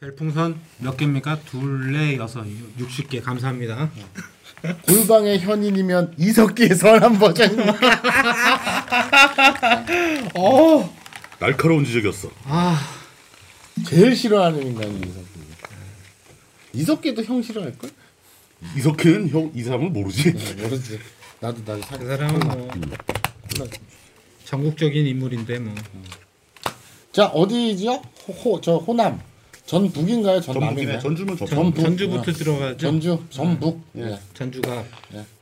별풍선 0.00 0.58
몇 0.78 0.96
개입니까? 0.96 1.40
둘레 1.40 2.16
여섯 2.16 2.42
60개 2.78 3.22
감사합니다. 3.22 3.90
골방의 4.88 5.40
현인이면 5.40 6.14
이석기의 6.16 6.74
선한 6.74 7.18
버전입니까? 7.18 8.02
어, 10.36 10.96
날카로운 11.38 11.84
지적이었어. 11.84 12.30
제일 13.86 14.16
싫어하는 14.16 14.66
인간이 14.68 14.96
이석기. 15.00 15.40
이석기도 16.72 17.24
형 17.24 17.42
싫어할 17.42 17.76
걸? 17.76 17.90
이석희는 18.78 19.28
형 19.28 19.52
이 19.54 19.62
사람을 19.62 19.90
모르지. 19.90 20.32
모르지. 20.62 20.98
나도 21.40 21.60
나도 21.66 21.82
사. 21.82 21.98
그 21.98 22.06
사람은 22.06 22.40
뭐 22.40 22.70
전국적인 24.46 25.06
인물인데 25.06 25.58
뭐 25.58 25.74
자 27.12 27.26
어디죠? 27.26 28.00
호, 28.28 28.60
저 28.60 28.76
호남 28.76 29.20
전 29.70 29.88
북인가요? 29.92 30.40
전 30.40 30.58
남인가요? 30.58 30.98
전북이네. 30.98 30.98
전주면 30.98 31.36
저. 31.36 31.46
전, 31.46 31.56
전 31.58 31.72
북. 31.72 31.82
전주부터 31.84 32.32
들어가죠. 32.32 32.76
전주 32.76 33.22
전북. 33.30 33.80
예. 33.98 34.18
전주가 34.34 34.84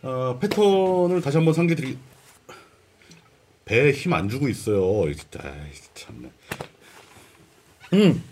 어, 0.03 0.39
패턴을 0.39 1.23
다시 1.23 1.39
한번 1.39 1.55
상기 1.55 1.75
드리. 1.75 1.97
배에 3.65 3.91
힘 3.93 4.13
안 4.13 4.29
주고 4.29 4.47
있어요. 4.51 4.83
아이, 5.07 5.15
참네. 5.95 6.31
음. 7.95 8.23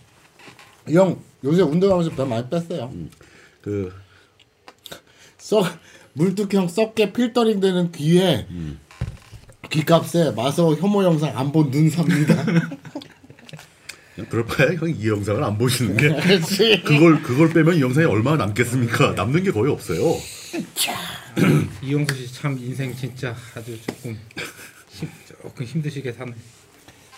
형 0.91 1.19
요새 1.43 1.63
운동하면서 1.63 2.11
배 2.15 2.25
많이 2.27 2.47
뺐어요. 2.51 2.93
그썩 3.63 5.65
물뚝형 6.13 6.69
썩게 6.69 7.15
필터링 7.15 7.61
되는 7.61 7.91
귀에 7.93 8.47
귀값에 9.71 10.33
마서 10.33 10.75
혐오 10.75 11.03
영상 11.05 11.35
안 11.39 11.53
본 11.53 11.71
눈 11.71 11.89
삽니다. 11.89 12.45
그럴 14.29 14.47
바에 14.47 14.77
형이 14.77 14.93
이 14.93 15.09
영상을 15.09 15.43
안 15.45 15.59
보시는 15.59 15.97
게. 15.97 16.09
그걸 16.85 17.23
그걸 17.23 17.53
빼면 17.53 17.77
이 17.77 17.81
영상이 17.83 18.07
얼마나 18.07 18.47
남겠습니까? 18.47 19.13
남는 19.13 19.43
게 19.45 19.51
거의 19.51 19.71
없어요. 19.73 20.01
이용수 21.83 22.15
씨 22.17 22.33
참 22.33 22.57
인생 22.59 22.95
진짜 22.95 23.35
아주 23.55 23.79
조금 23.83 24.19
힘, 24.89 25.09
조금 25.27 25.67
힘드시게 25.67 26.13
사네. 26.13 26.33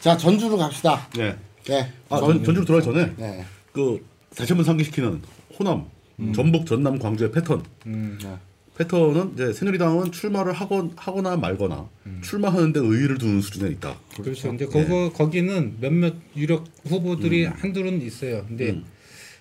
자 0.01 0.17
전주로 0.17 0.57
갑시다. 0.57 1.09
네. 1.17 1.37
네. 1.67 1.93
아, 2.09 2.19
전, 2.19 2.43
전주로 2.43 2.65
들어가기 2.65 2.85
전에 2.87 3.13
네. 3.17 3.45
그 3.73 4.05
다시 4.35 4.53
한번 4.53 4.65
상기시키는 4.65 5.23
호남, 5.59 5.85
전북, 6.35 6.67
전남, 6.67 6.99
광주의 6.99 7.31
패턴. 7.31 7.63
음. 7.87 8.19
네. 8.23 8.37
패턴은 8.79 9.33
이제 9.35 9.53
새누리당은 9.53 10.13
출마를 10.13 10.53
하건 10.53 10.93
하거나 10.95 11.37
말거나 11.37 11.89
출마하는데 12.23 12.79
의의를 12.79 13.19
두는 13.19 13.41
수준에 13.41 13.71
있다. 13.73 13.97
그렇죠. 14.21 14.49
근데 14.49 14.67
그거 14.67 15.13
거기는 15.13 15.75
몇몇 15.81 16.15
유력 16.37 16.65
후보들이 16.87 17.45
한둘은 17.45 18.01
있어요. 18.03 18.45
근데 18.47 18.71
음. 18.71 18.85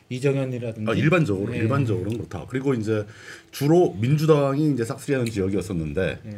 이정현이라든지 0.10 0.92
아, 0.92 0.96
일반적으로 0.96 1.52
네. 1.52 1.60
일반적으로는 1.60 2.18
그렇다. 2.18 2.46
그리고 2.50 2.74
이제 2.74 3.06
주로 3.52 3.96
민주당이 4.00 4.72
이제 4.74 4.84
싹쓸이하는 4.84 5.32
지역이었었는데 5.32 6.20
네. 6.24 6.38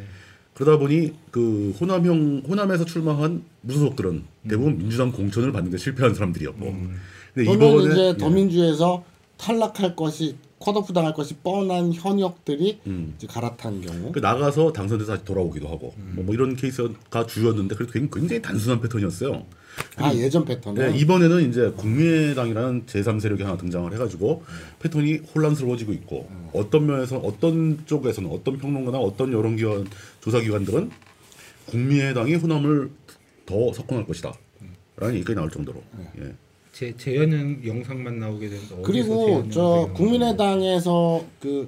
그러다 0.54 0.78
보니 0.78 1.14
그 1.32 1.74
호남형 1.80 2.44
호남에서 2.50 2.84
출마한 2.84 3.44
무소속들은 3.62 4.12
음. 4.12 4.50
대부분 4.50 4.78
민주당 4.78 5.12
공천을 5.14 5.54
받는 5.54 5.72
데 5.72 5.78
실패한 5.78 6.14
사람들이었고. 6.14 6.60
근데 6.60 7.50
그러면 7.50 7.56
이번에 7.56 7.94
이제 7.94 8.08
예. 8.10 8.18
더민주에서 8.18 9.06
탈락할 9.38 9.96
것이 9.96 10.36
컷오프 10.60 10.92
당할 10.94 11.14
것이 11.14 11.36
뻔한 11.38 11.94
현역들이 11.94 12.82
음. 12.88 13.14
이제 13.18 13.28
갈아탄 13.28 13.80
경우. 13.82 14.12
그 14.12 14.20
나가서 14.20 14.74
당선돼서 14.74 15.14
다시 15.14 15.26
돌아오기도 15.26 15.68
하고 15.70 15.94
음. 15.98 16.14
뭐, 16.16 16.26
뭐 16.26 16.34
이런 16.36 16.56
케이스가 16.56 17.26
주였는데 17.26 17.76
그래도 17.76 17.94
굉장히- 17.94 18.20
굉장히 18.22 18.42
단순한 18.42 18.82
패턴이었어요. 18.82 19.46
아 19.96 20.14
예전 20.14 20.44
패턴은 20.44 20.92
네, 20.92 20.98
이번에는 21.00 21.50
이제 21.50 21.70
국민의당이라는 21.78 22.86
제3 22.86 23.22
세력이 23.22 23.44
하나 23.44 23.56
등장을 23.56 23.92
해가지고 23.94 24.44
패턴이 24.80 25.20
혼란스러워지고 25.34 25.94
있고 25.94 26.30
어떤 26.52 26.86
면에서 26.88 27.18
어떤 27.18 27.86
쪽에서는 27.86 28.30
어떤 28.30 28.58
평론가나 28.58 28.98
어떤 28.98 29.32
여론기관 29.32 29.88
조사기관들은 30.22 30.92
국민의당이 31.68 32.36
호남을 32.36 32.92
더 33.46 33.72
석권할 33.74 34.06
것이다. 34.06 34.34
라는 34.98 35.16
얘기가 35.16 35.34
나올 35.36 35.50
정도로. 35.50 35.82
예. 36.20 36.34
제 36.80 36.96
재현 36.96 37.60
영상만 37.68 38.20
나오게 38.20 38.48
되는데 38.48 38.74
어디서 38.76 38.82
그리고 38.84 39.50
저 39.50 39.90
국민의당에서 39.96 41.26
그, 41.42 41.68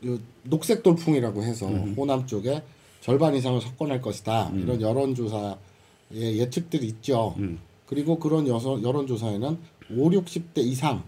그 0.00 0.18
녹색 0.44 0.82
돌풍이라고 0.82 1.42
해서 1.42 1.66
호남 1.68 2.26
쪽에 2.26 2.62
절반 3.02 3.34
이상을 3.34 3.60
석권할 3.60 4.00
것이다 4.00 4.50
이런 4.54 4.80
여론조사의 4.80 5.58
예측들이 6.38 6.86
있죠. 6.86 7.34
음. 7.36 7.58
그리고 7.84 8.18
그런 8.18 8.48
여서, 8.48 8.82
여론조사에는 8.82 9.58
5, 9.90 10.10
60대 10.10 10.60
이상 10.60 11.02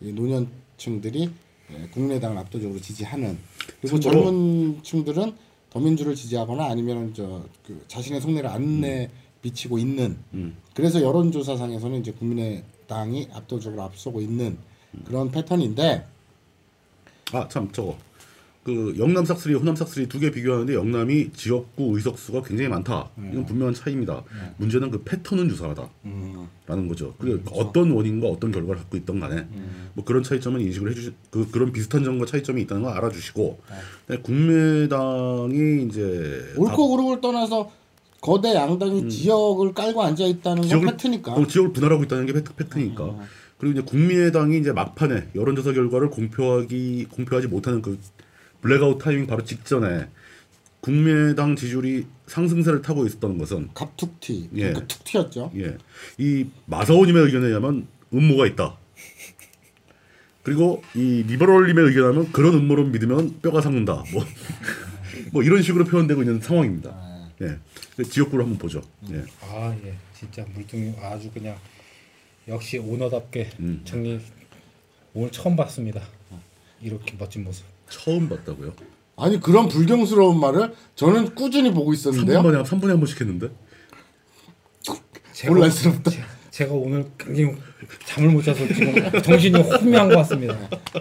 이 0.00 0.12
노년층들이 0.12 1.30
예, 1.70 1.88
국민의당을 1.90 2.36
압도적으로 2.38 2.80
지지하는 2.80 3.38
그리고 3.80 3.98
참고로- 3.98 4.00
젊은 4.00 4.82
층들은 4.82 5.34
더민주를 5.70 6.16
지지하거나 6.16 6.64
아니면 6.64 7.14
저그 7.14 7.84
자신의 7.86 8.20
속내를 8.20 8.50
안내 8.50 9.08
비치고 9.40 9.78
있는 9.78 10.16
음. 10.34 10.56
그래서 10.74 11.00
여론조사상에서는 11.00 12.00
이제 12.00 12.10
국민의 12.10 12.64
당이 12.92 13.28
압도적으로 13.32 13.82
앞서고 13.82 14.20
있는 14.20 14.58
그런 15.04 15.30
패턴인데 15.30 16.04
아 17.32 17.46
참 17.48 17.70
저거 17.70 17.96
그 18.64 18.94
영남 18.98 19.24
싹쓸이 19.24 19.54
호남 19.54 19.76
싹쓸이 19.76 20.08
두 20.08 20.18
개 20.18 20.30
비교하는데 20.30 20.74
영남이 20.74 21.32
지역구 21.32 21.94
의석수가 21.96 22.42
굉장히 22.42 22.68
많다. 22.68 23.08
이건 23.16 23.46
분명한 23.46 23.72
차이입니다. 23.74 24.22
문제는 24.58 24.90
그 24.90 25.02
패턴은 25.04 25.48
유사하다. 25.48 25.88
라는 26.66 26.88
거죠. 26.88 27.14
그게 27.18 27.40
어떤 27.52 27.90
원인과 27.92 28.28
어떤 28.28 28.52
결과를 28.52 28.76
갖고 28.82 28.96
있던 28.98 29.20
간에 29.20 29.46
뭐 29.94 30.04
그런 30.04 30.22
차이점은 30.22 30.60
인식을 30.60 30.90
해주시 30.90 31.12
그 31.30 31.50
그런 31.50 31.72
비슷한 31.72 32.04
점과 32.04 32.26
차이점이 32.26 32.60
있다는 32.62 32.82
걸 32.82 32.92
알아주시고 32.94 33.58
근데 34.06 34.22
국민의당이 34.22 35.86
이제 35.88 36.52
옳고 36.56 36.88
그름을 36.96 37.20
떠나서 37.22 37.70
거대 38.20 38.54
양당이 38.54 39.08
지역을 39.08 39.74
깔고 39.74 40.02
앉아 40.02 40.24
있다는 40.24 40.68
건 40.68 40.80
팩트니까. 40.86 41.32
어, 41.32 41.46
지역을 41.46 41.72
분할하고 41.72 42.04
있다는 42.04 42.26
게 42.26 42.32
팩트, 42.32 42.54
팩트니까. 42.54 43.16
그리고 43.58 43.78
이제 43.78 43.82
국민의당이 43.82 44.58
이제 44.58 44.72
막판에 44.72 45.30
여론조사 45.34 45.72
결과를 45.72 46.10
공표하기 46.10 47.06
공표하지 47.10 47.48
못하는 47.48 47.82
그 47.82 47.98
블랙아웃 48.60 48.98
타이밍 48.98 49.26
바로 49.26 49.44
직전에 49.44 50.08
국민의당 50.80 51.56
지지율이 51.56 52.06
상승세를 52.26 52.82
타고 52.82 53.04
있었던 53.06 53.38
것은 53.38 53.70
갑툭튀. 53.74 54.50
예. 54.56 54.72
갑툭튀였죠. 54.72 55.50
예, 55.56 55.76
이 56.18 56.46
마사오님의 56.66 57.24
의견에 57.24 57.48
의하면 57.48 57.86
음모가 58.12 58.46
있다. 58.46 58.76
그리고 60.42 60.82
이 60.94 61.24
리버럴님의 61.26 61.84
의견하면 61.84 62.32
그런 62.32 62.54
음모론 62.54 62.92
믿으면 62.92 63.40
뼈가 63.42 63.60
삭는다. 63.60 64.04
뭐, 64.12 64.24
뭐 65.32 65.42
이런 65.42 65.62
식으로 65.62 65.84
표현되고 65.84 66.22
있는 66.22 66.40
상황입니다. 66.40 66.94
예, 67.42 67.46
그 67.46 67.58
지역구를 68.04 68.44
한번 68.44 68.58
보죠. 68.58 68.82
예. 69.10 69.24
아, 69.42 69.74
예. 69.84 69.94
진짜 70.18 70.44
물뚱이 70.54 70.94
아주 71.02 71.30
그냥 71.32 71.56
역시 72.46 72.78
오너답게 72.78 73.50
음. 73.60 73.82
정리 73.84 74.20
오늘 75.14 75.30
처음 75.32 75.56
봤습니다. 75.56 76.00
이렇게 76.80 77.14
멋진 77.18 77.44
모습. 77.44 77.64
처음 77.88 78.28
봤다고요? 78.28 78.72
아니 79.16 79.40
그런 79.40 79.68
불경스러운 79.68 80.38
말을 80.38 80.74
저는 80.94 81.34
꾸준히 81.34 81.72
보고 81.72 81.92
있었는데요. 81.92 82.40
3분에, 82.40 82.64
3분에 82.64 82.88
한 82.88 82.98
번씩 82.98 83.20
했는데? 83.20 83.48
제가, 85.32 85.54
혼란스럽다. 85.54 86.10
제- 86.10 86.24
제가 86.58 86.74
오늘 86.74 87.06
굉장히 87.16 87.54
잠을 88.04 88.30
못 88.30 88.42
자서 88.42 88.66
지금 88.66 88.92
정신이 89.22 89.60
혼미한 89.60 90.08
것 90.08 90.16
같습니다. 90.16 90.58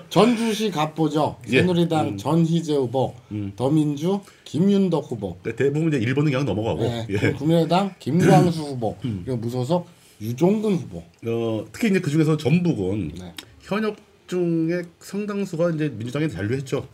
전주시 0.08 0.70
갑보죠. 0.70 1.36
예. 1.48 1.62
새누리당 1.62 2.16
전희재 2.16 2.76
후보, 2.76 3.16
더민주 3.56 4.20
김윤덕 4.44 5.12
후보, 5.12 5.36
그러니까 5.42 5.64
대부분 5.64 5.92
이제 5.92 6.00
1번은 6.06 6.26
그냥 6.26 6.46
넘어가고 6.46 6.84
네, 6.84 7.08
예. 7.10 7.32
국민의당 7.32 7.96
김광수 7.98 8.62
후보, 8.70 8.98
그리고 9.02 9.38
무소속 9.38 9.88
유종근 10.22 10.76
후보. 10.76 11.00
어, 11.26 11.66
특히 11.72 11.90
이제 11.90 12.02
그 12.02 12.12
중에서 12.12 12.38
전북은 12.38 13.14
네. 13.20 13.34
현역 13.64 13.96
중에 14.28 14.84
상당수가 15.00 15.72
이제 15.72 15.90
민주당에 15.90 16.28
잔류했죠. 16.28 16.88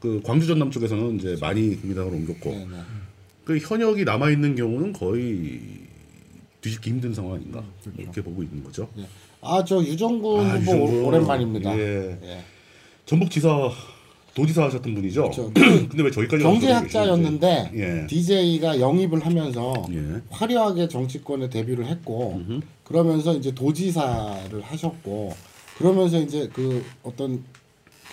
그 0.00 0.20
광주 0.24 0.48
전남 0.48 0.72
쪽에서는 0.72 1.20
이제 1.20 1.36
많이 1.40 1.76
국민당으로 1.76 2.16
옮겼고 2.16 2.50
네, 2.50 2.66
네. 2.68 2.78
그 3.44 3.58
현역이 3.58 4.04
남아 4.04 4.30
있는 4.30 4.56
경우는 4.56 4.92
거의 4.92 5.85
뒤집기 6.60 6.90
힘든 6.90 7.14
상황 7.14 7.34
아닌가 7.34 7.62
이렇게 7.98 8.22
보고 8.22 8.42
있는 8.42 8.62
거죠. 8.64 8.88
예. 8.98 9.06
아저 9.42 9.78
유종근 9.82 10.40
아, 10.46 10.54
후보 10.56 10.72
유종근. 10.72 11.04
오랜만입니다. 11.04 11.78
예. 11.78 12.18
예. 12.22 12.40
전북지사 13.04 13.70
도지사 14.34 14.64
하셨던 14.64 14.94
분이죠. 14.94 15.22
그렇죠. 15.22 15.50
근데 15.54 16.02
왜 16.02 16.10
저기까지 16.10 16.42
경제학자였는데 16.42 17.70
예. 17.74 18.06
DJ가 18.06 18.80
영입을 18.80 19.24
하면서 19.24 19.72
예. 19.92 20.20
화려하게 20.30 20.88
정치권에 20.88 21.48
데뷔를 21.48 21.86
했고 21.86 22.42
그러면서 22.84 23.34
이제 23.34 23.52
도지사를 23.54 24.60
하셨고 24.62 25.34
그러면서 25.78 26.18
이제 26.20 26.48
그 26.52 26.84
어떤 27.02 27.42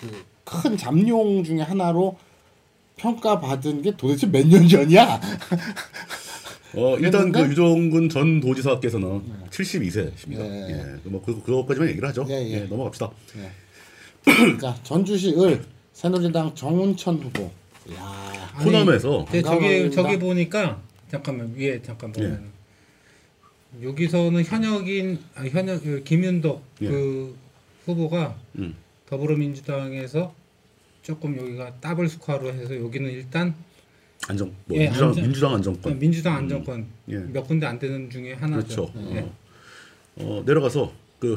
그 0.00 0.34
큰 0.44 0.76
잠룡 0.76 1.42
중에 1.42 1.60
하나로 1.62 2.18
평가받은 2.96 3.80
게 3.80 3.96
도대체 3.96 4.26
몇 4.26 4.46
년 4.46 4.68
전이야? 4.68 5.18
어 6.76 6.98
일단 6.98 7.30
그? 7.32 7.40
유종근 7.40 8.08
전 8.08 8.40
도지사께서는 8.40 9.22
72세십니다. 9.50 10.38
네. 10.38 10.98
예. 11.04 11.08
뭐 11.08 11.22
그, 11.24 11.40
그것까지만 11.42 11.88
얘기를 11.90 12.08
하죠. 12.08 12.26
예, 12.28 12.34
예. 12.34 12.52
예, 12.52 12.58
넘어갑시다. 12.64 13.10
자 14.60 14.74
전주시 14.82 15.34
을 15.38 15.62
새누리당 15.92 16.54
정운천 16.54 17.16
후보. 17.16 17.50
야 17.94 18.50
아니, 18.54 18.64
호남에서 18.64 19.26
네, 19.30 19.42
저기. 19.42 19.90
저기 19.90 20.18
보니까 20.18 20.80
잠깐만 21.10 21.54
위에 21.56 21.80
잠깐 21.82 22.12
예. 22.18 22.22
보면 22.22 22.54
여기서는 23.82 24.44
현역인 24.44 25.18
아, 25.34 25.44
현역 25.44 25.82
그 25.82 26.02
김윤덕 26.02 26.62
예. 26.82 26.88
그 26.88 27.36
후보가 27.86 28.36
음. 28.58 28.74
더불어민주당에서 29.06 30.34
조금 31.02 31.36
여기가 31.36 31.74
더블 31.80 32.08
스코어로 32.08 32.54
해서 32.54 32.76
여기는 32.76 33.10
일단 33.10 33.54
안정 34.28 34.52
뭐 34.66 34.76
예, 34.78 34.84
민주당, 34.84 35.08
안정- 35.08 35.22
민주당 35.24 35.54
안정권 35.54 35.98
민주당 35.98 36.36
안정권 36.36 36.86
예. 37.10 37.16
몇 37.18 37.46
군데 37.46 37.66
안 37.66 37.78
되는 37.78 38.08
중에 38.10 38.32
하나죠. 38.34 38.90
그렇죠. 38.92 38.92
예. 39.14 39.18
어, 39.20 39.32
어, 40.16 40.42
내려가서 40.46 40.92
그 41.18 41.36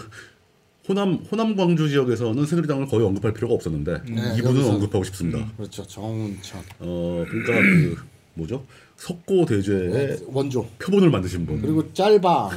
호남 0.88 1.16
호남 1.30 1.56
광주 1.58 1.90
지역에서는 1.90 2.46
새누리당을 2.46 2.88
거의 2.88 3.06
언급할 3.06 3.34
필요가 3.34 3.54
없었는데 3.56 4.02
네, 4.10 4.36
이분은 4.38 4.62
여기서- 4.62 4.70
언급하고 4.76 5.04
싶습니다. 5.04 5.52
그렇죠 5.58 5.86
정운천 5.86 6.62
어 6.80 7.26
그러니까 7.28 7.54
그 7.62 7.98
뭐죠 8.36 8.64
석고 8.96 9.46
대죄의 9.46 10.20
원조. 10.28 10.66
표본을 10.80 11.10
만드신 11.10 11.46
분. 11.46 11.62
그리고 11.62 11.92
짤방 11.94 12.50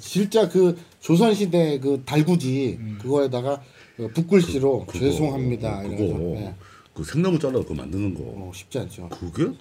진짜 0.00 0.48
그 0.48 0.76
조선 1.00 1.34
시대 1.34 1.78
그 1.78 2.02
달구지 2.06 2.78
그거에다가 3.02 3.62
그 3.96 4.08
붓글씨로 4.08 4.86
그거, 4.86 4.98
죄송합니다 4.98 5.82
그거 5.82 5.94
이래서 5.94 6.14
네. 6.18 6.54
그 6.94 7.04
생나무 7.04 7.38
잘라 7.38 7.58
그거 7.60 7.74
만드는 7.74 8.14
거 8.14 8.22
어, 8.24 8.52
쉽지 8.54 8.78
않죠. 8.78 9.08
그게 9.10 9.52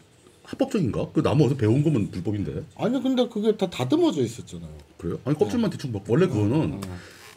합법적인가? 0.46 1.08
그 1.14 1.22
나무 1.24 1.46
어디서 1.46 1.58
배운 1.58 1.84
거면 1.84 2.12
불법인데 2.12 2.64
아니 2.78 3.02
근데 3.02 3.28
그게 3.28 3.56
다 3.58 3.70
다듬어져 3.70 4.22
있었잖아요. 4.24 4.70
그래요? 4.98 5.20
아니 5.26 5.38
껍질만 5.38 5.70
대충 5.72 5.92
막 5.92 6.04
원래 6.08 6.28
그거는 6.28 6.82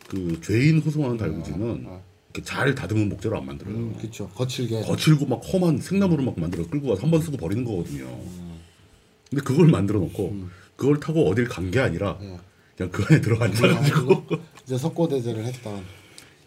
그 0.08 0.40
죄인 0.42 0.78
호송하는 0.80 1.16
달구지는 1.16 1.86
이렇게 2.34 2.42
잘 2.42 2.74
다듬은 2.74 3.08
목재로 3.08 3.38
안 3.38 3.46
만들어요. 3.46 3.74
음, 3.74 3.94
그렇죠. 3.98 4.28
거칠게. 4.34 4.82
거칠고 4.82 5.26
막 5.26 5.40
험한 5.42 5.78
생나무를 5.78 6.24
막 6.24 6.38
만들어 6.38 6.66
끌고 6.66 6.88
가서 6.88 7.02
한 7.02 7.10
번 7.10 7.20
쓰고 7.22 7.36
버리는 7.36 7.64
거거든요. 7.64 8.06
근데 9.30 9.42
그걸 9.44 9.68
만들어 9.68 9.98
놓고 10.00 10.36
그걸 10.76 11.00
타고 11.00 11.28
어딜 11.28 11.46
간 11.48 11.70
게 11.70 11.80
아니라 11.80 12.18
그냥 12.76 12.92
그 12.92 13.04
안에 13.08 13.20
들어 13.20 13.38
앉아가지고 13.42 14.26
이제 14.64 14.78
석고대죄를 14.78 15.44
했던. 15.44 15.82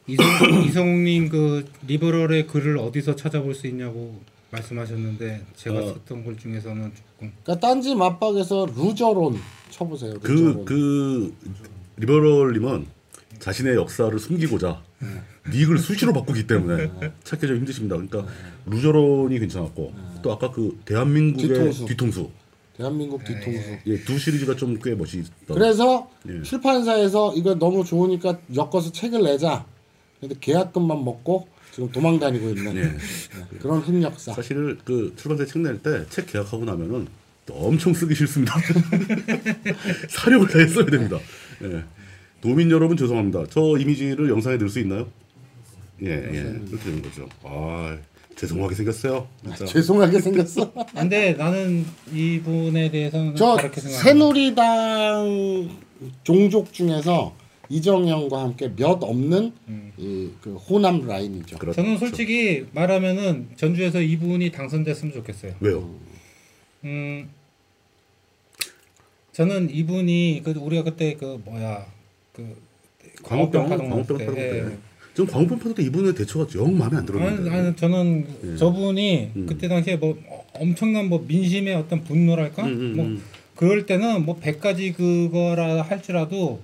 이성 0.08 0.64
이성님 0.66 1.30
그 1.30 1.66
리버럴의 1.88 2.48
글을 2.48 2.78
어디서 2.80 3.16
찾아볼 3.16 3.54
수 3.54 3.68
있냐고 3.68 4.20
말씀하셨는데 4.52 5.46
제가 5.56 5.80
어. 5.80 5.88
썼던 5.88 6.24
글 6.26 6.38
중에서는 6.38 6.92
조금 6.96 7.32
그러니까 7.44 7.60
딴지 7.68 7.96
마빡에서 7.96 8.68
루저론 8.76 9.38
쳐보세요. 9.70 10.14
그 10.22 10.32
루저론. 10.32 10.66
그 10.66 11.36
리버럴님은 11.98 12.88
자신의 13.40 13.76
역사를 13.76 14.18
숨기고자 14.20 14.82
닉을 15.52 15.78
수시로 15.80 16.14
바꾸기 16.14 16.46
때문에 16.46 16.92
찾기 17.24 17.48
좀 17.48 17.58
힘드십니다. 17.58 17.96
그러니까 17.96 18.26
루저론이 18.66 19.40
괜찮았고 19.40 19.94
또 20.22 20.32
아까 20.32 20.52
그 20.52 20.80
대한민국의 20.86 21.48
뒤통수. 21.50 21.86
뒤통수, 21.86 22.30
대한민국 22.78 23.24
뒤통수. 23.24 23.78
예, 23.88 23.98
두 24.04 24.20
시리즈가 24.20 24.56
좀 24.56 24.78
꽤 24.84 24.94
멋있다. 24.94 25.32
그래서 25.48 26.10
예. 26.30 26.44
출판사에서 26.44 27.34
이거 27.36 27.56
너무 27.56 27.84
좋으니까 27.84 28.38
엮어서 28.56 28.92
책을 28.92 29.24
내자. 29.24 29.66
근데 30.20 30.36
계약금만 30.40 31.04
먹고 31.04 31.48
지금 31.72 31.90
도망 31.92 32.20
다니고 32.20 32.50
있는 32.50 32.76
예. 32.76 32.82
네, 32.84 32.98
그런 33.60 33.80
흑역사. 33.80 34.34
사실 34.34 34.78
그 34.84 35.14
출판사 35.16 35.46
책 35.46 35.60
낼 35.62 35.80
때 35.82 36.06
책 36.10 36.28
계약하고 36.28 36.66
나면은 36.66 37.08
또 37.46 37.54
엄청 37.56 37.94
쓰기 37.94 38.14
싫습니다. 38.16 38.56
사력을 40.10 40.48
다해 40.48 40.68
써야 40.68 40.86
됩니다. 40.86 41.18
예. 41.64 41.84
도민 42.42 42.70
여러분 42.72 42.98
죄송합니다. 42.98 43.46
저 43.50 43.78
이미지를 43.78 44.30
영상에 44.30 44.58
넣을 44.58 44.70
수 44.70 44.80
있나요? 44.80 45.08
예, 46.04 46.08
예. 46.10 46.38
이렇게 46.68 46.84
되는 46.84 47.02
거죠. 47.02 47.30
아, 47.44 47.96
죄송하게 48.36 48.74
생겼어요. 48.76 49.28
진짜. 49.44 49.66
죄송하게 49.66 50.20
생겼어. 50.20 50.72
근데 50.94 51.34
나는 51.34 51.86
이분에 52.12 52.90
대해서는 52.90 53.36
저. 53.36 53.58
새누리당 53.80 55.70
종족 56.24 56.74
중에서 56.74 57.36
이정현과 57.72 58.42
함께 58.42 58.74
몇 58.76 59.02
없는 59.02 59.54
이그 59.98 60.56
호남 60.56 61.08
라인이죠. 61.08 61.58
그렇죠. 61.58 61.82
저는 61.82 61.98
솔직히 61.98 62.66
말하면은 62.74 63.48
전주에서 63.56 64.02
이분이 64.02 64.52
당선됐으면 64.52 65.14
좋겠어요. 65.14 65.54
왜요? 65.62 65.90
음, 66.84 67.30
저는 69.32 69.70
이분이 69.70 70.42
그 70.44 70.52
우리가 70.52 70.84
그때 70.84 71.16
그 71.16 71.42
뭐야 71.46 71.86
그 72.34 72.58
광우병, 73.24 73.70
파동 73.70 73.90
광우병 73.90 74.18
때, 74.18 74.26
파동 74.26 74.36
때. 74.36 74.58
예. 74.58 74.78
전 75.14 75.28
광우병 75.28 75.60
파동 75.60 75.74
때 75.76 75.84
이분의 75.84 76.16
대처가 76.16 76.48
영 76.60 76.78
마음에 76.78 76.98
안 76.98 77.04
아니, 77.04 77.06
들었는데. 77.06 77.50
아니 77.50 77.76
저는 77.76 78.58
저분이 78.58 79.32
음. 79.36 79.46
그때 79.46 79.70
당시에 79.70 79.96
뭐 79.96 80.18
엄청난 80.54 81.08
뭐 81.08 81.24
민심의 81.26 81.76
어떤 81.76 82.04
분노랄까 82.04 82.64
음, 82.66 82.70
음, 82.70 82.96
뭐 82.98 83.06
음. 83.06 83.22
그럴 83.56 83.86
때는 83.86 84.26
뭐 84.26 84.40
100가지 84.40 84.94
그거라 84.96 85.84
할지라도 85.84 86.60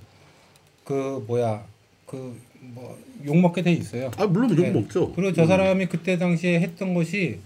그 0.87 1.23
뭐야 1.27 1.63
그 2.05 2.33
뭐 2.73 2.97
욕먹게 3.25 3.61
돼 3.61 3.71
있어요. 3.71 4.11
아 4.17 4.25
물론 4.25 4.49
욕 4.51 4.61
네. 4.61 4.71
먹죠. 4.71 5.11
그리고 5.13 5.33
저 5.33 5.45
사람이 5.45 5.87
그때 5.87 6.17
당시에 6.17 6.59
했던 6.59 6.93
것이 6.93 7.39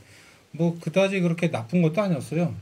뭐 0.51 0.77
그다지 0.79 1.21
그렇게 1.21 1.49
나쁜 1.51 1.81
것도 1.81 2.01
아니었어요. 2.01 2.53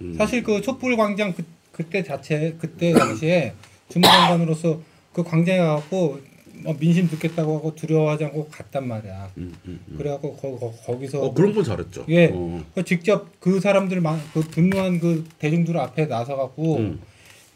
음. 0.00 0.14
사실 0.16 0.42
그 0.42 0.60
촛불 0.60 0.96
광장 0.96 1.32
그, 1.34 1.44
그때 1.72 2.02
자체 2.02 2.54
그때 2.58 2.92
당시에 2.92 3.54
주무장관으로서 3.88 4.80
그 5.12 5.22
광장에 5.22 5.58
가갖고 5.58 6.20
뭐 6.62 6.76
민심 6.78 7.08
듣겠다고 7.08 7.56
하고 7.56 7.74
두려워하지 7.74 8.24
않고 8.24 8.48
갔단 8.48 8.88
말이야. 8.88 9.30
음, 9.36 9.54
음, 9.66 9.80
음. 9.88 9.94
그래갖고 9.98 10.36
거, 10.36 10.72
거, 10.86 10.98
기서 10.98 11.22
어 11.22 11.34
그런 11.34 11.54
건 11.54 11.64
잘했죠. 11.64 12.06
예. 12.08 12.30
어. 12.32 12.62
직접 12.84 13.28
그 13.40 13.60
사람들 13.60 14.00
만- 14.00 14.20
그 14.32 14.40
분노한 14.40 15.00
그 15.00 15.24
대중들 15.38 15.76
앞에 15.76 16.06
나서갖고 16.06 16.76
음. 16.78 17.00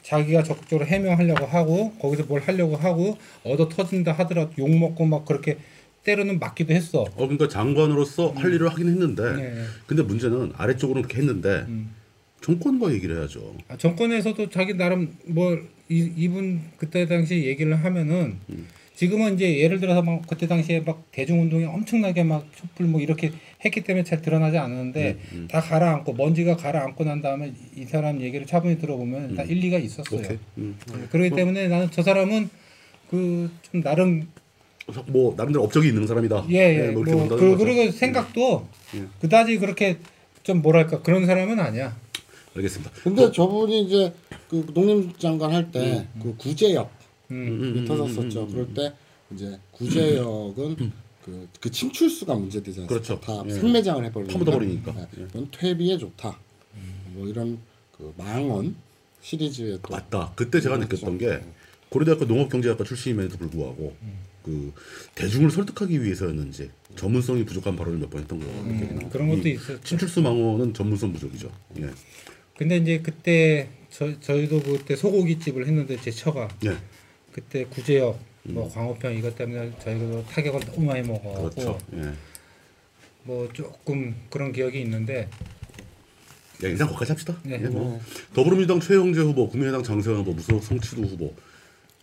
자기가 0.03 0.43
적극적으로 0.43 0.87
해명하려고 0.87 1.47
하고 1.47 1.93
거기서 2.01 2.25
뭘 2.25 2.41
하려고 2.43 2.77
하고 2.77 3.17
얻어 3.45 3.69
터진다 3.69 4.13
하더라도 4.13 4.53
욕 4.59 4.71
먹고 4.71 5.05
막 5.07 5.25
그렇게 5.25 5.59
때로는 6.05 6.39
맞기도 6.39 6.73
했어. 6.73 7.03
어 7.03 7.15
그러니까 7.17 7.49
장관으로서 7.49 8.31
할 8.31 8.55
일을 8.55 8.71
하긴 8.71 8.89
했는데 8.89 9.37
네. 9.37 9.65
근데 9.87 10.03
문제는 10.03 10.53
아래쪽으로는 10.57 11.03
그렇게 11.03 11.21
했는데 11.21 11.67
음. 11.69 11.95
정권과 12.41 12.93
얘기를 12.95 13.19
해야죠. 13.19 13.55
아, 13.69 13.77
정권에서도 13.77 14.49
자기 14.49 14.75
나름 14.75 15.15
뭐 15.27 15.59
이, 15.89 16.11
이분 16.17 16.63
그때 16.79 17.07
당시 17.07 17.45
얘기를 17.45 17.75
하면은 17.85 18.39
지금은 19.01 19.37
이제 19.37 19.61
예를 19.61 19.81
들어서 19.81 20.03
막 20.03 20.27
그때 20.27 20.47
당시에 20.47 20.81
막 20.81 21.11
대중운동이 21.11 21.65
엄청나게 21.65 22.23
막 22.23 22.45
촛불 22.55 22.85
뭐 22.85 23.01
이렇게 23.01 23.33
했기 23.65 23.81
때문에 23.81 24.05
잘 24.05 24.21
드러나지 24.21 24.59
않았는데 24.59 25.47
다 25.49 25.59
가라앉고 25.63 26.13
먼지가 26.13 26.57
가라앉고 26.59 27.05
난 27.05 27.23
다음에 27.23 27.55
이 27.75 27.85
사람 27.87 28.21
얘기를 28.21 28.45
차분히 28.45 28.79
들어보면 28.79 29.37
다 29.37 29.43
일리가 29.43 29.79
있었어요. 29.79 30.21
오케이. 30.21 30.37
음. 30.59 30.77
네, 30.93 31.07
그렇기 31.11 31.31
때문에 31.35 31.69
나는 31.69 31.89
저 31.91 32.03
사람은 32.03 32.51
그 33.09 33.51
좀 33.73 33.83
나름 33.83 34.29
뭐 35.07 35.35
나름대로 35.35 35.65
업적이 35.65 35.89
있는 35.89 36.07
사람이다. 36.07 36.45
예 36.51 36.57
예 36.57 36.79
네, 36.89 36.91
뭐, 36.91 37.03
뭐 37.03 37.27
그, 37.27 37.29
거죠. 37.31 37.57
그리고 37.57 37.91
생각도 37.93 38.69
예. 38.97 39.05
그다지 39.23 39.57
그렇게 39.57 39.97
좀 40.43 40.61
뭐랄까 40.61 41.01
그런 41.01 41.25
사람은 41.25 41.59
아니야. 41.59 41.97
알겠습니다. 42.55 42.91
근데 43.03 43.33
저분이 43.33 43.81
이제 43.87 44.13
그 44.51 44.67
농림장관 44.75 45.55
할 45.55 45.73
때그 45.73 46.35
구제역 46.37 47.00
음. 47.31 47.77
이 47.77 47.85
터졌었죠. 47.87 48.47
그럴 48.49 48.73
때 48.75 48.93
이제 49.33 49.59
구제역은 49.73 50.93
그, 51.25 51.49
그 51.61 51.71
침출수가 51.71 52.35
문제되지 52.35 52.81
않습니까? 52.83 52.89
그렇죠. 52.95 53.21
다 53.21 53.43
예. 53.47 53.51
생매장을 53.53 54.05
해버리니까. 54.07 54.33
파묻어버리니까. 54.33 54.93
네. 54.93 55.07
예. 55.19 55.23
그건 55.27 55.49
퇴비에 55.51 55.99
좋다. 55.99 56.39
뭐 57.13 57.29
이런 57.29 57.59
그 57.97 58.13
망원 58.17 58.75
시리즈에 59.21 59.79
또 59.83 59.93
맞다. 59.93 60.33
그때 60.35 60.61
제가 60.61 60.77
그렇죠. 60.77 60.95
느꼈던 61.07 61.19
게 61.19 61.45
고려대학교 61.91 62.25
농업경제학과 62.25 62.85
출신임에도 62.85 63.37
불구하고 63.37 63.95
그 64.45 64.73
대중을 65.15 65.51
설득하기 65.51 66.03
위해서였는지 66.03 66.71
전문성이 66.97 67.45
부족한 67.45 67.77
발언을 67.77 67.99
몇 67.99 68.11
번 68.11 68.23
했던 68.23 68.39
거 68.39 68.47
음, 68.47 69.09
그런 69.13 69.29
것도 69.29 69.47
이 69.49 69.53
있었죠. 69.53 69.81
침출수 69.83 70.23
망원은 70.23 70.73
전문성 70.73 71.13
부족이죠. 71.13 71.51
예. 71.79 71.91
근데 72.57 72.79
이제 72.79 73.01
그때 73.03 73.69
저 73.91 74.19
저희도 74.21 74.63
그때 74.63 74.97
소고기 74.97 75.39
집을 75.39 75.67
했는데 75.67 76.01
제 76.01 76.11
처가 76.11 76.49
예. 76.65 76.77
그때 77.41 77.65
구제역 77.65 78.19
뭐 78.45 78.71
광우병 78.73 79.15
이것 79.17 79.35
때문에 79.37 79.73
저희가 79.83 80.23
타격을 80.31 80.61
너무 80.61 80.87
많이 80.87 81.07
먹어갖고 81.07 81.51
그렇죠. 81.51 81.79
예. 81.95 82.13
뭐 83.25 83.49
조금 83.53 84.15
그런 84.31 84.53
기억이 84.53 84.81
있는데 84.83 85.29
야, 86.63 86.69
일단 86.69 86.87
거기까지 86.89 87.13
합시다. 87.13 87.37
네. 87.43 87.59
예, 87.63 87.69
뭐. 87.69 87.99
더불어민주당 88.35 88.81
최영재 88.81 89.21
후보, 89.21 89.49
국민의당 89.49 89.83
장세현 89.83 90.19
후보, 90.19 90.33
무소속 90.35 90.63
성취도 90.63 91.03
후보. 91.03 91.35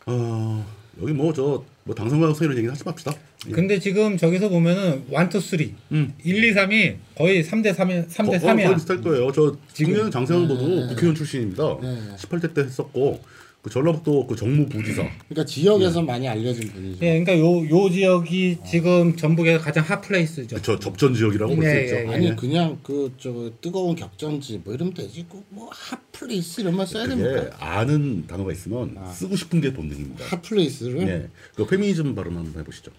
어, 0.07 0.65
여기 1.01 1.13
뭐저뭐 1.13 1.63
당선 1.95 2.19
가능성 2.19 2.45
이런 2.45 2.57
얘기는 2.57 2.71
하지 2.73 2.83
맙시다. 2.83 3.13
예. 3.47 3.51
근데 3.51 3.79
지금 3.79 4.17
저기서 4.17 4.49
보면은 4.49 5.05
1, 5.09 5.29
2, 5.35 5.41
3, 5.41 5.75
음. 5.91 6.13
1, 6.23 6.43
2, 6.43 6.53
3이 6.55 6.95
거의 7.15 7.43
3대 7.43 7.75
3이 7.75 8.07
3대 8.09 8.25
거- 8.25 8.39
거의 8.39 8.39
3이야. 8.65 8.73
비슷할 8.75 9.01
거예요. 9.01 9.31
저 9.31 9.55
지금 9.73 10.09
장세현 10.09 10.43
후보도 10.43 10.87
국회의원 10.87 11.13
출신입니다. 11.15 11.63
네. 11.81 12.15
18대 12.17 12.53
때 12.55 12.61
했었고 12.61 13.21
그 13.67 13.73
전라북도 13.73 14.27
그 14.27 14.35
정무부지사 14.37 15.03
그러니까 15.27 15.43
지역에서 15.45 16.01
많이 16.01 16.25
알려진 16.25 16.69
분이죠. 16.71 17.05
예, 17.05 17.19
그러니까 17.19 17.37
요 17.37 17.67
요 17.67 17.89
지역이 17.89 18.59
지금 18.65 19.17
전북에서 19.17 19.61
가장 19.61 19.83
hot 19.83 20.03
place죠. 20.03 20.61
저 20.61 20.79
접전 20.79 21.13
지역이라고 21.13 21.53
볼수 21.53 21.69
네, 21.69 21.83
있죠. 21.83 21.95
예, 21.97 22.03
예. 22.03 22.07
아니 22.13 22.33
그냥 22.37 22.79
그 22.81 23.11
저 23.19 23.51
뜨거운 23.59 23.95
격전지 23.95 24.61
뭐 24.63 24.73
이러면 24.73 24.93
되지 24.93 25.25
그뭐 25.27 25.69
hot 25.71 26.05
place 26.05 26.61
이런 26.61 26.77
말 26.77 26.87
써야 26.87 27.05
그게 27.07 27.21
됩니까? 27.21 27.57
아는 27.59 28.25
단어가 28.25 28.53
있으면 28.53 28.95
쓰고 29.13 29.35
싶은 29.35 29.59
게 29.59 29.73
본능입니다. 29.73 30.23
hot 30.27 30.47
place를 30.47 31.05
네, 31.05 31.27
그 31.55 31.65
페미니즘 31.67 32.15
발음 32.15 32.37
한번 32.37 32.61
해보시죠. 32.61 32.91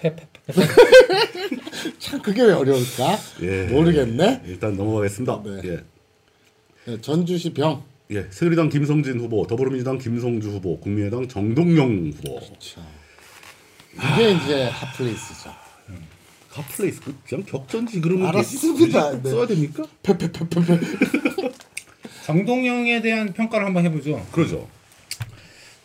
참 1.98 2.22
그게 2.22 2.42
왜 2.44 2.52
어려울까? 2.52 3.18
예. 3.42 3.64
모르겠네. 3.66 4.42
일단 4.46 4.74
넘어가겠습니다. 4.74 5.42
네. 5.44 5.60
예. 5.64 5.80
네, 6.86 7.00
전주시 7.02 7.52
병. 7.52 7.82
예, 8.10 8.26
새누리당 8.30 8.70
김성진 8.70 9.20
후보, 9.20 9.46
더불어민주당 9.46 9.98
김성주 9.98 10.48
후보, 10.48 10.80
국민의당 10.80 11.28
정동영 11.28 12.12
후보. 12.16 12.40
자, 12.58 12.80
이게 13.94 14.32
이제 14.32 14.64
hot 14.68 14.89
place죠. 14.89 15.50
hot 16.48 16.68
place 16.68 17.00
그 17.02 17.14
그냥 17.28 17.44
격전지 17.44 18.00
그러면 18.00 18.28
알았습니다. 18.28 19.10
되지? 19.10 19.22
네. 19.22 19.30
써야 19.30 19.46
됩니까? 19.46 19.84
페페페페페. 20.02 20.80
정동영에 22.24 23.00
대한 23.02 23.32
평가를 23.32 23.66
한번 23.66 23.84
해보죠. 23.84 24.26
그러죠. 24.32 24.66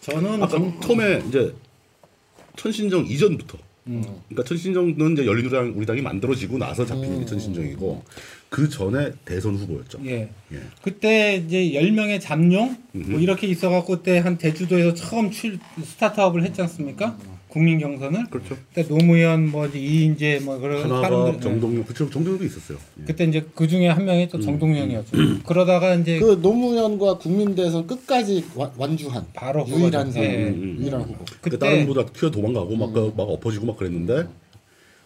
저는 0.01 0.43
아까 0.43 0.57
처음에 0.81 1.23
이제 1.27 1.53
천신정 2.55 3.05
이전부터 3.05 3.57
그러니까 3.85 4.43
천신정은 4.45 5.13
이제 5.13 5.25
열린우리당 5.25 5.73
우리 5.75 5.85
당이 5.85 6.01
만들어지고 6.01 6.57
나서 6.57 6.85
잡힌 6.85 7.19
게 7.19 7.25
천신정이고 7.25 8.03
그 8.53 8.69
전에 8.69 9.13
대선 9.25 9.55
후보였죠. 9.55 9.98
예. 10.05 10.29
예. 10.51 10.57
그때 10.83 11.38
이제 11.43 11.57
10명의 11.74 12.22
잠룡 12.22 12.77
뭐 12.91 13.19
이렇게 13.19 13.48
있어 13.48 13.67
갖고 13.72 13.95
그때 13.98 14.19
한 14.19 14.38
제주도에서 14.38 14.93
처음 14.93 15.31
출 15.31 15.57
스타트업을 15.83 16.43
했지 16.43 16.62
않습니까? 16.62 17.17
국민 17.48 17.79
경선을. 17.79 18.27
그렇죠. 18.29 18.55
그때 18.69 18.88
노무현 18.88 19.50
뭐 19.50 19.65
이인재 19.65 20.41
뭐 20.43 20.60
그런 20.60 20.83
하나가 20.83 21.01
사람들 21.01 21.33
예. 21.36 21.39
정동영 21.39 21.83
그쵸 21.83 22.07
정동영도 22.12 22.45
있었어요. 22.45 22.77
예. 23.00 23.05
그때 23.05 23.24
이제 23.24 23.43
그 23.55 23.67
중에 23.67 23.88
한 23.88 24.05
명이 24.05 24.27
또 24.29 24.39
정동영이었죠. 24.39 25.17
그러다가 25.48 25.95
이제 25.95 26.19
그 26.19 26.38
노무현과 26.39 27.17
국민대선 27.17 27.88
끝까지 27.88 28.45
와- 28.53 28.72
완주한 28.77 29.25
바로 29.33 29.65
유일한. 29.67 30.12
사람, 30.12 30.29
예. 30.29 30.53
유일한 30.55 31.01
후보. 31.01 31.25
그 31.25 31.38
그때 31.41 31.57
다른 31.57 31.88
분보다 31.88 32.12
튀어 32.13 32.29
도망가고 32.29 32.75
막, 32.75 32.93
그- 32.93 33.13
막 33.17 33.24
엎어지고 33.24 33.65
막 33.65 33.77
그랬는데 33.77 34.27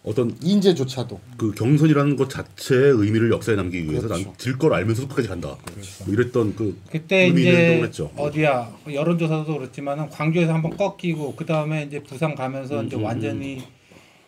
어떤 0.04 0.36
인재조차도 0.42 1.20
그 1.36 1.52
경선이라는 1.52 2.16
것 2.16 2.30
자체의 2.30 2.92
의미를 2.92 3.30
역사에 3.30 3.56
남기기 3.56 3.90
위해서 3.90 4.06
그렇죠. 4.08 4.24
난질걸 4.24 4.72
알면서도 4.72 5.08
끝까지 5.08 5.28
간다. 5.28 5.56
뭐 6.04 6.14
이랬던 6.14 6.54
그 6.56 6.78
그때 6.90 7.26
이제 7.28 7.82
했죠. 7.82 8.10
어디야 8.16 8.72
여론조사도 8.90 9.58
그렇지만은 9.58 10.08
광주에서 10.08 10.54
한번 10.54 10.76
꺾이고 10.76 11.34
그 11.36 11.44
다음에 11.44 11.84
이제 11.84 12.02
부산 12.02 12.34
가면서 12.34 12.82
이제 12.84 12.96
완전히 12.96 13.62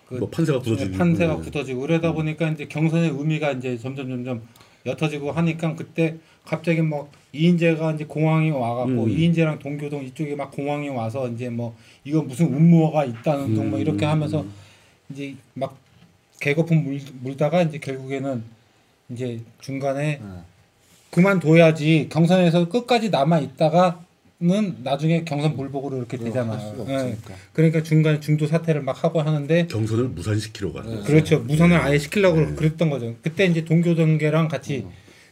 그 0.08 0.16
뭐 0.18 0.28
판세가 0.28 0.58
굳어지고 0.58 0.98
판세가 0.98 1.36
네. 1.36 1.40
굳어지고 1.40 1.80
그러다 1.82 2.12
보니까 2.12 2.48
이제 2.50 2.66
경선의 2.66 3.10
의미가 3.10 3.52
이제 3.52 3.78
점점 3.78 4.08
점점 4.08 4.42
옅어지고 4.84 5.30
하니까 5.30 5.76
그때 5.76 6.16
갑자기 6.44 6.82
뭐 6.82 7.08
이인재가 7.32 7.92
이제 7.92 8.04
공항이 8.04 8.50
와갖고 8.50 9.04
음. 9.04 9.10
이인재랑 9.10 9.60
동교동 9.60 10.04
이쪽에 10.04 10.34
막 10.34 10.50
공항이 10.50 10.88
와서 10.88 11.28
이제 11.28 11.48
뭐 11.48 11.76
이거 12.04 12.22
무슨 12.22 12.46
음모가 12.52 13.04
있다는 13.04 13.54
둥뭐 13.54 13.78
음. 13.78 13.80
이렇게 13.80 14.04
하면서 14.04 14.44
이제 15.10 15.34
막 15.54 15.76
개거품 16.40 16.84
물, 16.84 17.00
물다가 17.20 17.62
이제 17.62 17.78
결국에는 17.78 18.42
이제 19.10 19.40
중간에 19.60 20.20
네. 20.22 20.26
그만둬야지 21.10 22.08
경선에서 22.10 22.68
끝까지 22.68 23.10
남아 23.10 23.40
있다가는 23.40 24.82
나중에 24.82 25.24
경선 25.24 25.56
불복으로 25.56 25.96
이렇게 25.98 26.16
할 26.16 26.26
되잖아요. 26.26 26.80
없으니까. 26.80 27.34
그러니까 27.52 27.82
중간에 27.82 28.20
중도 28.20 28.46
사퇴를 28.46 28.82
막 28.82 29.02
하고 29.02 29.20
하는데 29.20 29.66
경선을 29.66 30.10
무산시키려고 30.10 30.78
하는 30.78 30.96
거죠. 30.96 31.04
그렇죠. 31.04 31.38
무선을 31.40 31.76
아예 31.76 31.98
시키려고 31.98 32.54
그랬던 32.54 32.90
거죠. 32.90 33.16
그때 33.22 33.46
이제 33.46 33.64
동교동계랑 33.64 34.48
같이 34.48 34.86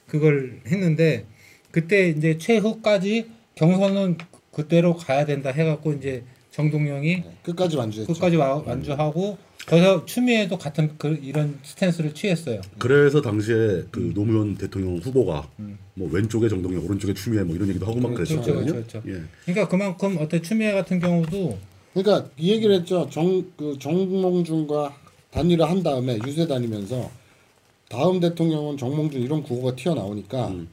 그걸 0.07 0.61
했는데 0.67 1.27
그때 1.71 2.09
이제 2.09 2.39
최후까지 2.39 3.31
경선은 3.55 4.19
그대로 4.53 4.97
가야 4.97 5.25
된다 5.25 5.51
해갖고 5.51 5.93
이제 5.93 6.25
정동영이 6.51 7.17
네, 7.17 7.37
끝까지 7.45 7.77
완주했죠. 7.77 8.13
끝까지 8.13 8.37
와, 8.37 8.57
완주하고 8.57 9.39
거기서 9.69 10.07
추미애도 10.07 10.57
같은 10.59 10.91
그 10.97 11.19
이런 11.23 11.59
스탠스를 11.63 12.15
취했어요. 12.15 12.61
그래서 12.79 13.21
당시에 13.21 13.85
그 13.91 14.13
노무현 14.15 14.57
대통령 14.57 14.97
후보가 14.97 15.49
음. 15.59 15.79
뭐 15.95 16.09
왼쪽에 16.11 16.49
정동영, 16.49 16.85
오른쪽에 16.87 17.13
추미애 17.13 17.43
뭐 17.43 17.55
이런 17.55 17.69
얘기도 17.69 17.87
하고 17.87 18.01
막 18.01 18.15
그렇죠, 18.15 18.41
그랬었거든요. 18.41 18.73
그렇죠, 18.73 19.01
그렇죠. 19.03 19.11
예. 19.11 19.23
그러니까 19.45 19.69
그만큼 19.69 20.17
어때 20.21 20.41
추미애 20.41 20.73
같은 20.73 20.99
경우도 21.01 21.59
그러니까 21.93 22.31
이 22.39 22.51
얘기를 22.53 22.75
했죠. 22.77 23.09
정 23.11 23.45
그 23.57 23.77
정몽준과 23.79 24.97
단일화 25.31 25.69
한 25.69 25.83
다음에 25.83 26.19
유세 26.27 26.47
다니면서 26.47 27.11
다음 27.91 28.21
대통령은 28.21 28.77
정몽준 28.79 29.21
이런 29.21 29.43
구호가 29.43 29.77
튀어나오니까 29.77 30.49
음. 30.49 30.69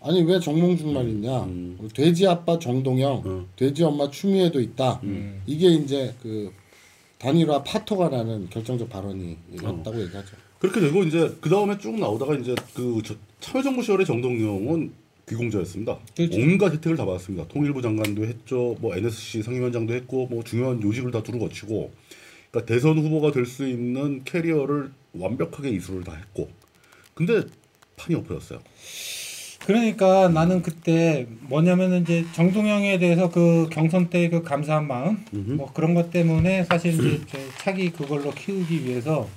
아니 0.00 0.22
왜 0.22 0.38
정몽준만 0.38 1.08
있냐? 1.08 1.48
돼지 1.94 2.26
아빠 2.26 2.58
정동영, 2.58 3.22
음. 3.26 3.46
돼지 3.56 3.82
엄마 3.82 4.10
추미애도 4.10 4.60
있다. 4.60 5.00
이게 5.46 5.68
이제 5.70 6.14
그 6.22 6.52
단일화 7.18 7.62
파토가 7.64 8.08
나는 8.08 8.48
결정적 8.50 8.88
발언이 8.88 9.36
였다고 9.62 10.00
얘기하죠. 10.02 10.36
그렇게 10.58 10.80
되고 10.80 11.02
이제 11.04 11.36
그 11.40 11.48
다음에 11.50 11.76
쭉 11.78 11.98
나오다가 11.98 12.34
이제 12.34 12.54
그 12.74 13.00
저- 13.04 13.14
참여정부 13.40 13.82
시절의 13.82 14.06
정동영은 14.06 14.92
귀공자였습니다. 15.28 15.98
그렇죠. 16.16 16.38
온갖 16.40 16.72
혜택을 16.72 16.96
다 16.96 17.04
받았습니다. 17.04 17.46
통일부 17.48 17.82
장관도 17.82 18.24
했죠. 18.24 18.76
뭐 18.80 18.96
NSC 18.96 19.42
상임위원장도 19.42 19.94
했고 19.94 20.26
뭐 20.26 20.42
중요한 20.42 20.82
요직을 20.82 21.10
다 21.10 21.22
두루 21.22 21.38
거치고 21.38 21.92
그러니까 22.50 22.72
대선 22.72 22.98
후보가 22.98 23.30
될 23.32 23.44
수 23.46 23.68
있는 23.68 24.24
캐리어를 24.24 24.90
완벽하게 25.12 25.70
이수를 25.70 26.02
다 26.04 26.14
했고 26.14 26.48
근데 27.14 27.42
판이 27.96 28.14
엎어졌어요. 28.18 28.60
그러니까 29.68 30.28
나는 30.30 30.62
그때 30.62 31.26
뭐냐면은 31.42 32.00
이제 32.00 32.24
정동영에 32.32 32.98
대해서 32.98 33.28
그 33.28 33.68
경선 33.70 34.08
때 34.08 34.30
그 34.30 34.42
감사한 34.42 34.88
마음 34.88 35.22
뭐 35.30 35.70
그런 35.74 35.92
것 35.92 36.10
때문에 36.10 36.64
사실 36.64 36.94
이제 36.94 37.20
저 37.30 37.38
차기 37.58 37.90
그걸로 37.90 38.30
키우기 38.30 38.86
위해서 38.86 39.28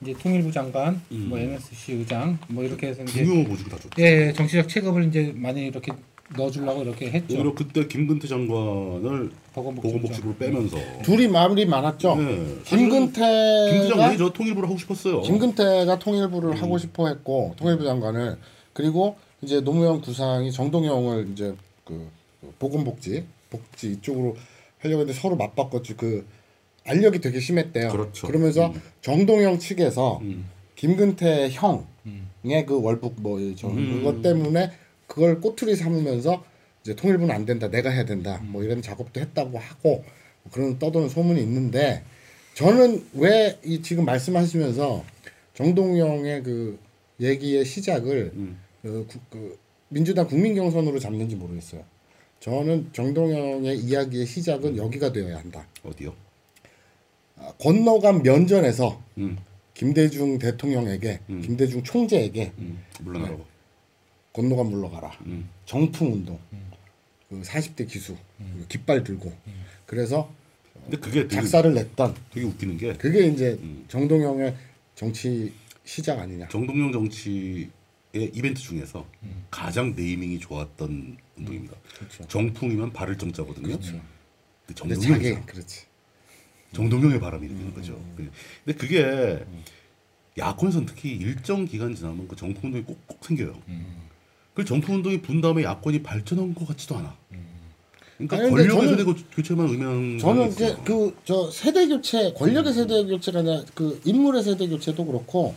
이제 0.00 0.14
통일부 0.20 0.52
장관, 0.52 1.00
뭐 1.10 1.36
NSC 1.36 1.94
의장 1.94 2.38
뭐 2.48 2.62
이렇게 2.62 2.88
해서 2.88 3.02
이제 3.02 3.24
중요 3.24 3.44
보직을 3.44 3.70
다 3.72 3.76
줬죠. 3.76 3.90
예, 3.98 4.28
예, 4.28 4.32
정치적 4.32 4.68
체급을 4.68 5.08
이제 5.08 5.32
많이 5.34 5.66
이렇게 5.66 5.92
넣어주려고 6.36 6.82
이렇게 6.82 7.10
했죠. 7.10 7.34
오히려 7.34 7.52
그때 7.52 7.86
김근태 7.88 8.28
장관을 8.28 9.30
보건복지 9.52 9.88
보건복지부로 9.88 10.36
빼면서 10.36 10.76
둘이 11.02 11.26
마음이 11.26 11.64
많았죠. 11.66 12.16
네. 12.16 12.56
김 12.64 12.78
김근태가 12.78 13.88
장관이 13.88 14.18
저 14.18 14.32
통일부를 14.32 14.68
하고 14.68 14.78
싶었어요. 14.78 15.22
김근태가 15.22 15.98
통일부를 15.98 16.62
하고 16.62 16.78
싶어 16.78 17.08
했고 17.08 17.54
통일부 17.58 17.84
장관을 17.84 18.38
그리고 18.72 19.16
이제 19.42 19.60
노무현 19.60 20.00
구상이 20.00 20.52
정동영을 20.52 21.30
이제 21.32 21.54
그 21.84 22.08
보건복지 22.58 23.24
복지 23.50 23.92
이쪽으로 23.92 24.36
하려고 24.78 25.00
했는데 25.00 25.18
서로 25.20 25.36
맞바꿨지 25.36 25.94
그 25.96 26.26
알력이 26.84 27.20
되게 27.20 27.38
심했대요. 27.40 27.90
그렇죠. 27.90 28.26
그러면서 28.26 28.72
정동영 29.02 29.58
측에서 29.58 30.18
음. 30.22 30.48
김근태 30.76 31.50
형의 31.50 32.66
그 32.66 32.80
월북 32.80 33.14
뭐저 33.20 33.68
음. 33.68 33.98
그것 33.98 34.22
때문에 34.22 34.72
그걸 35.06 35.40
꼬투리 35.40 35.76
삼으면서 35.76 36.44
이제 36.82 36.96
통일부는 36.96 37.32
안 37.32 37.44
된다 37.46 37.68
내가 37.68 37.90
해야 37.90 38.04
된다 38.04 38.40
뭐 38.44 38.64
이런 38.64 38.82
작업도 38.82 39.20
했다고 39.20 39.58
하고 39.58 40.04
그런 40.50 40.78
떠도는 40.78 41.08
소문이 41.08 41.40
있는데 41.42 42.02
저는 42.54 43.06
왜 43.14 43.58
이 43.64 43.80
지금 43.82 44.04
말씀하시면서 44.04 45.04
정동영의 45.54 46.42
그 46.42 46.78
얘기의 47.20 47.64
시작을 47.64 48.32
음. 48.34 48.58
그, 48.82 49.06
구- 49.06 49.18
그 49.30 49.58
민주당 49.88 50.26
국민 50.26 50.54
경선으로 50.54 50.98
잡는지 50.98 51.36
모르겠어요. 51.36 51.84
저는 52.40 52.90
정동영의 52.92 53.78
이야기의 53.78 54.26
시작은 54.26 54.76
여기가 54.76 55.12
되어야 55.12 55.38
한다. 55.38 55.66
어디요? 55.84 56.14
아, 57.36 57.52
건너간 57.60 58.22
면전에서 58.22 59.00
음. 59.18 59.38
김대중 59.74 60.38
대통령에게 60.38 61.20
김대중 61.26 61.82
총재에게 61.82 62.52
음. 62.58 62.82
물러나라고. 63.00 63.44
건너가 64.32 64.64
물러가라. 64.64 65.10
음. 65.26 65.48
정풍 65.66 66.12
운동. 66.12 66.38
그 67.28 67.40
40대 67.42 67.88
기수 67.88 68.14
그 68.38 68.66
깃발 68.68 69.02
들고 69.04 69.32
그래서 69.86 70.30
근데 70.84 70.98
그게 70.98 71.22
되게, 71.22 71.28
작사를 71.36 71.72
냈던 71.72 72.14
되게 72.30 72.44
웃기는 72.46 72.76
게 72.76 72.92
그게 72.94 73.26
이제 73.26 73.58
정동영의 73.88 74.54
정치 74.94 75.52
시작 75.84 76.18
아니냐. 76.18 76.48
정동영 76.48 76.92
정치의 76.92 77.70
이벤트 78.14 78.60
중에서 78.60 79.06
가장 79.50 79.94
네이밍이 79.96 80.38
좋았던 80.38 81.16
운동입니다. 81.38 81.74
그렇죠. 81.98 82.26
정풍이면 82.28 82.92
발을 82.92 83.16
정자거든요. 83.16 83.78
그 83.78 83.80
근데 84.66 84.74
정동영 84.74 85.00
자기 85.00 85.28
이상. 85.30 85.46
그렇지. 85.46 85.80
정동영의 86.74 87.20
바람이 87.20 87.46
일으키는 87.46 87.74
거죠. 87.74 88.00
근데 88.16 88.78
그게 88.78 89.44
야권에서는 90.38 90.86
특히 90.86 91.12
일정 91.12 91.64
기간 91.66 91.94
지나면 91.94 92.28
그 92.28 92.36
정통 92.36 92.66
운동이 92.66 92.84
꼭꼭 92.84 93.24
생겨요. 93.24 93.60
그 94.54 94.64
정통 94.64 94.96
운동이 94.96 95.20
분 95.22 95.40
다음에 95.40 95.62
야권이 95.62 96.02
발전한 96.02 96.54
것 96.54 96.68
같지도 96.68 96.96
않아. 96.96 97.16
그러니까 98.18 98.36
권력의 98.50 98.88
세대 98.88 99.04
고- 99.04 99.14
교체만 99.34 99.68
의미하는 99.68 100.18
저는 100.18 100.44
게 100.44 100.48
이제 100.50 100.76
그 100.84 101.12
저 101.24 101.50
세대 101.50 101.88
교체 101.88 102.32
권력의 102.34 102.72
세대 102.72 103.04
교체가 103.04 103.40
아니라 103.40 103.64
그 103.74 104.00
인물의 104.04 104.42
세대 104.42 104.68
교체도 104.68 105.04
그렇고 105.06 105.56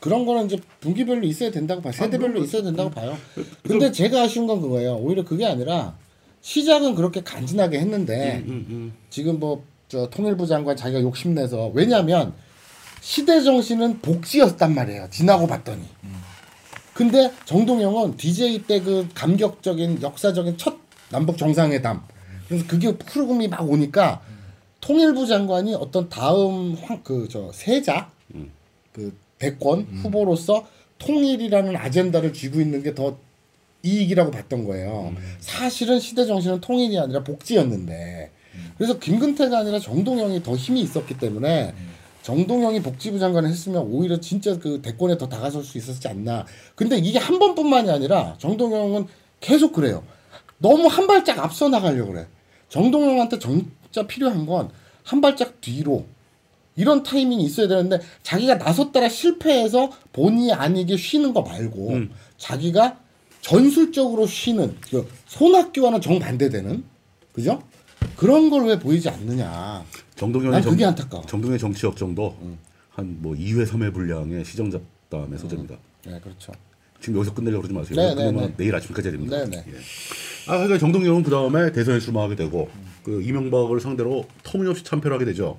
그런 0.00 0.26
거는 0.26 0.46
이제 0.46 0.58
분기별로 0.80 1.26
있어야 1.26 1.50
된다고 1.50 1.82
봐요. 1.82 1.92
세대별로 1.92 2.42
있어야 2.44 2.62
된다고 2.62 2.90
봐요. 2.90 3.16
근데 3.62 3.90
제가 3.90 4.22
아쉬운 4.22 4.46
건 4.46 4.60
그거예요. 4.60 4.96
오히려 4.96 5.24
그게 5.24 5.46
아니라 5.46 5.96
시작은 6.42 6.94
그렇게 6.94 7.22
간지나게 7.22 7.78
했는데 7.80 8.42
음, 8.46 8.66
음. 8.68 8.92
지금 9.10 9.38
뭐 9.40 9.76
저 9.88 10.08
통일부 10.10 10.46
장관 10.46 10.76
자기가 10.76 11.00
욕심내서 11.00 11.70
왜냐하면 11.74 12.34
시대 13.00 13.40
정신은 13.40 14.00
복지였단 14.00 14.74
말이에요. 14.74 15.08
지나고 15.10 15.46
봤더니. 15.46 15.82
근데 16.92 17.30
정동영은 17.44 18.16
DJ 18.16 18.62
때 18.62 18.80
그 18.80 19.06
감격적인 19.14 20.02
역사적인 20.02 20.56
첫 20.56 20.76
남북 21.10 21.38
정상회담. 21.38 22.02
그래서 22.48 22.64
그게 22.66 22.88
흐름이 23.06 23.48
막 23.48 23.68
오니까 23.68 24.22
통일부 24.80 25.26
장관이 25.26 25.74
어떤 25.74 26.08
다음 26.08 26.76
그저 27.04 27.50
세자 27.52 28.10
그 28.92 29.16
대권 29.38 29.86
후보로서 30.02 30.66
통일이라는 30.98 31.76
아젠다를 31.76 32.32
쥐고 32.32 32.60
있는 32.60 32.82
게 32.82 32.94
더 32.94 33.18
이익이라고 33.82 34.30
봤던 34.32 34.64
거예요. 34.64 35.14
사실은 35.38 36.00
시대 36.00 36.26
정신은 36.26 36.60
통일이 36.60 36.98
아니라 36.98 37.22
복지였는데 37.22 38.32
그래서 38.76 38.98
김근태가 38.98 39.58
아니라 39.58 39.78
정동영이 39.78 40.42
더 40.42 40.56
힘이 40.56 40.80
있었기 40.80 41.18
때문에 41.18 41.72
정동영이 42.22 42.82
복지부 42.82 43.20
장관을 43.20 43.48
했으면 43.48 43.82
오히려 43.82 44.18
진짜 44.18 44.58
그 44.58 44.80
대권에 44.82 45.16
더 45.18 45.28
다가설 45.28 45.62
수 45.62 45.78
있었지 45.78 46.08
않나. 46.08 46.46
근데 46.74 46.96
이게 46.98 47.18
한 47.20 47.38
번뿐만이 47.38 47.88
아니라 47.90 48.34
정동영은 48.38 49.06
계속 49.38 49.72
그래요. 49.72 50.02
너무 50.58 50.88
한 50.88 51.06
발짝 51.06 51.38
앞서 51.38 51.68
나가려고 51.68 52.12
그래. 52.12 52.26
정동영한테 52.68 53.38
진짜 53.38 54.06
필요한 54.08 54.46
건 54.46 54.70
한 55.06 55.20
발짝 55.20 55.60
뒤로 55.60 56.04
이런 56.76 57.02
타이밍이 57.02 57.42
있어야 57.44 57.68
되는데 57.68 58.00
자기가 58.22 58.56
나섰다가 58.56 59.08
실패해서 59.08 59.90
본의 60.12 60.52
아니게 60.52 60.96
쉬는 60.96 61.32
거 61.32 61.42
말고 61.42 61.90
음. 61.94 62.10
자기가 62.36 62.98
전술적으로 63.40 64.26
쉬는 64.26 64.76
그 64.90 65.08
손학규와는 65.26 66.00
정반대되는 66.00 66.84
그죠? 67.32 67.62
그런 68.16 68.50
걸 68.50 68.66
왜 68.66 68.78
보이지 68.78 69.08
않느냐. 69.08 69.84
정동영의 70.16 70.52
난 70.52 70.62
정, 70.62 70.72
그게 70.72 70.84
안타까워. 70.84 71.24
정동영의 71.26 71.58
정치 71.58 71.86
역정도 71.86 72.34
한뭐 72.90 73.34
2회 73.34 73.66
3회 73.66 73.92
분량의 73.92 74.44
시정 74.44 74.70
잡담의 74.70 75.38
소재입니다. 75.38 75.76
네, 76.06 76.18
그렇죠. 76.20 76.52
지금 77.00 77.16
여기서 77.18 77.34
끝내려고 77.34 77.62
그러지 77.62 77.74
마세요. 77.78 78.14
네, 78.14 78.14
네, 78.14 78.32
네. 78.32 78.54
내일 78.56 78.74
아침까지 78.74 79.10
됩니다. 79.10 79.36
네, 79.44 79.50
네. 79.50 79.64
예. 79.68 79.72
아, 80.50 80.56
그러니까 80.56 80.78
정동영은 80.78 81.22
그 81.22 81.30
다음에 81.30 81.72
대선에 81.72 82.00
출마하게 82.00 82.36
되고 82.36 82.68
그 83.04 83.22
이명박을 83.22 83.80
상대로 83.80 84.24
터무니없이 84.42 84.82
참패를 84.84 85.14
하게 85.14 85.26
되죠. 85.26 85.58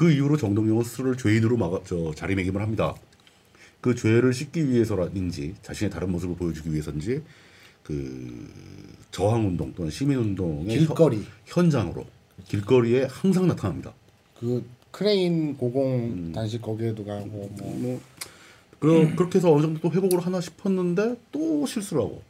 그 0.00 0.10
이후로 0.10 0.38
정동영은 0.38 0.82
스스로를 0.82 1.18
죄인으로 1.18 1.58
막아, 1.58 1.78
저 1.84 2.14
자리매김을 2.14 2.62
합니다. 2.62 2.94
그 3.82 3.94
죄를 3.94 4.32
씻기 4.32 4.66
위해서라든지 4.70 5.54
자신의 5.60 5.90
다른 5.90 6.10
모습을 6.10 6.36
보여주기 6.36 6.72
위해서인지 6.72 7.20
그 7.82 8.48
저항 9.10 9.46
운동 9.46 9.74
또는 9.74 9.90
시민 9.90 10.16
운동의 10.16 10.78
길거리. 10.78 11.26
현, 11.44 11.68
장으로 11.68 12.06
길거리에 12.48 13.08
항상 13.10 13.46
나타납니다. 13.46 13.92
그 14.38 14.64
크레인 14.90 15.58
고공 15.58 16.32
단식 16.32 16.62
거기에도 16.62 17.04
가고 17.04 17.50
뭐 17.58 17.76
뭐 17.76 18.00
그, 18.78 19.14
그렇게 19.14 19.36
해서 19.38 19.52
어느 19.52 19.60
정도 19.60 19.80
또 19.80 19.90
회복을 19.92 20.20
하나 20.20 20.40
싶었는데 20.40 21.16
또 21.30 21.66
실수를 21.66 22.02
하고 22.02 22.22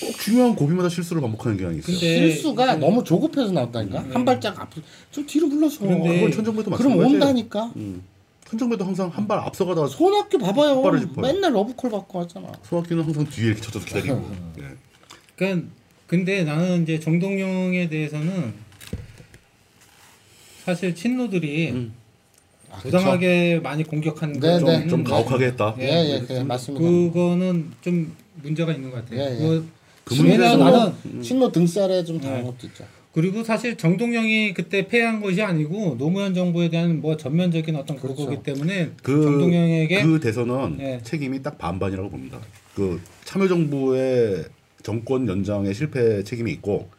꼭 0.00 0.18
중요한 0.18 0.54
고비마다 0.56 0.88
실수를 0.88 1.22
반복하는 1.22 1.56
경향이 1.56 1.78
있어요. 1.78 1.92
근데 1.98 2.28
실수가 2.30 2.76
너무 2.76 3.04
조급해서 3.04 3.52
나왔다니까 3.52 4.04
한 4.12 4.24
발짝 4.24 4.60
앞, 4.60 4.70
좀 5.10 5.24
뒤로 5.26 5.46
물러서. 5.46 5.80
그런데 5.80 6.14
그건 6.16 6.32
천정배도 6.32 6.70
그럼 6.72 6.96
마찬가지예요. 6.96 7.14
온다니까. 7.14 7.72
음. 7.76 8.02
천정배도 8.48 8.84
항상 8.84 9.08
한 9.08 9.26
발 9.26 9.38
앞서가다 9.38 9.86
손학규 9.86 10.38
봐봐요. 10.38 10.82
맨날 11.16 11.52
러브콜 11.54 11.90
받고 11.90 12.20
하잖아. 12.20 12.52
소학기는 12.68 13.02
항상 13.02 13.24
뒤에 13.26 13.46
이렇게 13.46 13.60
쳐져서 13.62 13.86
기다리고. 13.86 14.30
예. 14.60 14.64
그러니까 15.36 15.68
근데 16.06 16.44
나는 16.44 16.82
이제 16.82 17.00
정동영에 17.00 17.88
대해서는 17.88 18.52
사실 20.64 20.94
친노들이 20.94 21.70
음. 21.70 21.94
아, 22.70 22.76
부당하게 22.78 23.60
많이 23.62 23.84
공격한 23.84 24.32
네, 24.32 24.40
거 24.40 24.58
좀, 24.58 24.66
네. 24.68 24.88
좀 24.88 25.04
가혹하게 25.04 25.46
했다. 25.46 25.74
예, 25.78 25.84
예, 25.84 26.26
예, 26.28 26.42
맞습니다. 26.42 26.84
그거는 26.84 27.72
좀 27.80 28.14
문제가 28.42 28.72
있는 28.72 28.90
것 28.90 28.96
같아요. 28.96 29.20
예, 29.20 29.34
예. 29.34 29.62
그 30.04 30.14
왜냐면 30.22 30.30
문제에서 30.30 30.56
나는 30.56 30.92
신노, 31.02 31.22
신노 31.22 31.52
등살에 31.52 32.04
좀 32.04 32.20
당한 32.20 32.40
네. 32.40 32.44
것도 32.44 32.66
있죠. 32.66 32.84
그리고 33.12 33.44
사실 33.44 33.76
정동영이 33.76 34.54
그때 34.54 34.88
패한 34.88 35.20
것이 35.20 35.40
아니고 35.40 35.96
노무현 35.98 36.34
정부에 36.34 36.68
대한 36.68 37.00
뭐 37.00 37.16
전면적인 37.16 37.76
어떤 37.76 37.96
그 37.96 38.02
그렇죠. 38.02 38.24
거기 38.26 38.42
때문에 38.42 38.90
그, 39.02 39.22
정동영에게 39.22 40.02
그 40.02 40.18
대선은 40.18 40.78
예. 40.80 41.00
책임이 41.02 41.42
딱 41.42 41.56
반반이라고 41.56 42.10
봅니다. 42.10 42.38
그 42.74 43.00
참여정부의 43.24 44.46
정권 44.82 45.28
연장의 45.28 45.74
실패 45.74 46.24
책임이 46.24 46.50
있고 46.52 46.90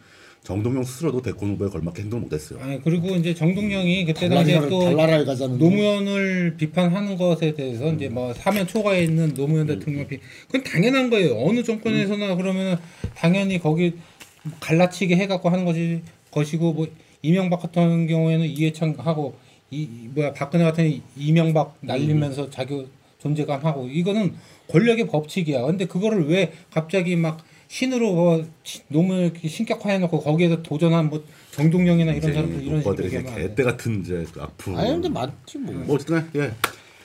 정동영 0.45 0.83
스스로도 0.83 1.23
대권 1.23 1.49
후보에 1.49 1.69
걸맞게 1.69 2.03
행동을 2.03 2.23
못했어요. 2.25 2.59
아니 2.61 2.79
그리고 2.81 3.09
이제 3.15 3.33
정동영이 3.33 4.05
그때 4.05 4.29
당시에 4.29 4.69
또 4.69 4.95
가자는 5.25 5.57
노무현을 5.57 6.55
비판하는 6.55 7.17
것에 7.17 7.55
대해서 7.55 7.91
이제 7.91 8.07
뭐 8.09 8.31
사면 8.33 8.67
초과에 8.67 9.03
있는 9.05 9.33
노무현 9.33 9.65
대통령 9.65 10.07
비 10.07 10.19
그건 10.45 10.63
당연한 10.63 11.09
거예요. 11.09 11.35
어느 11.39 11.63
정권에서나 11.63 12.35
그러면 12.35 12.77
당연히 13.15 13.57
거기 13.59 13.93
갈라치기 14.59 15.15
해갖고 15.15 15.49
하는 15.49 15.65
것이 15.65 16.01
것이고 16.29 16.73
뭐 16.73 16.87
이명박 17.23 17.63
같은 17.63 18.05
경우에는 18.05 18.45
이해창하고 18.45 19.35
이이 19.71 19.87
뭐야 20.13 20.33
박근혜 20.33 20.63
같은 20.63 20.87
이- 20.87 21.01
이명박 21.17 21.75
날리면서 21.81 22.51
자기 22.51 22.85
존재감 23.19 23.65
하고 23.65 23.87
이거는 23.87 24.35
권력의 24.67 25.07
법칙이야. 25.07 25.63
근데 25.65 25.85
그거를 25.85 26.27
왜 26.27 26.51
갑자기 26.69 27.15
막 27.15 27.43
신으로 27.79 28.13
뭐 28.13 28.45
이렇게 29.21 29.49
신격화해놓고 29.49 30.21
거기에서 30.21 30.63
도전한 30.63 31.09
뭐 31.09 31.21
정동영이나 31.51 32.13
이런 32.13 32.33
사람들 32.33 32.63
이런 32.63 32.79
식으로 32.81 32.95
돼. 32.95 33.09
개떼 33.09 33.63
같은 33.63 33.99
이제 33.99 34.25
그 34.31 34.41
악플. 34.41 34.77
아니 34.77 34.91
근데 34.91 35.09
맞지 35.09 35.57
뭐. 35.57 35.73
뭐 35.73 35.95
어쨌든 35.95 36.25
예. 36.37 36.51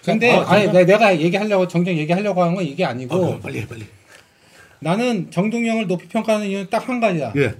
근데 0.04 0.30
아. 0.30 0.56
내- 0.70 0.84
내가 0.84 1.18
얘기하려고 1.20 1.66
정정 1.66 1.96
얘기하려고 1.96 2.40
하는 2.42 2.54
건 2.54 2.64
이게 2.64 2.84
아니고 2.84 3.12
아, 3.12 3.18
그럼 3.18 3.40
빨리 3.40 3.58
해 3.62 3.66
빨리. 3.66 3.82
나는 4.78 5.28
정동영을 5.32 5.88
높이 5.88 6.06
평가하는 6.06 6.46
이유는 6.46 6.70
딱 6.70 6.88
한 6.88 7.00
가지야. 7.00 7.32
예. 7.36 7.54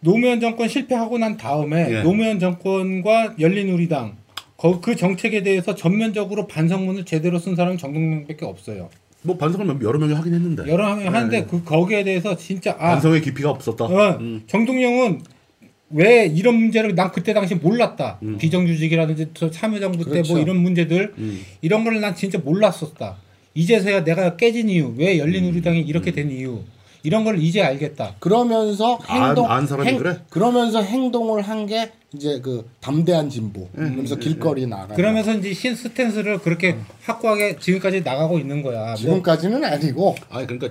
노무현 0.00 0.38
정권 0.40 0.68
실패하고 0.68 1.16
난 1.16 1.38
다음에 1.38 1.86
예. 1.90 2.02
노무현 2.02 2.38
정권과 2.40 3.36
열린우리당 3.40 4.18
거- 4.58 4.80
그 4.82 4.96
정책에 4.96 5.42
대해서 5.42 5.74
전면적으로 5.74 6.46
반성문을 6.46 7.06
제대로 7.06 7.38
쓴 7.38 7.56
사람은 7.56 7.78
정동영밖에 7.78 8.44
없어요. 8.44 8.90
뭐 9.22 9.36
반성을 9.36 9.66
몇- 9.66 9.82
여러 9.82 9.98
명이 9.98 10.14
하긴 10.14 10.32
했는데. 10.34 10.66
여러 10.70 10.94
명 10.96 11.12
하는데 11.14 11.44
그 11.44 11.62
거기에 11.62 12.04
대해서 12.04 12.36
진짜 12.36 12.72
아 12.78 12.92
반성의 12.92 13.20
깊이가 13.22 13.50
없었다. 13.50 13.84
어, 13.84 14.16
음. 14.20 14.42
정동영은 14.46 15.20
왜 15.90 16.26
이런 16.26 16.54
문제를 16.54 16.94
난 16.94 17.10
그때 17.10 17.34
당시 17.34 17.54
몰랐다. 17.54 18.18
음. 18.22 18.38
비정규직이라든지 18.38 19.28
저 19.34 19.50
참여정부 19.50 20.04
때 20.04 20.10
그렇죠. 20.10 20.32
뭐 20.34 20.42
이런 20.42 20.56
문제들 20.58 21.14
음. 21.18 21.40
이런 21.60 21.84
걸 21.84 22.00
난 22.00 22.14
진짜 22.14 22.38
몰랐었다. 22.38 23.16
이제서야 23.54 24.04
내가 24.04 24.36
깨진 24.36 24.68
이유, 24.70 24.94
왜 24.96 25.18
열린 25.18 25.44
우리당이 25.46 25.80
이렇게 25.80 26.12
된 26.12 26.30
이유 26.30 26.60
이런 27.02 27.24
걸 27.24 27.42
이제 27.42 27.60
알겠다. 27.60 28.14
그러면서 28.20 28.98
안- 29.08 29.28
행동 29.30 29.50
안 29.50 29.66
사람이 29.66 29.96
그래? 29.98 30.18
그러면서 30.30 30.80
행동을 30.82 31.42
한 31.42 31.66
게 31.66 31.90
이제 32.14 32.40
그 32.40 32.68
담대한 32.80 33.30
진보. 33.30 33.68
그러면서 33.68 34.16
길거리 34.16 34.66
나가. 34.66 34.94
그러면서 34.94 35.32
이제 35.34 35.54
신 35.54 35.74
스탠스를 35.74 36.38
그렇게 36.38 36.76
확고하게 37.02 37.58
지금까지 37.58 38.02
나가고 38.02 38.38
있는 38.38 38.62
거야. 38.62 38.86
뭐 38.86 38.94
지금까지는 38.96 39.64
아니고 39.64 40.16
아 40.28 40.44
그러니까 40.44 40.70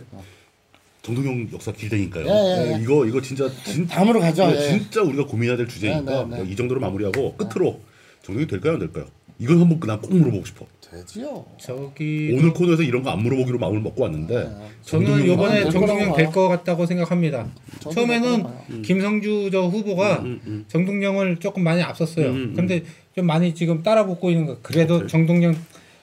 정동영 1.02 1.50
역사 1.54 1.72
길다니까요. 1.72 2.26
예, 2.26 2.30
예, 2.30 2.74
예. 2.74 2.82
이거 2.82 3.06
이거 3.06 3.22
진짜 3.22 3.50
진, 3.64 3.88
다음으로 3.88 4.20
가죠. 4.20 4.52
예. 4.52 4.70
진짜 4.70 5.02
우리가 5.02 5.26
고민해야 5.26 5.56
될 5.56 5.68
주제니까 5.68 6.26
네, 6.26 6.38
네, 6.38 6.44
네. 6.44 6.52
이 6.52 6.56
정도로 6.56 6.82
마무리하고 6.82 7.36
끝으로 7.36 7.80
정동이 8.24 8.46
될까요 8.46 8.74
안 8.74 8.80
될까요? 8.80 9.06
이건 9.40 9.62
한번 9.62 9.80
그냥 9.80 10.02
꼭 10.02 10.14
물어보고 10.14 10.46
싶어. 10.46 10.66
되지요. 10.82 11.46
저기 11.60 12.36
오늘 12.38 12.52
코너에서 12.52 12.82
이런 12.84 13.04
거 13.04 13.12
안 13.12 13.20
물어보기로 13.24 13.58
마음을 13.60 13.80
먹고 13.80 14.04
왔는데 14.04 14.34
저는 14.82 15.06
정동영 15.06 15.28
이번에 15.34 15.64
될 15.64 15.72
정동영 15.72 16.16
될. 16.16 16.26
것 16.32 16.48
같다고 16.50 16.86
생각합니다. 16.86 17.48
저도 17.80 17.96
처음에는 17.96 18.22
될 18.22 18.42
거라고 18.44 18.60
봐요. 18.66 18.82
김성주 18.82 19.50
저 19.52 19.62
후보가 19.68 20.20
음, 20.20 20.42
음. 20.46 20.66
정동영을 20.68 21.38
조금 21.38 21.64
많이 21.64 21.82
앞섰어요. 21.82 22.28
음, 22.30 22.36
음. 22.36 22.54
근데 22.56 22.84
좀 23.16 23.26
많이 23.28 23.54
지금 23.56 23.82
따라붙고 23.84 24.30
있는 24.32 24.46
거. 24.48 24.58
그래도 24.62 25.08
정동영 25.08 25.56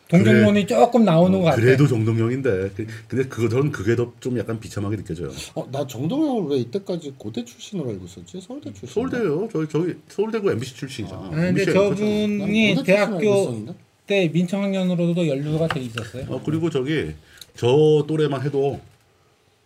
동정론이 0.08 0.66
조금 0.66 1.04
나오는 1.04 1.36
것 1.40 1.46
같아. 1.46 1.56
그래도 1.60 1.86
정동영인데 1.86 2.70
그- 2.76 2.86
근데 3.08 3.28
그거 3.28 3.48
저는 3.48 3.72
그게 3.72 3.96
더 3.96 4.12
좀 4.20 4.38
약간 4.38 4.60
비참하게 4.60 4.96
느껴져요. 4.98 5.30
어, 5.54 5.68
나 5.72 5.84
정동영을 5.86 6.50
왜 6.50 6.56
이때까지 6.58 7.14
고대 7.18 7.44
출신으로 7.44 7.90
알고 7.90 8.04
있었지? 8.04 8.40
서울대 8.40 8.72
출신. 8.72 8.88
서울대요. 8.88 9.48
저기 9.52 9.68
저기 9.68 9.94
서울대고 10.08 10.52
MBC 10.52 10.76
출신이잖아. 10.76 11.22
아, 11.26 11.30
근데 11.30 11.64
저분이 11.64 12.82
대학교 12.84 13.66
때 14.06 14.28
민청학년으로도 14.32 15.26
연루가 15.26 15.66
돼 15.66 15.80
있었어요. 15.80 16.26
어 16.28 16.40
그리고 16.44 16.70
저기 16.70 17.12
저 17.56 18.04
또래만 18.06 18.42
해도 18.42 18.80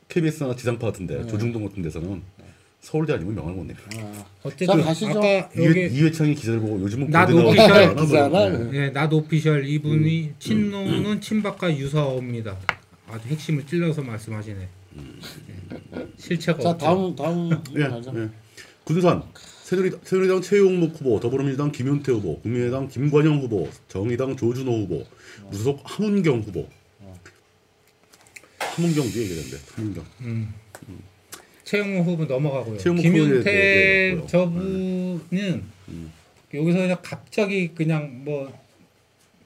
KBS나 0.09 0.57
지상파 0.57 0.87
같은데 0.87 1.26
조중동 1.26 1.66
같은 1.66 1.83
데서는 1.83 2.22
서울대 2.80 3.12
아니면 3.12 3.34
명함을 3.34 3.56
못 3.56 3.64
내요. 3.64 3.76
아, 3.98 4.24
어쨌든 4.42 4.66
자, 4.66 4.76
가시죠. 4.76 5.10
아까 5.10 5.50
이회, 5.54 5.66
여기 5.66 5.80
이회 5.94 6.10
창이 6.10 6.34
기사를 6.34 6.60
보고 6.60 6.80
요즘은 6.80 7.10
나오고 7.10 7.48
오피셜. 7.50 7.94
기사나? 7.96 8.28
뭐, 8.28 8.48
네. 8.48 8.70
예, 8.78 8.90
낫 8.90 9.12
오피셜 9.12 9.66
이분이 9.66 10.34
친노는 10.38 11.20
친박과 11.20 11.76
유사어입니다. 11.76 12.56
아주 13.08 13.28
핵심을 13.28 13.66
찔러서 13.66 14.02
말씀하시네. 14.02 14.60
예. 14.60 16.06
실체가 16.16 16.58
자 16.58 16.70
없죠. 16.70 16.84
다음 16.84 17.16
다음 17.16 17.50
예. 17.76 18.22
예. 18.22 18.28
군산 18.84 19.22
새누리당, 19.64 20.00
새누리당 20.02 20.40
최용목 20.42 20.98
후보, 20.98 21.20
더불어민주당 21.20 21.70
김윤태 21.70 22.12
후보, 22.12 22.40
국민의당 22.40 22.88
김관영 22.88 23.40
후보, 23.40 23.68
정의당 23.88 24.36
조준호 24.36 24.72
후보, 24.72 25.04
무소속 25.50 25.80
함은경 25.84 26.40
후보. 26.40 26.66
함은경 28.58 29.04
뒤에 29.10 29.22
얘기했는데 29.24 29.58
함은경. 29.74 30.04
최영호 31.70 32.02
후보 32.02 32.24
넘어가고요. 32.24 32.78
김윤태 32.78 33.09
후보에 33.09 33.42
대해 33.44 34.26
저분은 34.26 35.62
여기서 36.52 36.78
그냥 36.78 36.96
갑자기 37.00 37.68
그냥 37.68 38.24
뭐 38.24 38.52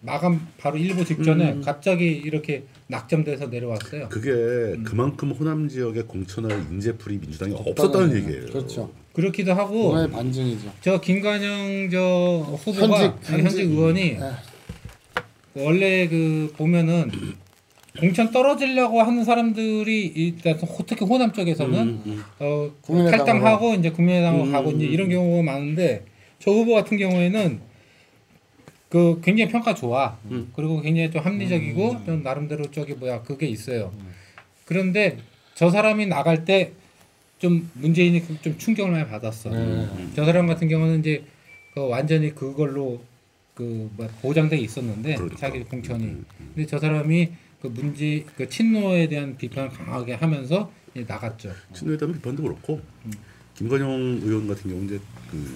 마감 0.01 0.49
바로 0.57 0.79
일보 0.79 1.05
직전에 1.05 1.61
갑자기 1.63 2.07
이렇게 2.07 2.65
낙점돼서 2.87 3.49
내려왔어요. 3.49 4.09
그게 4.09 4.83
그만큼 4.85 5.33
호남 5.33 5.69
지역에 5.69 6.03
공천할 6.03 6.53
인재풀이 6.71 7.19
민주당이 7.19 7.55
없었다는 7.57 8.17
얘기예요. 8.17 8.47
그렇죠. 8.47 8.91
그렇기도 9.13 9.53
하고 9.53 9.93
반증이죠. 10.11 10.73
저 10.81 11.01
김관영 11.03 11.91
저 11.91 12.57
후보가 12.65 13.01
현직, 13.01 13.31
현직, 13.31 13.45
현직. 13.45 13.61
의원이 13.71 14.01
예. 14.01 15.63
원래 15.63 16.09
그 16.09 16.53
보면은 16.57 17.11
공천 17.99 18.31
떨어지려고 18.31 19.03
하는 19.03 19.25
사람들이 19.25 20.07
일단 20.15 20.59
특히 20.87 21.05
호남 21.07 21.33
쪽에서는 21.33 21.79
음, 21.81 22.03
음. 22.07 22.23
어. 22.41 22.71
탈당하고 23.11 23.75
이제 23.75 23.91
국민의당으로 23.91 24.45
음, 24.45 24.53
가고 24.53 24.71
이제 24.73 24.87
음. 24.87 24.93
이런 24.93 25.09
경우가 25.09 25.43
많은데 25.43 26.05
저 26.41 26.51
후보 26.51 26.75
같은 26.75 26.97
경우에는 26.99 27.61
그 28.89 29.21
굉장히 29.23 29.51
평가 29.51 29.75
좋아. 29.75 30.17
음. 30.31 30.51
그리고 30.55 30.81
굉장히 30.81 31.11
좀 31.11 31.23
합리적이고 31.23 32.05
좀 32.05 32.23
나름대로 32.23 32.71
저기 32.71 32.95
뭐야 32.95 33.23
그게 33.23 33.47
있어요. 33.47 33.93
그런데 34.65 35.19
저 35.55 35.71
사람이 35.71 36.07
나갈 36.07 36.45
때 36.45 36.73
좀 37.45 37.69
문재인이 37.75 38.23
좀 38.41 38.57
충격을 38.57 38.91
많이 38.91 39.07
받았어. 39.07 39.51
네. 39.51 39.87
저 40.15 40.25
사람 40.25 40.47
같은 40.47 40.67
경우는 40.67 41.01
이제 41.01 41.25
그 41.75 41.87
완전히 41.89 42.35
그걸로 42.35 43.03
그뭐 43.53 43.91
보장돼 44.23 44.57
있었는데 44.57 45.17
그러니까. 45.17 45.37
자기 45.37 45.63
공천이. 45.63 46.05
음, 46.05 46.25
근데 46.55 46.67
저 46.67 46.79
사람이 46.79 47.29
그 47.64 47.68
문제 47.68 48.27
그 48.37 48.46
친노에 48.46 49.09
대한 49.09 49.38
비판을 49.38 49.70
강하게 49.70 50.12
하면서 50.12 50.70
이제 50.94 51.03
나갔죠. 51.09 51.50
친노에 51.72 51.96
비판도 51.96 52.42
그렇고 52.42 52.79
김관영 53.57 54.20
의원 54.22 54.46
같은 54.46 54.70
경우 54.70 54.85
이제 54.85 55.00
그 55.31 55.50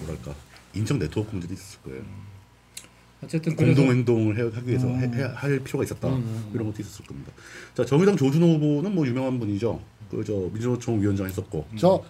뭐랄까 0.00 0.34
인적 0.74 0.98
네트워크 0.98 1.30
문제도 1.32 1.54
있었을 1.54 1.80
거예요. 1.80 2.02
어쨌든 3.22 3.56
공동 3.56 3.88
행동을 3.88 4.36
해- 4.36 4.54
하기 4.54 4.68
위해서 4.68 4.86
해, 4.88 5.06
해- 5.06 5.22
할 5.34 5.58
필요가 5.60 5.84
있었다 5.84 6.06
이런 6.52 6.66
것도 6.66 6.82
있었을 6.82 7.06
겁니다. 7.06 7.32
자 7.74 7.82
정의당 7.82 8.14
조준호 8.18 8.46
후보는 8.46 8.94
뭐 8.94 9.06
유명한 9.06 9.38
분이죠. 9.38 9.80
그 10.10 10.22
저 10.22 10.34
민주노총 10.52 11.00
위원장 11.00 11.26
했었고 11.26 11.66
저 11.78 12.04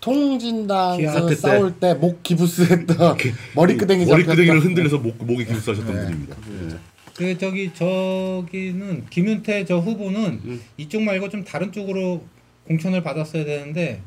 통진당에서 0.00 0.96
기아 0.98 1.12
사태 1.12 1.28
때. 1.28 1.34
싸울 1.34 1.72
때 1.78 1.92
목 1.92 2.22
기부스했던 2.22 2.96
머리끄댕이 3.54 4.06
머리끄댕이를 4.06 4.64
흔들려서 4.64 4.96
목 4.98 5.22
목에 5.22 5.44
기부하셨던 5.44 5.84
네, 5.94 6.04
분입니다. 6.06 6.36
예. 6.48 6.78
그 7.20 7.36
저기 7.36 7.70
저기는 7.74 9.04
김윤태 9.10 9.66
저 9.66 9.76
후보는 9.78 10.40
음. 10.42 10.60
이쪽 10.78 11.02
말고 11.02 11.28
좀 11.28 11.44
다른 11.44 11.70
쪽으로 11.70 12.24
공천을 12.66 13.02
받았어야 13.02 13.44
되는데 13.44 14.00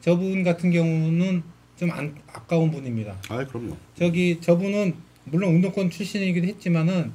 저분 0.00 0.42
같은 0.42 0.70
경우는 0.70 1.42
좀 1.76 1.90
안, 1.90 2.14
아까운 2.26 2.70
분입니다. 2.70 3.16
아 3.28 3.44
그럼요. 3.44 3.76
저기 3.98 4.38
저분은 4.40 4.94
물론 5.24 5.56
운동권 5.56 5.90
출신이기도 5.90 6.46
했지만은 6.46 7.12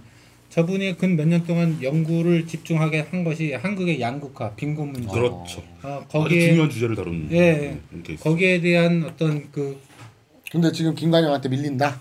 저분이 0.50 0.98
근 0.98 1.16
몇 1.16 1.26
년 1.28 1.44
동안 1.44 1.82
연구를 1.82 2.46
집중하게 2.46 3.08
한 3.10 3.24
것이 3.24 3.54
한국의 3.54 4.00
양극화, 4.00 4.54
빈곤 4.56 4.92
문제. 4.92 5.10
그렇죠. 5.10 5.64
어, 5.82 6.04
아주 6.06 6.08
거기에 6.10 6.50
중요한 6.50 6.70
주제를 6.70 6.96
다룬 6.96 7.28
예, 7.32 7.80
네. 7.92 8.16
거기에 8.18 8.62
대한 8.62 9.04
어떤 9.04 9.52
그 9.52 9.80
근데 10.52 10.72
지금 10.72 10.94
김관영한테 10.94 11.50
밀린다. 11.50 12.00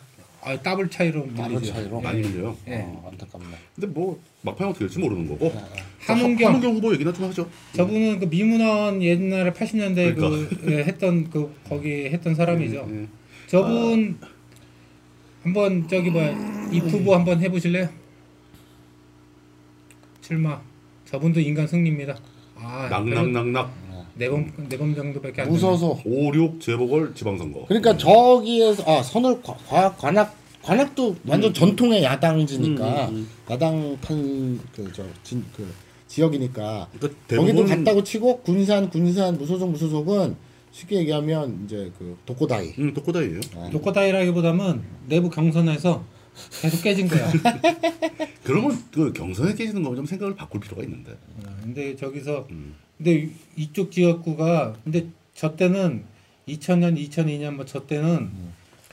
아, 0.48 0.62
더블 0.62 0.88
차이로 0.88 1.34
더블 1.34 1.56
밀리죠. 1.56 1.72
차이로? 1.74 2.00
많이 2.00 2.22
밀려요. 2.22 2.56
예. 2.68 2.76
어, 2.76 3.10
안타깝네. 3.12 3.46
근데 3.74 3.86
뭐 3.86 4.18
막판에 4.40 4.70
어떻게 4.70 4.86
될지 4.86 4.98
모르는 4.98 5.28
거고. 5.28 5.52
자, 5.52 6.14
함운경. 6.14 6.48
함운경 6.48 6.74
후보 6.76 6.92
얘기나 6.94 7.12
좀 7.12 7.24
하죠. 7.26 7.50
저분은 7.74 8.18
그 8.18 8.24
미문화원 8.24 9.02
옛날에 9.02 9.52
80년대 9.52 10.14
그 10.14 10.20
그러니까. 10.20 10.72
예, 10.72 10.84
했던 10.84 11.28
그 11.28 11.54
거기 11.68 12.06
했던 12.06 12.34
사람이죠. 12.34 12.88
예. 12.90 13.06
저분 13.46 14.18
한번 15.42 15.86
저기 15.86 16.10
뭐이 16.10 16.78
후보 16.80 17.14
한번 17.14 17.40
해보실래요? 17.42 17.90
출마. 20.22 20.60
저분도 21.04 21.40
인간 21.40 21.66
승리입니다. 21.66 22.16
아, 22.56 22.88
낙낙낙낙 22.90 23.70
네번 24.18 24.52
네번 24.68 24.94
정도밖에 24.94 25.42
안 25.42 25.48
무서서 25.48 26.00
5, 26.04 26.34
6 26.34 26.60
재보궐 26.60 27.14
지방선거. 27.14 27.66
그러니까 27.68 27.96
저기에서 27.96 28.82
아 28.86 29.02
선을 29.02 29.40
과, 29.42 29.54
과, 29.68 29.94
관악 29.94 30.36
관악도 30.60 31.16
완전 31.26 31.54
전통의 31.54 32.02
야당지니까 32.02 33.08
음, 33.08 33.14
음, 33.14 33.28
야당 33.48 33.96
판 34.02 34.58
그저진그 34.74 35.72
지역이니까 36.08 36.88
그러니까 36.92 37.20
거기도 37.36 37.56
대부분 37.58 37.66
갔다고 37.66 38.02
치고 38.02 38.40
군산 38.40 38.90
군산 38.90 39.38
무소속 39.38 39.70
무소속은 39.70 40.36
쉽게 40.72 40.96
얘기하면 40.96 41.62
이제 41.64 41.90
그 41.98 42.16
독고다이 42.26 42.74
음, 42.78 42.92
독고다이에요. 42.92 43.40
독고다이라기보다는 43.72 44.82
내부 45.08 45.30
경선에서 45.30 46.04
계속 46.60 46.82
깨진 46.82 47.08
거야. 47.08 47.30
그러면 48.44 48.78
그 48.92 49.12
경선에 49.12 49.54
깨지는 49.54 49.82
거좀 49.82 50.06
생각을 50.06 50.34
바꿀 50.34 50.60
필요가 50.60 50.82
있는데. 50.82 51.12
어, 51.12 51.56
근데 51.62 51.96
저기서 51.96 52.46
음. 52.50 52.74
근데 52.98 53.12
이- 53.14 53.30
이쪽 53.56 53.90
지역구가 53.92 54.74
근데 54.84 55.06
저 55.34 55.54
때는 55.56 56.02
2000년, 56.48 56.98
2002년 57.08 57.54
뭐 57.54 57.64
저 57.66 57.86
때는 57.86 58.28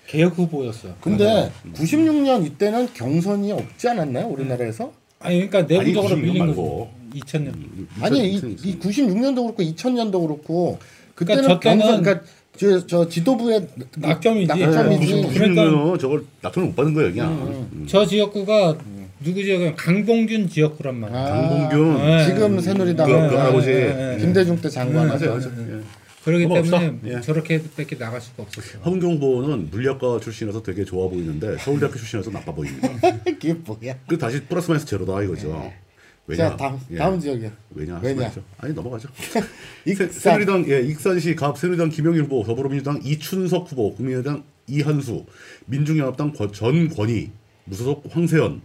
개혁 0.07 0.37
후보였어. 0.37 0.89
근데 1.01 1.51
96년 1.73 2.45
이때는 2.45 2.93
경선이 2.93 3.51
없지 3.51 3.89
않았나요 3.89 4.27
우리나라에서? 4.27 4.91
아니 5.19 5.47
그러니까 5.49 5.61
내부적으로 5.63 6.13
아니, 6.13 6.21
96년 6.21 6.25
밀린 6.25 6.45
말고. 6.45 6.89
거지. 7.11 7.19
2000년. 7.21 7.47
음, 7.55 7.87
아니 8.01 8.33
이, 8.33 8.35
이 8.35 8.79
96년도 8.79 9.35
그렇고 9.55 9.63
2000년도 9.63 10.21
그렇고 10.27 10.79
그때는 11.15 11.43
그러니까 11.43 11.47
저 11.47 11.59
때는 11.59 11.79
경선 11.85 12.03
그러니까 12.03 12.25
저, 12.57 12.87
저 12.87 13.09
지도부의 13.09 13.67
낙점이지. 13.97 14.47
낙점이지. 14.47 15.13
어, 15.13 15.17
96년은 15.29 15.33
그러니까 15.33 15.97
저걸 15.97 16.25
낙천을 16.41 16.67
못 16.69 16.75
받은 16.75 16.93
거예요, 16.93 17.11
그냥. 17.11 17.31
음. 17.73 17.85
저 17.89 18.05
지역구가 18.05 18.77
누구 19.25 19.43
지역이야? 19.43 19.75
강봉균 19.75 20.49
지역구란 20.49 20.95
말이야. 20.99 21.17
아, 21.19 21.29
강봉균. 21.69 21.97
네. 21.97 22.25
지금 22.27 22.59
새누리당 22.59 23.07
그, 23.07 23.11
그 23.29 23.35
할아버지. 23.35 23.67
네. 23.71 24.17
김대중 24.19 24.61
때 24.61 24.69
장관 24.69 25.07
맞아요, 25.07 25.33
하죠. 25.33 25.49
맞아요. 25.49 25.77
예. 25.79 25.83
그렇기 26.23 26.43
그거 26.47 26.61
때문에. 26.61 26.99
예. 27.05 27.21
저렇게 27.21 27.61
밖에 27.75 27.97
나갈 27.97 28.21
수가 28.21 28.43
없었어. 28.43 28.77
함은경 28.83 29.13
후보는 29.13 29.69
물리학과 29.71 30.19
출신이라서 30.19 30.61
되게 30.61 30.85
좋아 30.85 31.09
보이는데 31.09 31.57
서울대학교 31.57 31.97
출신이라서 31.97 32.29
나빠 32.31 32.53
보입니다. 32.53 32.87
그게 33.25 33.53
뭐야? 33.53 33.95
그 34.07 34.17
다시 34.17 34.43
플러스 34.43 34.69
마이너스 34.69 34.85
제로다 34.85 35.23
이거죠. 35.23 35.71
왜냐? 36.27 36.49
자 36.49 36.57
다음 36.57 36.79
예. 36.91 36.95
다음 36.97 37.19
지역이야. 37.19 37.51
왜냐? 37.75 37.99
왜냐? 38.03 38.19
왜냐? 38.21 38.31
아니 38.59 38.73
넘어가죠. 38.73 39.09
익산. 39.85 40.11
새- 40.11 40.19
새누리당 40.19 40.65
예 40.69 40.81
익산시 40.81 41.35
갑 41.35 41.57
새누리당 41.57 41.89
김영일 41.89 42.23
후보, 42.23 42.43
더불어민주당 42.43 42.99
이춘석 43.03 43.71
후보, 43.71 43.93
국민의당 43.95 44.43
이한수, 44.67 45.25
민중연합당 45.65 46.33
권- 46.33 46.51
전 46.53 46.89
권희, 46.89 47.29
무소속 47.65 48.03
황세현 48.09 48.61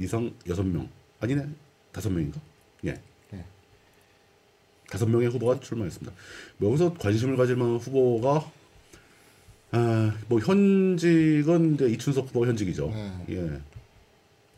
이상 0.00 0.32
여섯 0.48 0.62
명 0.64 0.88
아니네 1.20 1.46
다섯 1.92 2.10
명인가? 2.10 2.40
예. 2.84 3.00
네. 3.30 3.44
다섯 4.88 5.06
명의 5.08 5.28
후보가 5.28 5.60
출마했습니다. 5.60 6.12
뭐 6.58 6.70
여기서 6.70 6.94
관심을 6.94 7.36
가질 7.36 7.56
만한 7.56 7.76
후보가 7.76 8.50
아 9.72 10.14
뭐 10.28 10.38
현직은 10.40 11.74
이제 11.74 11.86
이춘석 11.88 12.28
후보가 12.28 12.46
현직이죠. 12.48 12.88
네. 12.88 13.12
예. 13.30 13.60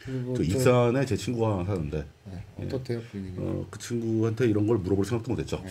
저 0.05 0.35
저- 0.37 0.43
익산에 0.43 1.05
제 1.07 1.17
친구가 1.17 1.65
사는데 1.65 2.07
네, 2.25 2.45
어떻대요 2.65 3.01
분위기? 3.11 3.35
어, 3.39 3.67
그 3.71 3.79
친구한테 3.79 4.47
이런 4.47 4.67
걸 4.67 4.79
물어볼 4.79 5.05
생각도 5.05 5.31
못했죠. 5.33 5.61
네, 5.65 5.71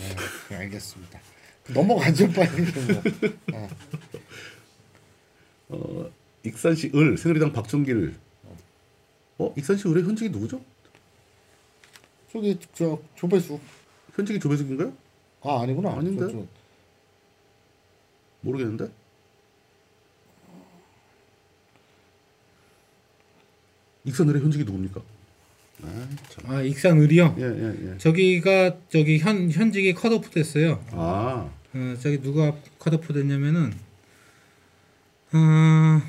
네, 0.50 0.56
알겠습니다. 0.56 1.20
넘어가죠 1.74 2.30
빨리. 2.32 2.62
뭐. 2.62 3.02
네. 3.46 3.68
어, 5.70 6.10
익산시 6.44 6.90
을 6.94 7.18
새누리당 7.18 7.52
박종길 7.52 8.14
어 9.38 9.54
익산시 9.56 9.86
의뢰 9.88 10.02
현직이 10.02 10.28
누구죠? 10.30 10.60
저기 12.32 12.58
저 12.74 13.00
조배수. 13.14 13.58
현직이 14.14 14.38
조배숙인가요? 14.40 14.92
아 15.42 15.62
아니구나. 15.62 15.92
아닌데? 15.92 16.20
저, 16.26 16.32
저, 16.32 16.46
모르겠는데. 18.40 18.90
익산 24.04 24.26
의뢰 24.28 24.40
현직이 24.40 24.64
누굽니까? 24.64 25.00
아 25.82 26.08
참. 26.30 26.50
아 26.50 26.62
익산 26.62 26.98
의리요. 26.98 27.36
예 27.38 27.44
예, 27.44 27.92
예. 27.92 27.98
저기가 27.98 28.76
저기 28.88 29.18
현 29.18 29.50
현직이 29.50 29.94
컷오프 29.94 30.30
됐어요. 30.30 30.82
아 30.92 31.50
어, 31.74 31.96
저기 32.00 32.20
누가 32.20 32.54
컷오프 32.78 33.12
됐냐면은 33.12 33.72
어, 35.32 36.00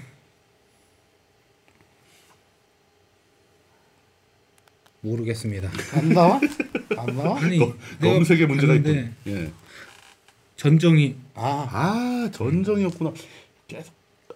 모르겠습니다. 5.02 5.70
안 5.94 6.10
나와? 6.10 6.40
안 6.98 7.16
나와? 7.18 7.40
아니 7.42 7.58
검- 7.60 7.74
내가 8.02 8.14
검색에 8.16 8.46
문제가 8.46 8.76
있군. 8.76 9.14
예. 9.28 9.52
전정희 10.58 11.16
아, 11.36 11.68
아 11.72 12.30
전정이었구나. 12.34 13.14
계속 13.68 13.94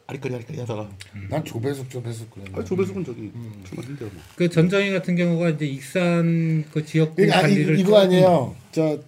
아리까리 0.07 0.35
아리까리 0.35 0.59
하다가 0.59 0.89
난 1.29 1.43
조배숙 1.43 1.89
조배숙 1.89 2.31
그랬네. 2.31 2.51
아, 2.59 2.63
조배숙은 2.63 3.03
저기 3.03 3.31
출마했는데요. 3.65 4.09
뭐. 4.13 4.21
그 4.35 4.49
전정희 4.49 4.91
같은 4.91 5.15
경우가 5.15 5.49
이제 5.49 5.65
익산 5.65 6.65
그 6.71 6.85
지역구 6.85 7.21
이거, 7.23 7.33
아니, 7.33 7.41
관리를 7.41 7.79
이거 7.79 7.99
아니에요. 7.99 8.55
저 8.71 8.99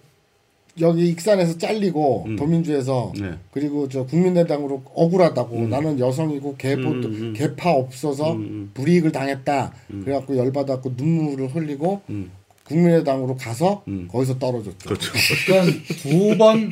여기 0.80 1.08
익산에서 1.08 1.56
잘리고 1.58 2.24
음. 2.26 2.36
더민주에서 2.36 3.12
네. 3.18 3.38
그리고 3.50 3.88
저 3.88 4.04
국민의당으로 4.04 4.82
억울하다고 4.94 5.56
음. 5.56 5.70
나는 5.70 5.98
여성이고 5.98 6.56
개포 6.56 6.88
음, 6.88 7.04
음. 7.04 7.32
개파 7.34 7.70
없어서 7.72 8.32
음, 8.34 8.40
음. 8.40 8.70
불이익을 8.74 9.10
당했다. 9.12 9.72
그래갖고 10.04 10.36
열받았고 10.36 10.94
눈물을 10.96 11.54
흘리고 11.54 12.02
음. 12.10 12.30
국민의당으로 12.64 13.36
가서 13.36 13.84
음. 13.88 14.06
거기서 14.10 14.38
떨어졌죠. 14.38 14.76
그렇죠. 14.88 15.12
그러니까 15.46 15.78
두 16.02 16.36
번 16.36 16.70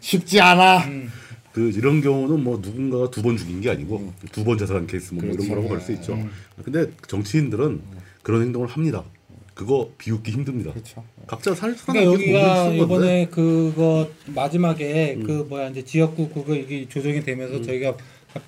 쉽지 0.00 0.40
않아. 0.40 0.84
음. 0.86 1.10
그 1.52 1.70
이런 1.70 2.00
경우는 2.00 2.42
뭐 2.42 2.58
누군가가 2.62 3.10
두 3.10 3.22
번 3.22 3.36
죽인 3.36 3.60
게 3.60 3.70
아니고 3.70 4.12
두 4.32 4.42
번 4.44 4.56
자살한 4.58 4.86
케이스 4.86 5.12
뭐 5.14 5.22
이런 5.22 5.36
그렇지. 5.36 5.48
거라고 5.50 5.68
볼수 5.68 5.92
있죠. 5.92 6.18
근데 6.64 6.86
정치인들은 7.06 7.80
그런 8.22 8.42
행동을 8.42 8.68
합니다. 8.68 9.04
그거 9.54 9.90
비웃기 9.98 10.32
힘듭니다. 10.32 10.72
그렇죠. 10.72 11.04
각자 11.26 11.54
살 11.54 11.76
그러니까 11.76 12.04
여기가. 12.12 12.68
이번에 12.72 13.26
그거 13.26 14.10
마지막에 14.26 15.14
음. 15.14 15.22
그 15.24 15.32
뭐야 15.48 15.68
이제 15.68 15.84
지역구 15.84 16.28
그거 16.28 16.54
이게 16.54 16.88
조정이 16.88 17.22
되면서 17.22 17.62
저희가 17.62 17.96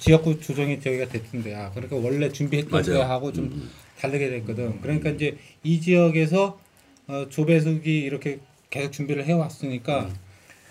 지역구 0.01 0.41
조정이 0.41 0.81
저희가 0.81 1.07
됐던데 1.09 1.55
아 1.55 1.71
그러니까 1.71 1.97
원래 1.97 2.29
준비했던 2.31 2.71
맞아요. 2.83 2.99
거하고 3.07 3.33
좀 3.33 3.45
음. 3.45 3.71
다르게 3.99 4.29
됐거든. 4.31 4.81
그러니까 4.81 5.11
이제 5.11 5.37
이 5.63 5.81
지역에서 5.81 6.59
어, 7.07 7.27
조배숙이 7.29 8.01
이렇게 8.01 8.41
계속 8.71 8.91
준비를 8.91 9.25
해왔으니까 9.27 10.11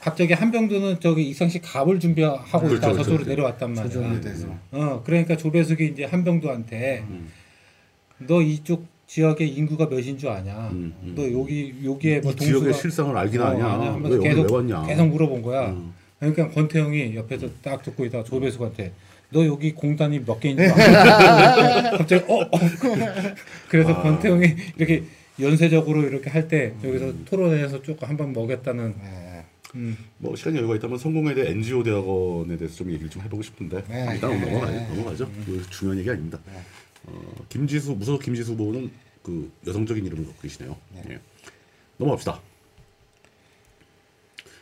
갑자기 0.02 0.34
한병도는 0.34 1.00
저기 1.00 1.30
이상식 1.30 1.62
갑을 1.64 2.02
준비하고 2.02 2.38
음. 2.58 2.68
그렇죠, 2.68 2.76
있다 2.76 2.92
그렇죠. 2.92 3.04
저쪽으로 3.04 3.26
내려왔단 3.26 3.74
말이야. 3.74 3.90
조정이 3.92 4.20
돼서. 4.22 4.48
어 4.72 5.02
그러니까 5.06 5.38
조배숙이 5.38 5.86
이제 5.94 6.04
한병도한테 6.04 7.06
음. 7.10 7.32
너 8.18 8.42
이쪽 8.42 8.86
지역의 9.08 9.50
인구가 9.50 9.86
몇인 9.88 10.18
줄 10.18 10.30
아냐? 10.30 10.70
음, 10.72 10.94
음. 11.04 11.14
너 11.16 11.24
여기 11.32 11.74
여기에 11.86 12.22
뭐이 12.22 12.36
지역의 12.36 12.54
동수가 12.54 12.74
실상을 12.74 13.16
알긴 13.18 13.42
어, 13.42 13.46
아냐? 13.46 13.66
아냐? 13.66 13.96
왜 14.04 14.18
계속 14.20 14.48
왜 14.50 14.54
왔냐? 14.56 14.86
계속 14.88 15.06
물어본 15.08 15.42
거야. 15.42 15.70
음. 15.70 15.94
그러니까 16.20 16.50
권태형이 16.50 17.16
옆에서 17.16 17.48
딱 17.62 17.84
듣고 17.84 18.06
있다가 18.06 18.24
조배숙한테 18.24 18.92
너 19.30 19.46
여기 19.46 19.74
공단이 19.74 20.24
몇 20.26 20.40
개인 20.40 20.58
줄 20.58 20.66
알아? 20.72 21.98
갑자기 21.98 22.24
어, 22.32 22.42
어. 22.42 22.50
그래서 23.70 23.92
아. 23.92 24.02
권태형이 24.02 24.56
이렇게 24.78 25.04
연쇄적으로 25.40 26.04
이렇게 26.04 26.30
할 26.30 26.48
때 26.48 26.74
여기서 26.84 27.14
토론회에서 27.26 27.82
조금 27.84 28.08
한번 28.08 28.32
먹였다는 28.34 28.96
네. 29.04 29.44
음. 29.76 29.98
뭐 30.18 30.36
시간이 30.36 30.58
여유가 30.58 30.76
있다면 30.78 30.98
성공회대 30.98 31.50
NGO 31.52 31.84
대학원에 31.84 32.56
대해서 32.58 32.76
좀 32.78 32.90
얘기를 32.92 33.10
좀 33.10 33.22
해보고 33.24 33.44
싶은데 33.44 33.84
네. 33.90 34.08
일단 34.14 34.32
네. 34.32 34.46
넘어가 34.46 34.72
네. 34.72 34.88
넘어가죠. 34.90 35.30
이거 35.48 35.62
중요한 35.70 36.00
얘기 36.00 36.10
아닙니다. 36.10 36.40
어, 37.08 37.46
김지수 37.50 37.94
무소속 37.94 38.22
김지수 38.22 38.54
후보는 38.54 38.92
그 39.24 39.52
여성적인 39.68 40.06
이름을 40.06 40.26
갖고 40.26 40.42
계시네요. 40.42 40.78
예. 41.10 41.20
넘어갑시다. 41.98 42.40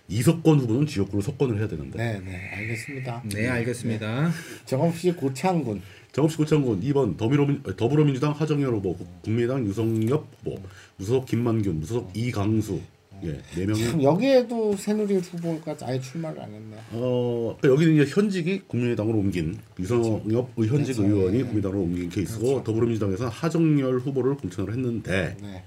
이석권 0.09 0.59
후보는 0.59 0.85
지역구로 0.85 1.21
석권을 1.21 1.57
해야 1.59 1.67
되는데 1.67 1.97
네, 1.97 2.19
네, 2.19 2.49
알겠습니다. 2.55 3.23
네 3.29 3.47
알겠습니다. 3.47 4.31
정없이 4.65 5.11
고창군. 5.13 5.81
정읍시 6.11 6.37
고창군 6.37 6.81
2번 6.81 7.17
더불어민, 7.17 7.63
더불어민주당 7.63 8.33
하정열 8.33 8.73
후보 8.75 8.95
국민의당 9.23 9.65
유성엽 9.65 10.27
후보 10.39 10.61
무소속 10.97 11.25
김만균 11.25 11.79
무소속 11.79 12.11
이강수 12.15 12.81
예, 13.23 13.41
네 13.55 13.65
명이 13.65 13.83
참 13.83 14.03
여기에도 14.03 14.75
새누리 14.75 15.15
후보가 15.17 15.77
아예 15.81 15.99
출마를 15.99 16.41
안 16.41 16.51
했네. 16.53 16.75
어 16.91 17.55
그러니까 17.59 17.67
여기는 17.83 18.01
이제 18.03 18.11
현직이 18.13 18.59
국민의당으로 18.67 19.17
옮긴 19.17 19.57
유성엽 19.79 20.25
현직 20.57 20.93
그렇죠. 20.93 21.03
의원이 21.03 21.37
네. 21.37 21.43
국민의당으로 21.43 21.81
옮긴 21.81 22.09
케이스고 22.09 22.45
그렇죠. 22.45 22.63
더불어민주당에서는 22.63 23.31
하정열 23.31 23.99
후보를 23.99 24.35
공천을 24.37 24.73
했는데 24.73 25.37
네. 25.41 25.63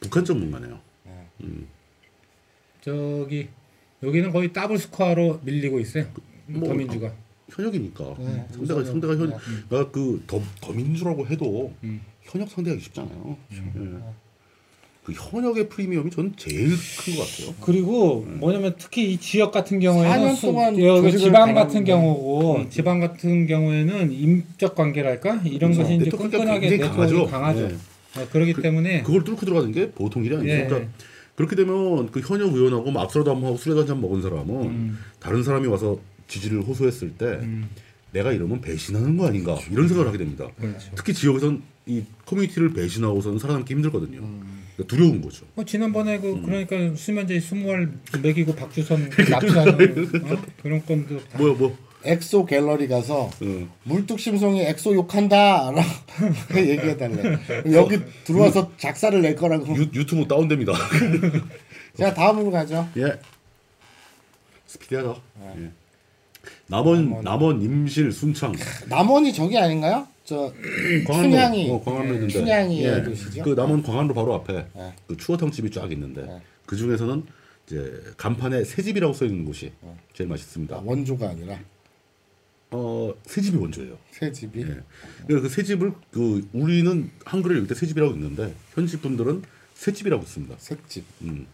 북한 0.00 0.24
전문가네요. 0.24 0.78
저기 2.82 3.48
여기는 4.02 4.30
거의 4.30 4.52
더블 4.52 4.78
스코어로 4.78 5.40
밀리고 5.44 5.80
있어요. 5.80 6.06
뭐, 6.46 6.68
더민주가. 6.68 7.12
현역이니까 7.50 8.14
네, 8.20 8.46
상대가 8.52 8.84
상대가 8.84 9.16
현 9.16 9.30
네. 9.30 9.36
그러니까 9.68 9.90
그 9.90 10.22
더 10.26 10.40
더민주라고 10.60 11.26
해도 11.26 11.74
음. 11.82 12.00
현역 12.22 12.48
상대하기 12.48 12.80
쉽잖아요. 12.80 13.36
예. 13.52 13.56
그 15.02 15.12
현역의 15.12 15.68
프리미엄이 15.70 16.10
저는 16.10 16.34
제일 16.36 16.68
큰 16.68 17.16
것 17.16 17.26
같아요. 17.26 17.54
그리고 17.62 18.20
뭐냐면 18.38 18.74
특히 18.78 19.12
이 19.12 19.16
지역 19.16 19.50
같은 19.50 19.80
경우에는 19.80 20.10
4년 20.10 20.36
수- 20.36 20.42
동안 20.46 20.78
여기 20.78 21.10
조직을 21.10 21.18
지방 21.26 21.54
같은 21.54 21.84
경우고 21.84 22.56
음. 22.56 22.70
지방 22.70 23.00
같은 23.00 23.46
경우에는 23.46 24.12
임적 24.12 24.74
관계랄까 24.74 25.40
이런 25.44 25.72
그렇죠. 25.72 25.82
것이 25.82 25.96
이제 25.96 26.10
끈끈하게 26.10 26.70
네트워크가 26.70 27.26
강하죠. 27.26 27.68
네. 27.68 27.74
어, 28.18 28.26
그렇기 28.30 28.60
때문에 28.60 29.02
그걸 29.02 29.24
뚫고 29.24 29.46
들어가는 29.46 29.72
게 29.72 29.90
보통 29.92 30.24
일이 30.24 30.34
아니죠. 30.36 30.52
예. 30.52 30.66
그러니까 30.66 30.90
그렇게 31.34 31.56
되면 31.56 32.10
그 32.10 32.20
현역 32.20 32.52
의원하고 32.54 32.90
뭐 32.90 33.02
악수라도 33.02 33.30
한번 33.30 33.48
하고 33.48 33.56
술에도 33.56 33.80
한잔 33.80 34.00
먹은 34.02 34.20
사람은 34.20 34.54
음. 34.64 34.98
다른 35.18 35.42
사람이 35.42 35.66
와서 35.68 35.98
지지를 36.28 36.60
호소했을 36.62 37.12
때 37.12 37.40
내가 38.12 38.32
이러면 38.32 38.60
배신하는 38.60 39.16
거 39.16 39.28
아닌가 39.28 39.56
이런 39.70 39.88
생각을 39.88 40.08
하게 40.08 40.18
됩니다. 40.18 40.46
그렇죠. 40.60 40.90
특히 40.94 41.14
지역에선 41.14 41.62
이 41.86 42.02
커뮤니티를 42.26 42.72
배신하고서는 42.74 43.38
살아남기 43.38 43.72
힘들거든요. 43.74 44.20
음. 44.80 44.86
그러니까 44.86 44.86
두려운 44.86 45.20
거죠. 45.22 45.46
어, 45.56 45.64
지난번에 45.64 46.18
그 46.18 46.32
음. 46.32 46.42
그러니까 46.42 46.96
수면제 46.96 47.40
스무 47.40 47.70
알 47.72 47.90
먹이고 48.22 48.54
박주선 48.54 49.10
납치하는 49.30 49.74
어? 50.32 50.42
그런 50.62 50.84
건도 50.84 51.18
다 51.28 51.38
뭐야 51.38 51.54
뭐 51.54 51.76
엑소 52.04 52.46
갤러리 52.46 52.88
가서 52.88 53.24
어. 53.24 53.68
물뚝심송이 53.84 54.62
엑소 54.62 54.94
욕한다라고 54.94 55.82
얘기해달래. 56.56 57.38
여기 57.72 57.98
들어와서 58.24 58.72
작사를 58.78 59.20
낼 59.20 59.36
거라고. 59.36 59.76
유, 59.76 59.82
유튜브 59.82 60.26
다운됩니다. 60.26 60.72
자 61.96 62.14
다음으로 62.14 62.50
가죠. 62.50 62.88
예. 62.96 63.18
스피디하다. 64.66 65.14
예. 65.58 65.70
남원 66.68 67.22
남원 67.22 67.60
임실 67.60 68.12
순창 68.12 68.52
남원이 68.88 69.34
저기 69.34 69.58
아닌가요? 69.58 70.06
저 70.30 70.52
춘향이 71.12 71.70
어, 71.70 71.82
광안로 71.82 72.14
있는데 72.14 72.32
춘향이 72.32 72.84
예. 72.84 73.02
도시죠? 73.02 73.42
그 73.42 73.50
남원 73.50 73.82
광안로 73.82 74.14
바로 74.14 74.34
앞에 74.34 74.64
예. 74.76 74.94
그 75.08 75.16
추어탕 75.16 75.50
집이 75.50 75.70
쫙 75.72 75.90
있는데 75.90 76.22
네. 76.22 76.40
그 76.66 76.76
중에서는 76.76 77.24
이제 77.66 78.00
간판에 78.16 78.62
새 78.62 78.80
집이라고 78.82 79.12
써 79.12 79.24
있는 79.24 79.44
곳이 79.44 79.72
제일 80.14 80.28
맛있습니다. 80.30 80.76
아, 80.76 80.82
원조가 80.84 81.30
아니라 81.30 81.58
어, 82.70 83.12
새 83.26 83.40
집이 83.40 83.56
원조예요. 83.56 83.98
새 84.12 84.30
집이. 84.30 84.60
예. 84.60 84.78
그래서 85.26 85.42
그 85.42 85.48
새 85.48 85.64
집을 85.64 85.92
그 86.12 86.46
우리는 86.52 87.10
한글을 87.24 87.56
읽을 87.56 87.66
때 87.68 87.74
새 87.74 87.86
집이라고 87.86 88.14
읽는데 88.14 88.54
현지 88.74 89.00
분들은 89.00 89.42
새 89.74 89.92
집이라고 89.92 90.24
씁니다. 90.26 90.54
새집. 90.58 91.04
음. 91.22 91.46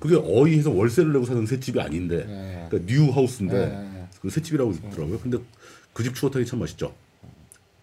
그게 0.00 0.16
어이해서 0.16 0.72
월세를 0.72 1.12
내고 1.12 1.24
사는 1.24 1.46
새 1.46 1.60
집이 1.60 1.80
아닌데 1.80 2.24
네. 2.26 2.66
그러니까 2.68 2.92
new 2.92 3.10
house인데 3.12 3.54
네, 3.56 3.66
네, 3.66 3.78
네. 3.94 4.06
그새 4.20 4.42
집이라고 4.42 4.72
있더라고요. 4.72 5.20
근데 5.20 5.38
그 5.92 6.02
집 6.02 6.16
추어탕이 6.16 6.44
참 6.46 6.58
맛있죠. 6.58 6.92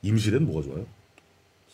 임실엔 0.04 0.46
뭐가 0.46 0.64
좋아요? 0.68 0.86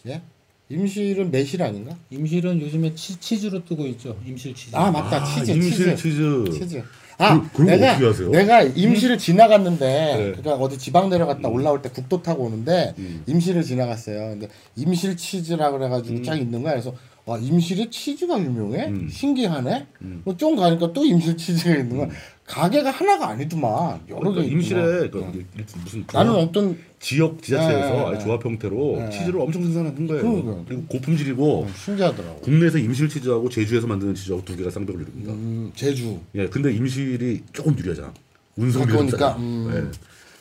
예? 0.07 0.21
임실은 0.69 1.31
매실 1.31 1.63
아닌가? 1.63 1.95
임실은 2.09 2.59
요즘에 2.61 2.93
치, 2.95 3.17
치즈로 3.19 3.63
뜨고 3.63 3.85
있죠. 3.87 4.17
임실 4.25 4.53
치즈. 4.53 4.75
아 4.75 4.91
맞다 4.91 5.21
아, 5.21 5.23
치즈 5.23 5.51
임실 5.51 5.71
치즈. 5.71 5.95
치즈. 5.95 6.59
치즈. 6.59 6.83
아 7.19 7.49
그- 7.53 7.61
내가 7.63 7.91
어떻게 7.93 8.05
하세요? 8.05 8.29
내가 8.29 8.61
임실을 8.63 9.17
지나갔는데 9.17 9.85
네. 9.85 10.17
그러니까 10.35 10.53
어디 10.55 10.77
지방 10.77 11.09
내려갔다 11.09 11.47
올라올 11.47 11.81
때 11.81 11.89
국도 11.89 12.21
타고 12.21 12.43
오는데 12.45 12.93
음. 12.99 13.23
임실을 13.27 13.63
지나갔어요. 13.63 14.29
근데 14.31 14.49
임실 14.75 15.15
치즈라 15.17 15.71
그래 15.71 15.87
가지고 15.89 16.17
음. 16.17 16.23
쫙 16.23 16.35
있는 16.35 16.61
거야. 16.61 16.73
그래서 16.73 16.93
와 17.25 17.37
임실에 17.37 17.89
치즈가 17.89 18.37
유명해? 18.39 18.87
음. 18.87 19.09
신기하네. 19.09 19.87
뭐 20.25 20.35
좀 20.37 20.55
가니까 20.57 20.91
또 20.93 21.03
임실 21.05 21.37
치즈가 21.37 21.75
있는 21.77 21.97
거야. 21.97 22.09
가게가 22.45 22.91
하나가 22.91 23.29
아니더만 23.29 24.01
여러 24.09 24.19
개 24.31 24.35
그러니까 24.35 24.43
임실에 24.53 25.05
있더만. 25.07 25.31
그 25.31 25.39
어. 25.39 25.79
무슨 25.83 26.05
나는 26.13 26.35
어떤 26.35 26.77
지역 26.99 27.41
지자체에서 27.43 27.89
네, 27.89 27.97
네, 27.97 28.05
아예 28.05 28.17
네. 28.17 28.23
조합 28.23 28.43
형태로 28.43 28.95
네. 28.97 29.09
치즈를 29.11 29.39
엄청 29.39 29.63
생산하는 29.63 30.07
거예요. 30.07 30.21
그러니까요. 30.23 30.65
그리고 30.67 30.83
고품질이고 30.87 31.63
어, 31.63 31.67
신기하더라고. 31.85 32.39
국내에서 32.41 32.79
임실 32.79 33.07
치즈하고 33.09 33.49
제주에서 33.49 33.85
만드는 33.87 34.15
치즈하고 34.15 34.43
두 34.43 34.55
개가 34.57 34.71
쌍벽을 34.71 35.01
이룹니다. 35.01 35.31
음, 35.33 35.71
제주 35.75 36.19
예, 36.35 36.47
근데 36.47 36.73
임실이 36.73 37.41
조금 37.53 37.77
유리하잖아. 37.77 38.11
운송비 38.55 38.93
음. 38.93 39.91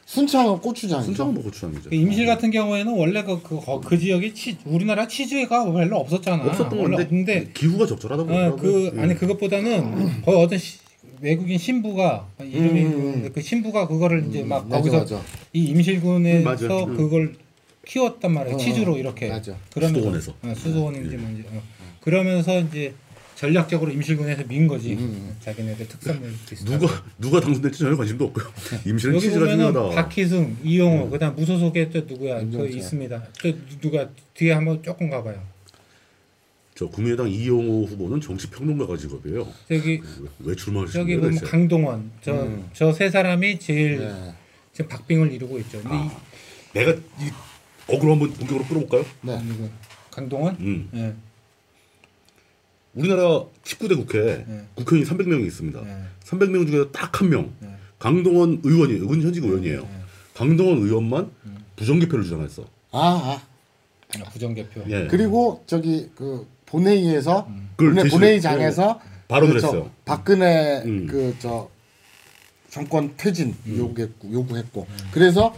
순창은 0.07 0.59
고추장이죠. 0.61 1.05
순창은 1.07 1.35
뭐 1.35 1.43
고추장이죠. 1.43 1.91
그 1.91 1.95
임실 1.95 2.27
같은 2.27 2.51
경우에는 2.53 2.93
원래 2.97 3.23
그, 3.25 3.43
그, 3.43 3.61
거- 3.61 3.81
그 3.81 3.99
지역이 3.99 4.35
치, 4.35 4.57
우리나라 4.65 5.07
치즈가 5.09 5.71
별로 5.71 5.97
없었잖아. 5.99 6.45
없었던 6.45 6.79
원래 6.79 7.05
건데 7.07 7.51
기후가 7.53 7.87
적절하다고 7.87 8.33
어. 8.33 8.57
그 8.57 8.93
예. 8.97 9.01
아니 9.01 9.15
그것보다는 9.17 10.23
거의 10.23 10.39
어떤 10.43 10.59
시, 10.59 10.79
외국인 11.21 11.59
신부가 11.59 12.29
이름이 12.41 12.83
음. 12.85 13.31
그 13.35 13.41
신부가 13.41 13.87
그거를 13.89 14.27
이제 14.29 14.43
막 14.43 14.65
맞아, 14.69 14.79
거기서 14.79 14.99
맞아. 14.99 15.23
이 15.53 15.65
임실군에서 15.67 16.39
음, 16.41 16.45
맞아. 16.45 16.67
음. 16.85 16.97
그걸 16.97 17.35
키웠단 17.87 18.33
말이에요. 18.33 18.57
어, 18.57 18.59
치즈로 18.59 18.97
이렇게. 18.99 19.29
맞아. 19.29 19.57
그러면서- 19.75 19.95
수도원에서. 19.95 20.35
어, 20.43 20.55
수도원인지 20.57 21.17
뭔지. 21.17 21.45
어. 21.51 21.63
그러면서 22.01 22.59
이제 22.61 22.95
전략적으로 23.37 23.93
임실군에서 23.93 24.45
민 24.49 24.67
거지. 24.67 24.97
자기네들 25.41 25.87
특산물. 25.89 26.33
누가 26.65 27.05
누가 27.19 27.41
당선될지 27.41 27.79
전혀 27.81 27.97
관심도 27.97 28.25
없고요. 28.27 28.47
임실은 28.87 29.15
여기 29.17 29.27
치즈가 29.27 29.45
보면은 29.47 29.73
중요하다. 29.73 29.91
음. 29.91 29.95
박희승, 29.95 30.57
이용호, 30.65 31.11
그다음 31.11 31.37
무소속에 31.37 31.91
또 31.91 32.01
누구야? 32.07 32.41
그. 32.41 32.67
있습니다. 32.69 33.23
또 33.43 33.53
누가 33.81 34.09
뒤에 34.35 34.53
한번 34.53 34.83
조금 34.83 35.11
가봐요. 35.11 35.41
저 36.77 36.87
국민의당 36.87 37.31
이용호 37.31 37.87
후보는 37.87 38.21
정치 38.21 38.51
평론가가 38.51 38.99
직업이에요. 38.99 39.49
저기 39.67 40.03
왜, 40.21 40.29
왜 40.41 40.55
출마하시는 40.55 40.93
저기 40.93 41.17
거예요? 41.17 41.31
보면? 41.31 41.45
강동원, 41.51 42.13
저저 42.21 42.93
세 42.93 43.09
사람이 43.09 43.59
제일 43.59 43.99
네. 44.01 44.35
지금 44.75 44.89
박빙을 44.91 45.33
이루고 45.33 45.59
있죠. 45.61 45.81
근데 45.81 45.97
아, 45.97 46.21
내가 46.75 46.93
이 46.93 47.31
어그로 47.89 48.13
한번 48.13 48.31
본격으로 48.35 48.65
끌어볼까요? 48.67 49.07
네. 49.23 49.41
이 49.43 49.47
누구? 49.47 49.71
강동원? 50.11 50.57
음. 50.61 50.91
예. 50.95 51.15
우리나라 52.93 53.47
19대 53.65 53.97
국회 53.97 54.45
네. 54.47 54.67
국회의원이 54.75 55.11
300명이 55.11 55.47
있습니다. 55.47 55.83
네. 55.83 56.05
300명 56.25 56.71
중에 56.71 56.91
딱한 56.93 57.31
명. 57.31 57.55
네. 57.61 57.75
강동원 57.99 58.61
의원이 58.63 58.93
의원 58.93 59.23
현직 59.23 59.43
의원이에요. 59.45 59.81
네. 59.81 59.89
강동원 60.35 60.79
의원만 60.83 61.31
부정개표를 61.77 62.25
주장했어. 62.25 62.65
아, 62.93 62.99
아. 63.01 63.43
아, 64.21 64.31
부정개표. 64.31 64.85
예. 64.91 65.07
그리고 65.07 65.65
저기 65.67 66.11
그 66.15 66.47
본회의에서 66.67 67.49
본회, 67.77 68.09
본회의장에서 68.09 69.01
발언을 69.29 69.55
그저 69.55 69.67
했어요. 69.67 69.91
박근혜 70.05 70.83
음. 70.85 71.07
그저 71.07 71.69
정권 72.71 73.15
퇴진 73.17 73.55
요구했고 73.67 74.33
요구했고 74.33 74.87
그래서 75.13 75.55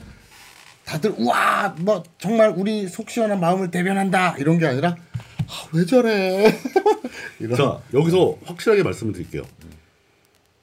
다들 0.85 1.15
우와 1.19 1.75
뭐 1.81 2.03
정말 2.19 2.55
우리 2.57 2.87
속 2.89 3.11
시원한 3.11 3.41
마음을 3.41 3.71
대변한다 3.71 4.37
이런 4.39 4.59
게 4.59 4.67
아니라 4.67 4.97
아, 5.47 5.53
왜 5.73 5.85
저래 5.85 6.51
자 7.57 7.81
여기서 7.93 8.39
확실하게 8.45 8.83
말씀을 8.83 9.13
드릴게요. 9.13 9.43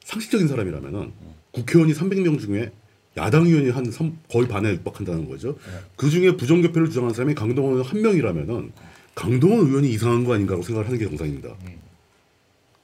상식적인 0.04 0.48
사람이라면은 0.48 1.12
국회의원이 1.52 1.94
300명 1.94 2.40
중에 2.40 2.72
야당 3.18 3.46
의원이 3.46 3.70
한 3.70 3.90
삼- 3.92 4.18
거의 4.30 4.48
반에 4.48 4.72
육박한다는 4.72 5.30
거죠. 5.30 5.58
그 5.96 6.10
중에 6.10 6.36
부정개표를 6.36 6.90
주장하는 6.90 7.14
사람이 7.16 7.34
강동원 7.34 7.82
한 7.82 8.02
명이라면은 8.02 8.72
강동원 9.16 9.68
의원이 9.68 9.90
이상한 9.92 10.24
거 10.26 10.34
아닌가라고 10.34 10.64
생각을 10.64 10.88
하는 10.88 11.00
게 11.00 11.06
정상입니다. 11.06 11.50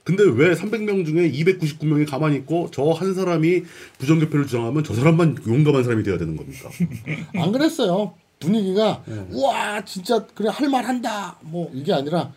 근데 0.04 0.24
왜 0.24 0.54
300명 0.54 1.06
중에 1.06 1.30
299명이 1.30 2.08
가만히 2.10 2.36
있고 2.38 2.68
저 2.72 2.92
한 2.92 3.14
사람이 3.14 3.62
부정개표를 3.98 4.46
주장하면 4.46 4.82
저 4.82 4.94
사람만 4.94 5.38
용감한 5.46 5.84
사람이 5.84 6.02
돼야 6.02 6.18
되는 6.18 6.36
겁니까? 6.36 6.70
안 7.36 7.52
그랬어요. 7.52 8.14
분위기가 8.40 9.02
네. 9.06 9.24
우와 9.30 9.84
진짜 9.84 10.26
그래 10.34 10.48
할말 10.50 10.84
한다. 10.84 11.36
뭐 11.42 11.70
이게 11.72 11.92
아니라 11.92 12.32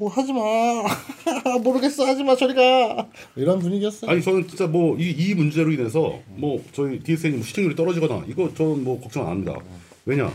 어, 0.00 0.06
하지 0.08 0.32
마. 0.32 0.40
모르겠어. 1.62 2.06
하지 2.06 2.24
마 2.24 2.34
저리가. 2.34 3.08
이런 3.36 3.58
분위기였어요. 3.58 4.10
아니 4.10 4.22
저는 4.22 4.48
진짜 4.48 4.66
뭐 4.66 4.96
이 4.98 5.10
이 5.10 5.34
문제로 5.34 5.70
인해서 5.70 6.18
뭐 6.28 6.64
저희 6.72 6.98
DSN이 7.00 7.36
뭐 7.36 7.44
시청률이 7.44 7.76
떨어지거나 7.76 8.24
이거 8.28 8.50
저는 8.54 8.82
뭐 8.84 8.98
걱정 8.98 9.24
안 9.24 9.32
합니다. 9.32 9.54
왜냐 10.06 10.32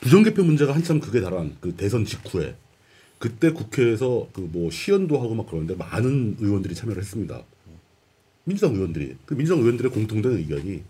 부정개표 0.00 0.44
문제가 0.44 0.74
한참 0.74 1.00
극에 1.00 1.20
달한 1.20 1.56
그 1.60 1.74
대선 1.74 2.04
직후에 2.04 2.54
그때 3.18 3.50
국회에서 3.50 4.28
그 4.32 4.40
뭐 4.40 4.70
시연도 4.70 5.18
하고 5.20 5.34
막 5.34 5.46
그러는데 5.46 5.74
많은 5.74 6.36
의원들이 6.38 6.74
참여를 6.74 7.02
했습니다. 7.02 7.42
민주당 8.44 8.74
의원들이 8.74 9.16
그 9.24 9.34
민주당 9.34 9.60
의원들의 9.60 9.90
공통된 9.90 10.32
의견이 10.32 10.82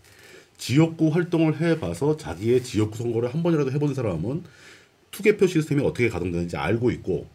지역구 0.58 1.08
활동을 1.08 1.60
해봐서 1.60 2.16
자기의 2.16 2.62
지역구 2.64 2.96
선거를 2.96 3.32
한 3.32 3.42
번이라도 3.42 3.70
해본 3.72 3.94
사람은 3.94 4.42
투개표 5.10 5.46
시스템이 5.46 5.82
어떻게 5.82 6.08
가동되는지 6.08 6.56
알고 6.56 6.90
있고 6.92 7.26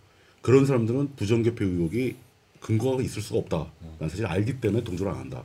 그런 0.42 0.66
사람들은 0.66 1.16
부정개표 1.16 1.66
의혹이 1.66 2.16
근거가 2.60 3.02
있을 3.02 3.22
수가 3.22 3.40
없다. 3.40 3.72
난 3.98 4.10
사실 4.10 4.26
알기 4.26 4.60
때문에 4.60 4.84
동조를 4.84 5.12
안 5.12 5.20
한다. 5.20 5.44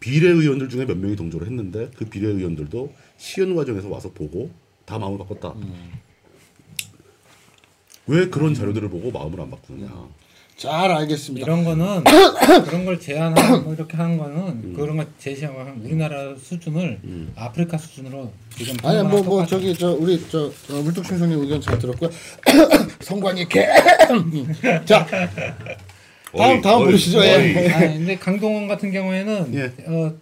비례 0.00 0.28
의원들 0.28 0.68
중에 0.68 0.86
몇 0.86 0.96
명이 0.96 1.14
동조를 1.16 1.46
했는데 1.46 1.90
그 1.96 2.04
비례 2.06 2.28
의원들도 2.28 2.92
시연 3.16 3.54
과정에서 3.54 3.88
와서 3.88 4.10
보고 4.12 4.50
다 4.88 4.98
마음을 4.98 5.18
바꿨다. 5.18 5.52
왜 8.06 8.28
그런 8.28 8.54
자료들을 8.54 8.88
보고 8.88 9.10
마음을 9.10 9.38
안 9.38 9.50
바꾸느냐? 9.50 9.86
잘 10.56 10.90
알겠습니다 10.90 11.44
이런 11.44 11.62
거는 11.62 12.02
그런 12.66 12.84
걸 12.84 12.98
제안하고 12.98 13.60
뭐 13.60 13.74
이렇게 13.74 13.96
하는 13.96 14.18
거는 14.18 14.36
음. 14.36 14.72
그런 14.74 14.96
걸 14.96 15.06
제시하면 15.18 15.82
우리나라 15.84 16.34
수준을 16.34 17.00
아프리카 17.36 17.76
수준으로 17.78 18.32
지금 18.56 18.74
아니 18.82 19.00
뭐뭐 19.02 19.22
똑같아요. 19.22 19.46
저기 19.46 19.74
저 19.74 19.92
우리 19.92 20.20
저 20.28 20.46
어, 20.46 20.82
물뚝심성님 20.82 21.38
의견 21.42 21.60
잘 21.60 21.78
들었고요. 21.78 22.10
성관이 23.00 23.46
개. 23.48 23.68
자 24.84 25.06
다음 25.06 26.56
어이, 26.56 26.62
다음 26.62 26.82
어이, 26.82 26.92
보시죠. 26.92 27.20
어이. 27.20 27.26
예. 27.28 27.68
아니, 27.70 27.98
근데 27.98 28.16
강동원 28.18 28.66
같은 28.66 28.90
경우에는 28.90 29.54
예. 29.54 29.72
어, 29.86 30.12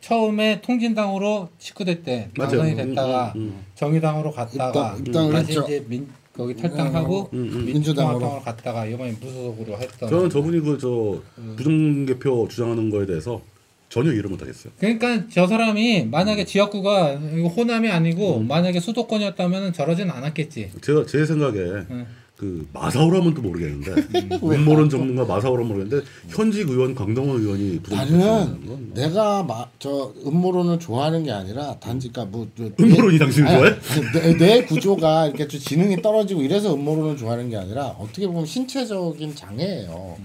처음에 0.00 0.60
통진당으로 0.60 1.48
19대 1.60 2.02
때. 2.04 2.28
당선이 2.36 2.72
음, 2.72 2.76
됐다가 2.76 3.32
음, 3.36 3.40
음. 3.40 3.64
정의당으로 3.74 4.32
갔다가 4.32 4.96
입당- 4.98 5.30
다시 5.30 5.48
했죠. 5.48 5.64
이제 5.64 5.84
민 5.88 6.08
거기 6.36 6.54
탈당하고 6.54 7.28
음, 7.32 7.38
음. 7.52 7.64
민주당으로. 7.66 8.18
민주당으로 8.18 8.42
갔다가 8.42 8.86
이번에 8.86 9.12
무소속으로 9.20 9.76
했던. 9.78 10.08
저는 10.08 10.30
저분이 10.30 10.60
그 10.60 10.78
저 10.78 11.20
부정개표 11.56 12.48
주장하는 12.48 12.90
거에 12.90 13.06
대해서 13.06 13.40
전혀 13.88 14.12
이해를 14.12 14.28
못하겠어요. 14.30 14.72
그러니까 14.78 15.24
저 15.32 15.46
사람이 15.46 16.06
만약에 16.10 16.44
지역구가 16.44 17.16
호남이 17.56 17.88
아니고 17.90 18.38
음. 18.38 18.46
만약에 18.48 18.80
수도권이었다면 18.80 19.72
저러진 19.72 20.10
않았겠지. 20.10 20.72
제가 20.82 21.06
제 21.06 21.24
생각에 21.24 21.58
응. 21.58 22.06
그 22.38 22.68
마사오라면 22.72 23.34
또 23.34 23.42
모르겠는데 23.42 23.90
음모론 24.40 24.88
전문가 24.88 25.24
마사오라면 25.24 25.66
모르겠는데 25.72 26.06
현직 26.28 26.68
의원 26.68 26.94
강동원 26.94 27.40
의원이 27.40 27.80
나는 27.90 28.20
건 28.64 28.90
내가 28.94 29.42
마, 29.42 29.66
저 29.80 30.12
음모론을 30.24 30.78
좋아하는 30.78 31.24
게 31.24 31.32
아니라 31.32 31.76
단지 31.80 32.10
그러니까 32.12 32.36
뭐 32.36 32.46
저- 32.56 32.70
음모론이 32.80 33.18
당신을 33.18 33.48
아니, 33.48 33.58
좋아해? 33.58 33.76
내, 34.12 34.36
내 34.36 34.64
구조가 34.64 35.26
이렇게 35.26 35.48
좀 35.48 35.58
지능이 35.60 36.00
떨어지고 36.00 36.42
이래서 36.42 36.72
음모론을 36.74 37.16
좋아하는 37.16 37.50
게 37.50 37.56
아니라 37.56 37.86
어떻게 37.98 38.28
보면 38.28 38.46
신체적인 38.46 39.34
장애예요. 39.34 40.16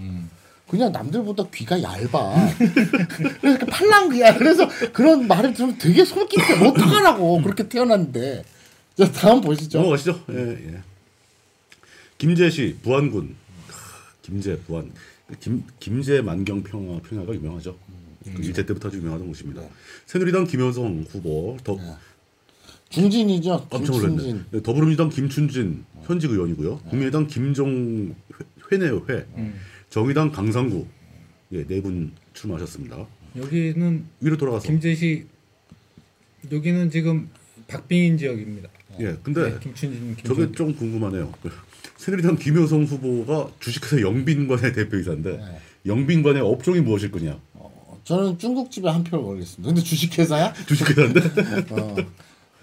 그냥 0.67 0.91
남들보다 0.91 1.45
귀가 1.53 1.81
얇아. 1.81 2.53
그래서 2.57 3.37
이렇게 3.43 3.65
팔랑귀야. 3.65 4.37
그래서 4.37 4.67
그런 4.91 5.27
말을 5.27 5.53
들으면 5.53 5.77
되게 5.79 6.05
솔깃해. 6.05 6.65
어떡하라고 6.67 7.41
그렇게 7.41 7.67
태어났는데. 7.67 8.43
자 8.97 9.11
다음 9.11 9.41
보시죠. 9.41 9.79
넘어가시죠. 9.79 10.19
예, 10.31 10.51
예. 10.51 10.77
김제시 12.27 12.77
부안군 12.81 13.35
크, 13.67 13.75
김제 14.21 14.57
부안 14.59 14.89
김 15.41 15.61
김제 15.77 16.21
만경 16.21 16.63
평화 16.63 16.97
평화가 17.01 17.33
유명하죠. 17.33 17.77
그 18.33 18.41
일제 18.41 18.65
때부터 18.65 18.87
아주 18.87 18.99
유명하던 18.99 19.27
곳입니다. 19.27 19.61
새누리당 20.05 20.45
김효성 20.47 21.05
후보 21.09 21.57
더 21.65 21.77
중진이죠. 22.89 23.67
깜짝 23.69 23.91
김춘진. 23.91 24.15
놀랐네. 24.15 24.43
네, 24.51 24.63
더불어민주당 24.63 25.09
김춘진 25.09 25.83
현직 26.03 26.31
의원이고요. 26.31 26.77
국민의당 26.87 27.27
김정 27.27 28.15
회- 28.39 28.45
회네요 28.71 29.05
회. 29.09 29.25
정의당 29.89 30.31
강상구 30.31 30.87
예, 31.51 31.65
네 31.67 31.81
분 31.81 32.13
출마하셨습니다. 32.33 33.05
여기는 33.35 34.05
위로 34.21 34.37
돌아가서 34.37 34.65
김제시 34.65 35.25
여기는 36.49 36.89
지금 36.89 37.27
박빙인 37.67 38.17
지역입니다. 38.17 38.69
예, 39.01 39.17
근데 39.21 39.49
네, 39.55 39.59
김춘진 39.59 40.15
김 40.15 40.23
저게 40.23 40.49
좀 40.53 40.73
궁금하네요. 40.73 41.29
그 41.95 42.03
새누리당 42.03 42.37
김효성 42.37 42.83
후보가 42.85 43.49
주식회사 43.59 44.01
영빈관의 44.01 44.73
대표이사인데 44.73 45.31
네. 45.37 45.43
영빈관의 45.85 46.41
업종이 46.41 46.79
무엇일 46.81 47.11
거냐? 47.11 47.37
저는 48.03 48.37
중국집에 48.37 48.89
한 48.89 49.03
표를 49.03 49.23
걸겠습니다. 49.23 49.67
근데 49.67 49.81
주식회사야? 49.81 50.53
주식회사인데 50.67 51.21
어. 51.71 51.95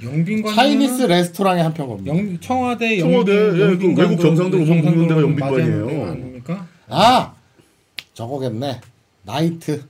영빈관 0.03 0.55
Chinese 0.55 1.03
restaurant에 1.03 1.63
한 1.63 1.76
표 1.76 1.89
겁니다. 1.89 2.15
영 2.17 2.39
청와대 2.41 2.99
청와대, 2.99 3.61
영빈, 3.61 3.91
예, 3.91 3.95
그 3.95 4.01
외국 4.01 4.21
정상들 4.21 4.61
오면 4.61 4.85
묵는 4.85 5.09
데가 5.09 5.21
영빈관이에요. 5.23 6.11
아닙니까? 6.11 6.67
아 6.89 7.35
저거겠네. 8.15 8.81
나이트 9.25 9.83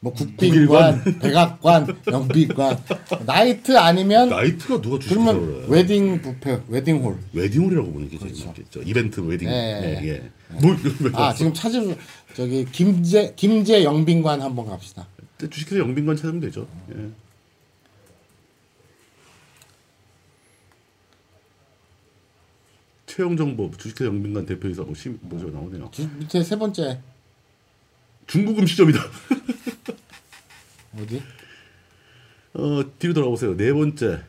뭐 0.00 0.12
국빈관, 0.12 1.02
백악관, 1.20 1.86
영빈관, 2.06 2.78
나이트 3.24 3.76
아니면 3.76 4.28
나이트가 4.28 4.80
누가 4.80 4.98
주식해서 4.98 5.32
그러면. 5.32 5.68
웨딩 5.70 6.22
뷔페, 6.22 6.62
웨딩홀. 6.68 7.18
웨딩홀이라고 7.32 7.92
보는 7.92 8.08
게 8.10 8.18
그렇죠. 8.18 8.52
이벤트 8.84 9.20
웨딩. 9.20 9.48
네. 9.48 10.00
예, 10.02 10.08
예. 10.08 10.30
뭘 10.60 10.76
왜? 11.00 11.10
아 11.14 11.32
지금 11.34 11.52
찾을 11.54 11.96
저기 12.34 12.64
김제 12.70 13.32
김제 13.36 13.82
영빈관 13.84 14.42
한번 14.42 14.66
갑시다. 14.66 15.06
주식회사 15.50 15.80
영빈관 15.80 16.14
찾으면 16.16 16.40
되죠. 16.40 16.66
예. 16.94 17.08
채용 23.06 23.36
정보 23.36 23.70
주식회사 23.76 24.06
영빈관 24.06 24.46
대표이사 24.46 24.82
뭐 24.82 24.94
심, 24.94 25.18
뭐죠 25.22 25.48
나오네요. 25.50 25.88
주- 25.92 26.08
밑에 26.18 26.42
세 26.42 26.56
번째 26.56 27.00
중국 28.26 28.58
음식점이다. 28.58 28.98
어디? 31.00 31.22
어 32.54 32.82
뒤로 32.98 33.12
돌아오세요. 33.14 33.56
네 33.56 33.72
번째 33.72 34.22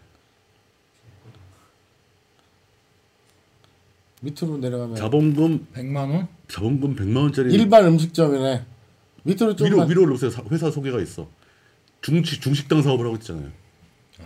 밑으로 4.21 4.57
내려가면 4.57 4.95
자본금 4.95 5.67
100만 5.73 5.95
원? 6.11 6.27
자본금 6.47 6.95
100만 6.95 7.17
원짜리 7.17 7.53
일반 7.53 7.85
음식점이네. 7.85 8.65
밑으로 9.23 9.47
위로 9.51 9.55
좀만 9.55 9.89
위로 9.89 10.03
올라오세요. 10.03 10.29
사- 10.31 10.43
회사 10.51 10.71
소개가 10.71 10.99
있어. 11.01 11.27
중식 12.01 12.41
중식당 12.41 12.81
사업을 12.81 13.05
하고 13.05 13.15
있잖아요. 13.17 13.51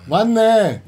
맞네. 0.08 0.84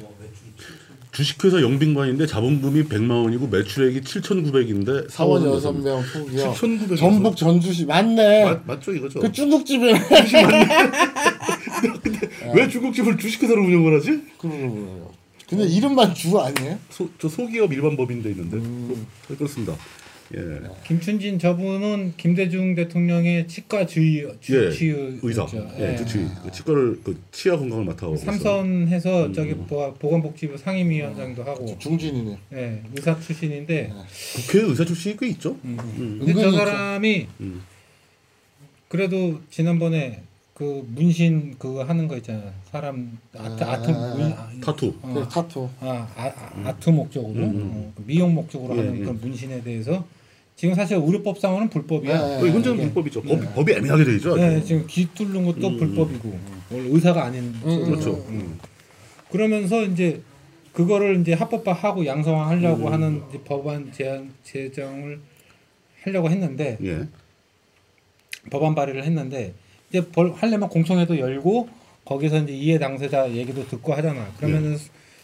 주식회사 1.14 1.61
영빈관인데 1.61 2.26
자본금이 2.26 2.86
100만 2.86 3.24
원이고 3.24 3.47
매출액이 3.47 4.01
7,900인데 4.01 5.09
사원 5.11 5.41
사원 5.43 5.55
여섯 5.55 5.72
명 5.74 6.01
소기요. 6.03 6.53
7,900 6.53 6.97
전북 6.97 7.38
전주시 7.38 7.86
맞네. 7.86 8.45
맞, 8.45 8.66
맞죠 8.66 8.91
이거죠. 8.93 9.20
그 9.20 9.32
중국집이네. 9.32 9.93
왜 12.55 12.68
중국집을 12.68 13.18
주식회사로 13.18 13.61
운영을 13.61 13.95
하지? 13.97 14.24
그러고요. 14.39 15.11
근데 15.47 15.66
이름만 15.68 16.16
주 16.16 16.39
아니에요? 16.39 16.80
소, 16.89 17.07
저 17.20 17.30
소기업 17.30 17.72
일반 17.72 17.95
법인데 17.95 18.32
있는데 18.32 18.57
음. 18.57 19.05
그- 19.28 19.38
그렇습니다. 19.38 19.76
예, 20.36 20.39
김춘진 20.88 21.38
저분은 21.38 22.13
김대중 22.17 22.74
대통령의 22.76 23.47
치과 23.47 23.86
주의 23.86 24.24
예, 24.24 24.39
주치의 24.39 25.19
의사, 25.21 25.45
예, 25.80 25.95
주치 25.97 26.26
그 26.43 26.51
치과를 26.51 27.01
그 27.03 27.21
치아 27.32 27.57
건강을 27.57 27.86
맡아오고. 27.86 28.17
삼선해서 28.17 29.28
음. 29.28 29.34
저기 29.34 29.53
보- 29.53 29.93
보건복지부 29.95 30.57
상임위원장도 30.57 31.43
하고 31.43 31.78
중진이네. 31.78 32.38
예, 32.53 32.82
의사 32.95 33.19
출신인데 33.19 33.91
국회 34.47 34.61
의사 34.65 34.86
출신이 34.86 35.17
꽤 35.17 35.28
있죠. 35.30 35.57
근데 35.61 35.82
은근히 36.01 36.34
저 36.34 36.47
있죠. 36.47 36.51
사람이 36.57 37.28
음. 37.41 37.61
그래도 38.88 39.41
지난번에 39.51 40.24
그 40.54 40.86
문신 40.88 41.56
그거 41.58 41.84
하는 41.84 42.08
거 42.08 42.16
있잖아 42.18 42.43
사람 42.72 43.18
아트 43.36 43.64
아 43.64 43.82
트 43.82 43.89
문- 43.89 44.32
아, 44.34 44.49
타투. 44.62 44.93
어, 45.01 45.14
그 45.14 45.28
타투. 45.28 45.68
아, 45.80 46.08
아, 46.16 46.26
아, 46.28 46.70
아 46.70 46.78
트 46.80 46.91
목적으로 46.91 47.43
어, 47.43 47.93
미용 48.06 48.36
목적으로 48.36 48.74
음, 48.74 48.78
예, 48.78 48.82
하는 48.84 48.95
예. 48.95 48.99
그런 49.04 49.20
문신에 49.20 49.64
대해서 49.64 50.06
지금 50.56 50.76
사실 50.76 50.97
의료법상으로는 50.97 51.70
불법이야. 51.70 52.14
예, 52.14 52.41
어, 52.41 52.45
이건 52.45 52.62
좀 52.62 52.78
예. 52.78 52.84
불법이죠. 52.84 53.24
법, 53.24 53.56
법이 53.56 53.74
애매하게 53.74 54.04
돼 54.04 54.16
있죠. 54.18 54.36
네, 54.36 54.64
지금 54.64 54.86
귀 54.88 55.08
뚫는 55.16 55.43
것도 55.43 55.68
음, 55.70 55.78
불법이고 55.78 56.39
원래 56.72 56.88
의사가 56.89 57.26
아닌 57.26 57.45
음, 57.66 57.86
그렇죠. 57.86 58.14
음. 58.30 58.60
그러면서 59.32 59.82
이제 59.84 60.22
그거를 60.72 61.22
이제 61.22 61.34
합법화하고 61.34 62.06
양성화하려고 62.06 62.88
음. 62.88 62.93
하는 62.93 63.24
이제 63.30 63.39
법안 63.43 63.91
제안 63.91 64.32
제정을 64.43 65.20
하려고 66.04 66.30
했는데 66.30 66.78
예. 66.84 67.08
법안 68.51 68.76
발의를 68.76 69.04
했는데 69.04 69.56
이제 69.93 70.03
벌 70.09 70.31
하려면 70.33 70.69
공청회도 70.69 71.19
열고 71.19 71.69
거기서 72.03 72.39
이제 72.39 72.53
이해 72.53 72.79
당사자 72.79 73.31
얘기도 73.31 73.67
듣고 73.67 73.93
하잖아. 73.93 74.27
그러면은 74.37 74.75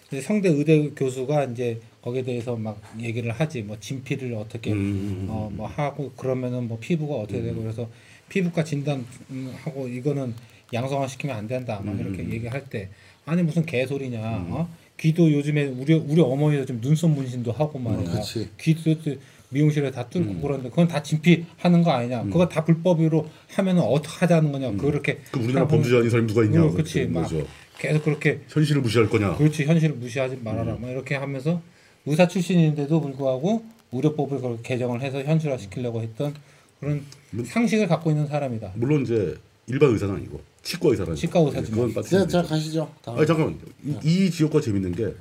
이제 0.07 0.22
성대 0.22 0.49
의대 0.49 0.91
교수가 0.91 1.45
이제 1.45 1.82
거기에 2.03 2.22
대해서 2.22 2.55
막 2.55 2.80
얘기를 2.99 3.32
하지. 3.32 3.63
뭐 3.63 3.78
진피를 3.80 4.36
어떻게 4.36 4.72
음. 4.72 5.26
어뭐 5.28 5.65
하고 5.65 6.11
그러면은 6.15 6.67
뭐 6.67 6.78
피부가 6.80 7.15
어떻게 7.15 7.41
되고 7.41 7.61
그래서 7.63 7.89
피부과 8.30 8.63
진단 8.63 9.03
음, 9.32 9.51
하고 9.63 9.88
이거는 9.88 10.36
양성화 10.72 11.07
시키면 11.07 11.36
안 11.36 11.47
된다. 11.47 11.82
막 11.84 11.99
이렇게 11.99 12.22
음. 12.22 12.32
얘기할 12.32 12.70
때 12.70 12.89
아니 13.26 13.41
무슨 13.41 13.65
개소리냐. 13.65 14.20
어? 14.22 14.70
귀도 14.99 15.32
요즘에 15.32 15.65
우리 15.65 15.95
우리 15.95 16.22
어머니도 16.22 16.67
좀 16.67 16.80
눈썹 16.80 17.09
문신도 17.09 17.53
하고 17.53 17.80
말이야. 17.80 18.07
음, 18.07 18.15
그치. 18.17 18.49
귀도 18.59 19.01
또 19.01 19.15
미용실에 19.50 19.91
다 19.91 20.08
뚫고 20.10 20.30
음. 20.32 20.41
그러는데 20.41 20.70
그건 20.70 20.88
다 20.88 21.02
진피하는 21.02 21.82
거 21.84 21.91
아니냐. 21.91 22.24
그거 22.26 22.47
다 22.47 22.64
불법으로 22.64 23.28
하면은 23.56 23.82
어떻게 23.82 24.18
하자는 24.20 24.52
거냐. 24.52 24.72
그렇게 24.74 25.20
그 25.32 25.39
우리나라 25.39 25.68
범죄자 25.68 25.97
아닌 25.97 26.10
사람이 26.10 26.28
누가 26.28 26.43
있냐? 26.43 26.64
어, 26.64 26.72
그치. 26.72 27.06
막 27.08 27.24
거죠. 27.24 27.45
계속 27.80 28.04
그렇게 28.04 28.41
현실을 28.47 28.82
무시할 28.82 29.10
거냐? 29.10 29.36
그렇지 29.38 29.66
현실을 29.66 29.95
무시하지 29.95 30.38
말아라. 30.43 30.76
막 30.78 30.89
이렇게 30.89 31.16
하면서 31.16 31.62
의사 32.06 32.28
출신인데도 32.28 33.02
불구하고 33.02 33.66
의료법을 33.91 34.38
그걸 34.38 34.58
개정을 34.62 35.02
해서 35.02 35.24
현실화 35.24 35.58
시키려고 35.58 36.02
했던 36.02 36.34
그런 36.80 37.04
상식을 37.45 37.88
갖고 37.88 38.12
있는 38.12 38.28
사람이다. 38.28 38.74
물론 38.76 39.02
이제 39.02 39.36
일반 39.68 39.91
의사는 39.91 40.14
아니고 40.14 40.41
치과 40.62 40.89
의사는 40.89 41.16
치과 41.16 41.39
의사지. 41.39 41.72
그건 41.72 41.89
자, 41.89 42.02
빠뜨리면 42.02 42.28
자 42.30 42.41
되죠. 42.41 42.50
가시죠. 42.54 42.91
다음. 43.04 43.18
아니 43.18 43.26
잠깐만 43.28 43.60
이, 43.84 43.97
이 44.04 44.30
지역과 44.32 44.62
재밌는 44.62 44.91
게 44.93 45.14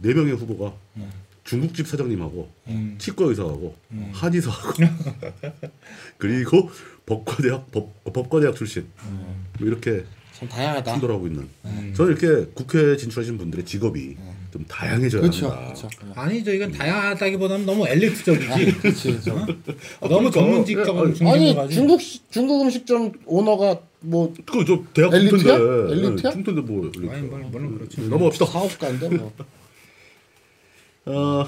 네 0.00 0.14
명의 0.14 0.32
후보가 0.34 0.72
중국집 1.48 1.86
사장님하고 1.88 2.46
음. 2.68 2.94
치과 2.98 3.24
의사하고 3.24 3.74
한의사하고 4.12 4.72
그리고 6.18 6.70
법과대학 7.06 7.72
법, 7.72 8.04
법과대학 8.12 8.54
출신 8.54 8.86
뭐 9.58 9.66
이렇게 9.66 10.04
참 10.34 10.46
다양하다. 10.48 10.92
충돌하고 10.92 11.26
있는 11.26 11.48
저는 11.96 12.16
이렇게 12.16 12.50
국회에 12.54 12.96
진출하신 12.98 13.38
분들의 13.38 13.64
직업이 13.64 14.14
좀 14.52 14.64
다양해져야 14.68 15.22
그렇죠. 15.22 15.48
한다. 15.48 15.64
그렇죠. 15.74 15.88
아니죠. 16.14 16.52
이건 16.52 16.70
다양하다기보다는 16.72 17.66
너무 17.66 17.86
엘리트적이지. 17.88 18.72
그렇지. 18.78 19.20
저. 19.22 19.34
너무 19.34 19.56
그러니까. 20.00 20.30
전문직적으로 20.32 21.06
아니, 21.32 21.54
가지고. 21.54 21.68
중국 21.68 22.00
시- 22.02 22.20
중국 22.30 22.62
음식점 22.62 23.12
오너가 23.26 23.80
뭐 24.00 24.32
그저 24.46 24.82
대학 24.94 25.12
엘리트야? 25.14 25.56
중퇴인데 25.58 25.92
엘리트야? 26.08 26.30
중퇴인데 26.32 26.62
뭐 26.72 26.90
엘리트. 26.94 27.10
아니 27.14 27.22
뭐 27.26 27.38
물론 27.50 27.74
그렇죠. 27.78 28.02
넘어갑시다. 28.02 28.46
사업가인데 28.46 29.08
뭐. 29.16 29.32
어, 31.08 31.46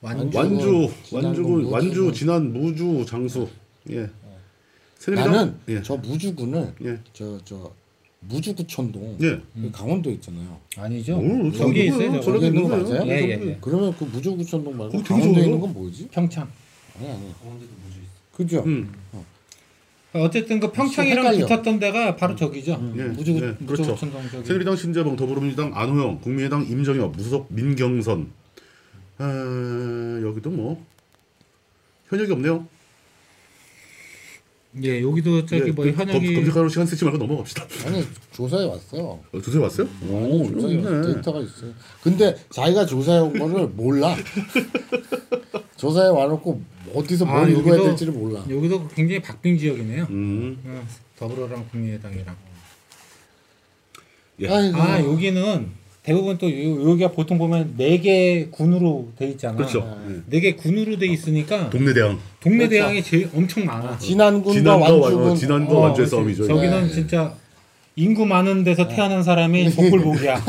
완주. 0.00 0.36
완주 0.36 0.90
완주군 1.12 1.62
뭐 1.64 1.72
완주. 1.72 2.12
지난 2.12 2.52
무주 2.52 3.04
장수 3.06 3.48
예 3.90 4.08
새누리당 4.98 5.32
나는 5.32 5.54
예. 5.68 5.82
저 5.82 5.96
무주군을 5.96 6.74
예. 6.84 6.98
저저 7.12 7.72
무주구촌동 8.20 9.18
예. 9.22 9.40
그 9.60 9.70
강원도 9.72 10.08
있잖아요. 10.12 10.56
아니죠. 10.76 11.16
오, 11.18 11.50
저기 11.50 11.86
있어요. 11.86 12.20
저기 12.20 12.46
있는 12.46 12.62
거. 12.62 12.68
맞아요? 12.76 13.04
예, 13.06 13.10
예. 13.10 13.30
예. 13.30 13.58
그러면 13.60 13.92
그 13.98 14.04
무주구촌동 14.04 14.76
말고 14.76 15.02
강원도에 15.02 15.32
좋아요. 15.34 15.44
있는 15.46 15.60
건 15.60 15.72
뭐지? 15.72 16.08
평창. 16.12 16.48
아니 17.00 17.08
아니. 17.10 17.32
그죠? 18.36 18.62
음. 18.64 18.92
어쨌든 20.14 20.60
그 20.60 20.70
평창이랑 20.70 21.24
헷갈려. 21.26 21.46
붙었던 21.46 21.78
데가 21.80 22.14
바로 22.16 22.36
저기죠. 22.36 22.72
예. 22.96 23.02
무주 23.04 23.32
예. 23.36 23.66
그렇죠. 23.66 23.82
무주천동 23.90 24.22
저기. 24.30 24.46
새누리당 24.46 24.76
신재봉 24.76 25.16
더불어민주당 25.16 25.72
안호영 25.74 26.20
국민의당 26.20 26.64
임정엽 26.64 27.16
무소속 27.16 27.46
민경선 27.50 28.30
아, 29.24 30.20
여기도 30.26 30.50
뭐 30.50 30.84
현역이 32.08 32.32
없네요. 32.32 32.66
예, 34.82 35.02
여기도 35.02 35.44
저기 35.44 35.68
예, 35.68 35.70
뭐 35.70 35.84
그 35.84 35.92
현역이 35.92 36.26
검, 36.26 36.34
검색하러 36.36 36.68
시간 36.70 36.86
쓰지 36.86 37.04
말고 37.04 37.18
넘어갑시다. 37.18 37.66
아니 37.86 38.04
조사해 38.32 38.64
왔어요. 38.64 39.22
어, 39.32 39.40
조세 39.40 39.58
왔어요? 39.58 39.86
오, 40.08 40.50
조사해 40.50 40.76
왔. 40.84 41.02
데이터가 41.06 41.40
있어요. 41.40 41.72
근데 42.02 42.34
자기가 42.50 42.86
조사해 42.86 43.18
온 43.20 43.38
거를 43.38 43.68
몰라. 43.68 44.16
조사해 45.76 46.08
와놓고 46.08 46.62
어디서 46.94 47.26
뭘 47.26 47.44
아, 47.44 47.48
읽어야 47.48 47.76
여기도- 47.76 47.84
될지를 47.84 48.12
몰라. 48.14 48.44
여기도 48.48 48.88
굉장히 48.88 49.20
박빙 49.22 49.58
지역이네요. 49.58 50.06
음. 50.10 50.58
어, 50.64 50.86
더불어랑 51.18 51.68
국민의당이랑. 51.70 52.34
예. 54.40 54.48
아이고. 54.48 54.76
아 54.78 55.00
여기는 55.00 55.70
대부분 56.02 56.36
또 56.38 56.50
요- 56.50 56.90
여기가 56.90 57.12
보통 57.12 57.38
보면 57.38 57.74
네 57.76 57.98
개 58.00 58.48
군으로 58.50 59.12
돼 59.16 59.28
있잖아. 59.28 59.56
그렇죠. 59.56 59.98
예. 60.10 60.20
네개 60.26 60.56
군으로 60.56 60.98
돼 60.98 61.06
있으니까 61.06 61.70
동네 61.70 61.94
대항. 61.94 62.18
동네 62.40 62.66
그렇죠. 62.66 62.70
대항이 62.70 63.02
제일 63.04 63.30
엄청 63.34 63.64
많아. 63.64 63.98
진안군과 63.98 64.52
진안과 64.52 64.92
완주군. 64.96 65.26
완- 65.28 65.36
진안과 65.36 65.72
어, 65.74 65.80
완주의. 65.80 66.06
싸움이죠. 66.08 66.46
저기는 66.48 66.82
네. 66.88 66.92
진짜 66.92 67.34
인구 67.94 68.26
많은 68.26 68.64
데서 68.64 68.88
태어난 68.88 69.22
사람이 69.22 69.70
복불복이야. 69.70 70.34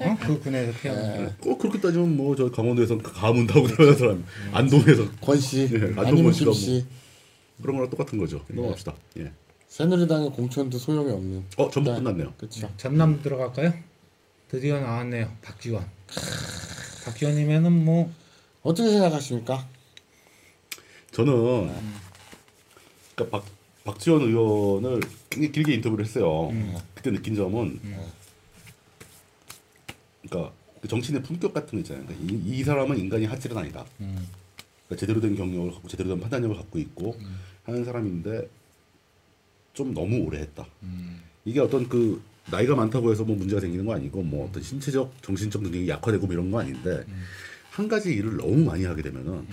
어? 0.00 0.16
그 0.20 0.38
군에서 0.40 0.72
태어난. 0.80 1.26
게. 1.26 1.32
꼭 1.40 1.58
그렇게 1.58 1.80
따지면 1.80 2.16
뭐 2.16 2.36
저 2.36 2.48
강원도에서 2.50 2.98
가문 2.98 3.46
타고 3.48 3.66
태어난 3.74 3.96
사람, 3.96 4.24
안동에서 4.52 5.10
권씨 5.20 5.62
예, 5.72 5.76
안동권 5.78 6.06
아니면 6.06 6.32
씨가 6.32 6.50
김씨. 6.52 6.84
그런 7.60 7.76
거랑 7.76 7.90
똑같은 7.90 8.18
거죠. 8.18 8.40
넘어갑시다. 8.48 8.94
예. 9.18 9.32
새누리당의 9.66 10.30
공천도 10.30 10.78
소용이 10.78 11.10
없는. 11.10 11.42
어 11.56 11.68
전부 11.70 11.90
네. 11.90 11.96
끝났네요. 11.96 12.34
그렇죠. 12.36 12.68
전남 12.76 13.20
들어갈까요? 13.22 13.72
드디어 14.48 14.80
나왔네요. 14.80 15.36
박지원. 15.42 15.84
박지원이면은 17.04 17.72
뭐 17.84 18.12
어떻게 18.62 18.90
생각하십니까? 18.90 19.66
저는 21.12 21.72
그러니까 23.14 23.38
박 23.38 23.46
박지원 23.84 24.22
의원을 24.22 25.00
굉장히 25.30 25.52
길게 25.52 25.74
인터뷰를 25.74 26.04
했어요. 26.04 26.52
그때 26.94 27.10
느낀 27.10 27.34
점은 27.34 27.80
그러니까 30.22 30.52
그 30.80 30.88
정치인의 30.88 31.22
품격 31.22 31.54
같은 31.54 31.70
거 31.70 31.78
있잖아요. 31.78 32.04
그러니까 32.06 32.32
이, 32.32 32.58
이 32.58 32.64
사람은 32.64 32.98
인간이 32.98 33.24
하질은 33.26 33.56
아니다. 33.56 33.84
음, 34.00 34.28
그러니까 34.86 35.00
제대로 35.00 35.20
된 35.20 35.36
경력을 35.36 35.72
갖고 35.72 35.88
제대로 35.88 36.10
된 36.10 36.20
판단력을 36.20 36.56
갖고 36.56 36.78
있고 36.78 37.16
하는 37.64 37.84
사람인데 37.84 38.48
좀 39.72 39.94
너무 39.94 40.24
오래 40.24 40.40
했다. 40.40 40.66
음, 40.82 41.22
이게 41.44 41.60
어떤 41.60 41.88
그 41.88 42.20
나이가 42.50 42.74
많다고 42.74 43.10
해서 43.10 43.24
뭐 43.24 43.36
문제가 43.36 43.60
생기는 43.60 43.84
거 43.84 43.94
아니고 43.94 44.22
뭐 44.22 44.48
어떤 44.48 44.62
신체적 44.62 45.22
정신적 45.22 45.62
능력이 45.62 45.88
약화되고 45.88 46.26
뭐 46.26 46.32
이런 46.32 46.50
거 46.50 46.60
아닌데 46.60 47.04
한 47.70 47.88
가지 47.88 48.12
일을 48.14 48.36
너무 48.36 48.64
많이 48.64 48.84
하게 48.84 49.02
되면은 49.02 49.46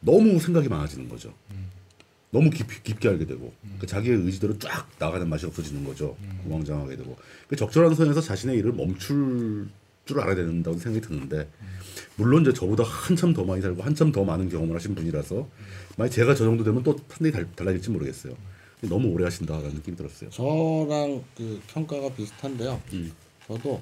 너무 0.00 0.38
생각이 0.40 0.68
많아지는 0.68 1.08
거죠. 1.08 1.32
너무 2.30 2.48
깊이, 2.48 2.82
깊게 2.82 3.08
알게 3.08 3.26
되고 3.26 3.52
그 3.78 3.86
자기의 3.86 4.16
의지대로 4.16 4.58
쫙 4.58 4.88
나가는 4.98 5.28
맛이 5.28 5.44
없어지는 5.46 5.84
거죠. 5.84 6.16
우왕좌왕하게 6.46 6.96
되고 6.96 7.16
그 7.46 7.56
적절한 7.56 7.94
선에서 7.94 8.20
자신의 8.20 8.56
일을 8.58 8.72
멈출 8.72 9.68
줄 10.04 10.20
알아야 10.20 10.34
된다고 10.34 10.78
생각이 10.78 11.06
드는데 11.06 11.48
물론 12.16 12.42
이제 12.42 12.52
저보다 12.52 12.84
한참 12.84 13.34
더 13.34 13.44
많이 13.44 13.60
살고 13.60 13.82
한참 13.82 14.12
더 14.12 14.24
많은 14.24 14.48
경험을 14.48 14.74
하신 14.74 14.94
분이라서 14.94 15.48
만약 15.96 16.10
제가 16.10 16.34
저 16.34 16.44
정도 16.44 16.64
되면 16.64 16.82
또 16.82 16.96
판단이 16.96 17.32
달, 17.32 17.46
달라질지 17.54 17.90
모르겠어요. 17.90 18.34
너무 18.88 19.08
오래 19.08 19.24
하신다라는 19.24 19.74
느낌이 19.74 19.96
들었어요. 19.96 20.30
저랑 20.30 21.22
그 21.36 21.60
평가가 21.68 22.12
비슷한데요. 22.14 22.80
음. 22.92 23.12
저도 23.46 23.80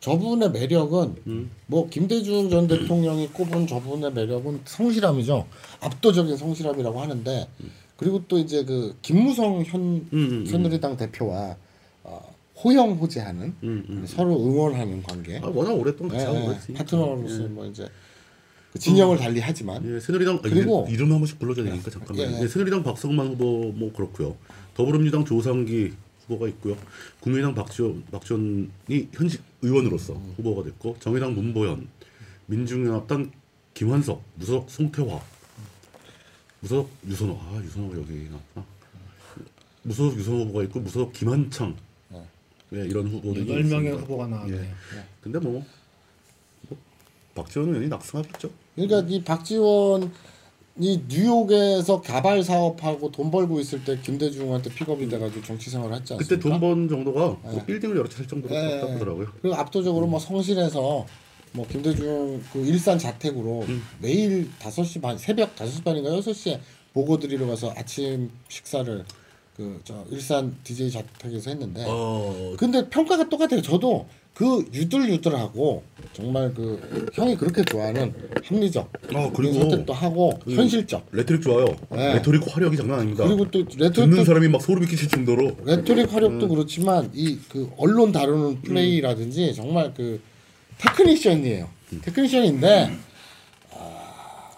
저분의 0.00 0.50
매력은 0.52 1.16
음. 1.26 1.50
뭐 1.66 1.88
김대중 1.88 2.48
전 2.48 2.66
대통령이 2.68 3.28
꼽은 3.28 3.66
저분의 3.66 4.12
매력은 4.12 4.60
성실함이죠. 4.64 5.46
압도적인 5.80 6.36
성실함이라고 6.36 7.00
하는데 7.00 7.48
그리고 7.96 8.22
또 8.28 8.38
이제 8.38 8.64
그 8.64 8.96
김무성 9.02 9.62
현 9.64 9.80
음, 9.82 10.06
음, 10.12 10.46
새누리당 10.46 10.96
대표와 10.96 11.56
어, 12.04 12.34
호영 12.64 12.92
호재하는 12.92 13.54
음, 13.64 13.84
음. 13.88 14.04
서로 14.06 14.40
응원하는 14.40 15.02
관계. 15.02 15.38
아, 15.38 15.46
워낙 15.46 15.72
오랫동안 15.72 16.14
예, 16.18 16.24
같이 16.24 16.36
예, 16.38 16.46
그랬으니까. 16.46 16.84
파트너로서 16.84 17.42
뭐 17.48 17.66
이제 17.66 17.84
그 17.84 17.90
진영을 18.78 19.16
달리 19.18 19.40
하지만 19.40 19.84
예, 19.94 20.00
새누리당 20.00 20.36
아, 20.36 20.40
그리고- 20.42 20.84
이름, 20.88 20.94
이름 20.94 21.12
한 21.12 21.18
번씩 21.18 21.38
불러줘야 21.38 21.66
되니까 21.66 21.90
잠깐만. 21.90 22.18
예, 22.32 22.36
예. 22.38 22.42
예, 22.42 22.48
새누리당 22.48 22.82
박성만 22.82 23.26
후보 23.28 23.72
뭐 23.72 23.92
그렇고요. 23.92 24.36
더불어민주당 24.74 25.24
조상기 25.24 25.92
후보가 26.26 26.48
있고요. 26.48 26.76
국민의당 27.20 27.54
박지원 27.54 28.04
박지원이 28.12 28.68
현직 29.12 29.42
의원으로서 29.62 30.14
음. 30.14 30.34
후보가 30.36 30.62
됐고 30.64 30.96
정의당 31.00 31.34
문보현, 31.34 31.88
민중연합당 32.46 33.30
김환석, 33.74 34.22
무소속 34.36 34.70
송태화, 34.70 35.20
무소속 36.60 36.90
유선호 37.06 37.38
아 37.40 37.60
유선호가 37.64 37.96
여기 37.98 38.28
나왔구나. 38.28 38.66
무소속 39.82 40.18
유선호 40.18 40.40
후보가 40.44 40.64
있고 40.64 40.80
무소속 40.80 41.12
김한창 41.12 41.76
예, 42.74 42.84
이런 42.84 43.06
후보들이 43.08 43.48
여덟 43.48 43.62
명의 43.64 43.86
있습니다. 43.92 44.02
후보가 44.02 44.26
나왔네요. 44.26 44.60
예. 44.60 44.68
근데 45.22 45.38
뭐, 45.38 45.64
뭐 46.68 46.78
박지원 47.34 47.68
의원이 47.70 47.88
낙승하겠죠. 47.88 48.50
그러니까 48.86 49.12
이 49.12 49.22
박지원 49.22 50.12
이 50.80 51.00
뉴욕에서 51.08 52.00
가발 52.00 52.42
사업하고 52.44 53.10
돈 53.10 53.30
벌고 53.32 53.58
있을 53.58 53.82
때 53.84 53.98
김대중한테 54.00 54.70
픽업이 54.70 55.08
돼가지고 55.08 55.44
정치 55.44 55.70
생활을 55.70 55.96
했지 55.96 56.12
않습니까? 56.14 56.36
그때 56.36 56.40
돈 56.40 56.60
번 56.60 56.88
정도가 56.88 57.20
뭐 57.20 57.52
네. 57.52 57.66
빌딩을 57.66 57.96
여러 57.96 58.08
채살 58.08 58.28
정도로 58.28 58.54
예. 58.54 58.80
하더라고요. 58.80 59.26
그리고 59.42 59.56
압도적으로 59.56 60.06
뭐 60.06 60.20
성실해서 60.20 61.04
뭐 61.52 61.66
김대중 61.66 62.40
그 62.52 62.64
일산 62.64 62.98
자택으로 62.98 63.64
매일 64.00 64.48
5시 64.60 65.02
반 65.02 65.18
새벽 65.18 65.56
5시 65.56 65.82
반인가 65.82 66.10
6시에 66.10 66.60
보고 66.92 67.18
드리러 67.18 67.46
가서 67.46 67.72
아침 67.76 68.30
식사를 68.48 69.04
그 69.56 69.80
저 69.82 70.04
일산 70.10 70.56
DJ 70.62 70.92
자택에서 70.92 71.50
했는데 71.50 71.84
어, 71.88 72.54
근데 72.56 72.88
평가가 72.88 73.28
똑같아요. 73.28 73.60
저도 73.60 74.06
그 74.38 74.64
유들유들하고 74.72 75.82
정말 76.12 76.54
그 76.54 77.08
형이 77.12 77.36
그렇게 77.36 77.64
좋아하는 77.64 78.14
합리적 78.44 78.88
아, 79.12 79.32
그리고 79.34 79.54
선택도 79.54 79.92
하고 79.92 80.38
그 80.44 80.54
현실적 80.54 81.08
레토릭 81.10 81.42
좋아요. 81.42 81.66
네. 81.90 82.14
레토릭 82.14 82.42
화력이 82.46 82.76
장난 82.76 83.00
아닙니다. 83.00 83.24
그리고 83.26 83.50
또 83.50 83.66
듣는 83.66 83.88
레토릭도 83.88 84.24
사람이 84.24 84.46
막 84.46 84.62
소름이 84.62 84.86
끼칠 84.86 85.08
정도로 85.08 85.56
레토릭 85.64 86.12
화력도 86.12 86.46
음. 86.46 86.48
그렇지만 86.50 87.10
이 87.14 87.38
그 87.48 87.68
언론 87.78 88.12
다루는 88.12 88.62
플레이라든지 88.62 89.54
정말 89.56 89.92
그 89.92 90.20
테크니션이에요. 90.78 91.68
음. 91.94 92.00
테크니션인데 92.04 92.92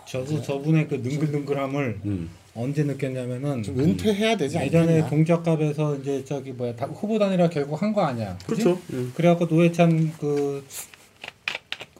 저도 0.06 0.42
저분의 0.42 0.88
그 0.88 0.96
능글능글함을 0.96 2.00
음. 2.04 2.28
언제 2.60 2.82
느꼈냐면은 2.84 3.62
좀 3.62 3.78
은퇴해야 3.78 4.36
되지 4.36 4.58
예전에 4.58 5.00
않겠냐? 5.00 5.08
동작갑에서 5.08 5.96
이제 5.96 6.24
저기 6.24 6.52
뭐야 6.52 6.74
다- 6.76 6.86
후보 6.86 7.18
단일화 7.18 7.48
결국 7.50 7.80
한 7.80 7.92
거 7.92 8.02
아니야. 8.02 8.36
그치? 8.46 8.62
그렇죠. 8.64 8.80
음. 8.92 9.12
그래갖고 9.16 9.46
노회찬 9.46 10.12
그, 10.18 10.64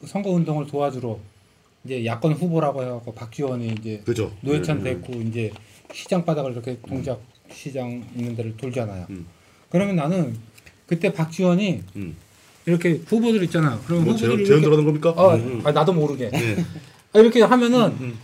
그 0.01 0.07
선거 0.07 0.31
운동을 0.31 0.67
도와주러 0.67 1.19
이제 1.85 2.05
야권 2.05 2.35
후보라고 2.35 2.83
해갖고 2.83 3.13
박지원이 3.15 3.75
이제 3.81 4.03
그죠. 4.05 4.33
노회찬 4.43 4.79
음, 4.79 4.85
됐고 4.85 5.15
이제 5.23 5.51
시장 5.93 6.25
바닥을 6.25 6.53
이렇게 6.53 6.79
동작 6.87 7.21
시장 7.53 8.05
있는 8.17 8.37
데를 8.37 8.57
돌잖아요. 8.57 9.07
음. 9.11 9.27
그러면 9.71 9.97
나는 9.97 10.37
그때 10.87 11.13
박지원이 11.13 11.83
음. 11.97 12.17
이렇게 12.67 13.01
후보들 13.07 13.43
있잖아. 13.45 13.81
그럼 13.87 14.05
뭐 14.05 14.13
후보들 14.15 14.45
제안 14.45 14.61
들어가는 14.61 14.85
겁니까? 14.85 15.11
어, 15.11 15.35
음. 15.35 15.61
아, 15.65 15.73
나도 15.73 15.93
모르게 15.93 16.31
예. 16.35 16.57
아, 17.13 17.19
이렇게 17.19 17.41
하면은 17.43 17.87
음. 18.01 18.19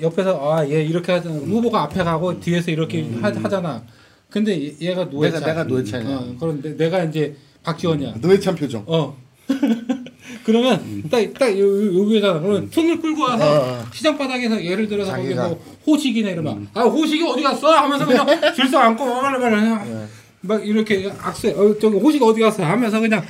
옆에서 0.00 0.52
아 0.52 0.66
얘 0.68 0.82
이렇게 0.84 1.12
하잖아. 1.12 1.34
후보가 1.36 1.82
앞에 1.82 2.02
가고 2.02 2.38
뒤에서 2.40 2.70
이렇게 2.70 3.06
하, 3.20 3.28
하잖아. 3.28 3.82
근데 4.30 4.52
얘- 4.60 4.74
얘가 4.80 5.04
노회찬. 5.04 5.40
내가- 5.40 5.46
내가 5.46 5.64
노회찬이야. 5.64 6.16
어, 6.16 6.36
그런데 6.40 6.76
내가 6.76 7.04
이제 7.04 7.36
박지원이야. 7.62 8.14
노회찬 8.20 8.54
표정. 8.56 8.82
어. 8.86 9.16
그러면 10.44 11.02
딱딱 11.10 11.58
여기잖아. 11.58 12.40
그러면 12.40 12.68
손을 12.72 13.00
끌고 13.00 13.22
와서 13.22 13.44
어, 13.44 13.80
어. 13.80 13.84
시장 13.92 14.16
바닥에서 14.16 14.64
예를 14.64 14.88
들어서 14.88 15.14
거기 15.14 15.34
뭐 15.34 15.62
호식이네 15.86 16.30
이러면 16.32 16.68
아 16.74 16.82
호식이 16.82 17.22
어디 17.28 17.42
갔어? 17.42 17.68
하면서 17.70 18.06
그냥 18.06 18.26
질서 18.54 18.78
안고 18.78 19.04
말을 19.04 19.38
말을 19.38 20.08
막 20.40 20.66
이렇게 20.66 21.10
악수 21.20 21.48
어 21.48 21.78
저기 21.78 21.96
호식 21.98 22.22
어디 22.22 22.40
갔어? 22.40 22.64
하면서 22.64 22.98
그냥 22.98 23.22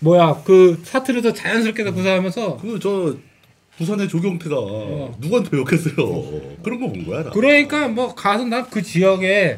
뭐야 0.00 0.42
그 0.44 0.78
사투리도 0.84 1.32
자연스럽게 1.32 1.82
다 1.84 1.90
구사하면서 1.92 2.58
그저 2.58 3.14
부산의 3.78 4.08
조경태가 4.08 4.56
누구한테 5.18 5.56
욕했어요. 5.56 5.94
그런 6.62 6.80
거 6.80 6.88
본 6.88 7.04
거야. 7.06 7.22
나. 7.24 7.30
그러니까 7.30 7.88
뭐 7.88 8.14
가서 8.14 8.44
난 8.44 8.68
그 8.70 8.82
지역에 8.82 9.56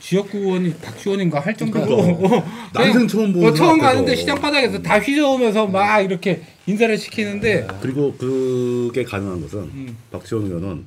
지역구 0.00 0.38
의원이 0.38 0.74
박지원인가 0.74 1.40
할 1.40 1.56
정도로 1.56 1.86
그러니까. 2.16 2.44
난생 2.72 3.08
처음 3.08 3.32
보는 3.32 3.48
어, 3.48 3.52
처음. 3.52 3.78
가는데 3.80 4.14
시장 4.14 4.40
바닥에서 4.40 4.80
다 4.80 4.98
휘저으면서 5.00 5.66
막 5.66 6.00
이렇게 6.00 6.40
인사를 6.66 6.96
시키는데 6.96 7.66
그리고 7.82 8.14
그게 8.16 9.02
가능한 9.02 9.40
것은 9.42 9.58
음. 9.60 9.96
박지원 10.12 10.46
의원은 10.46 10.86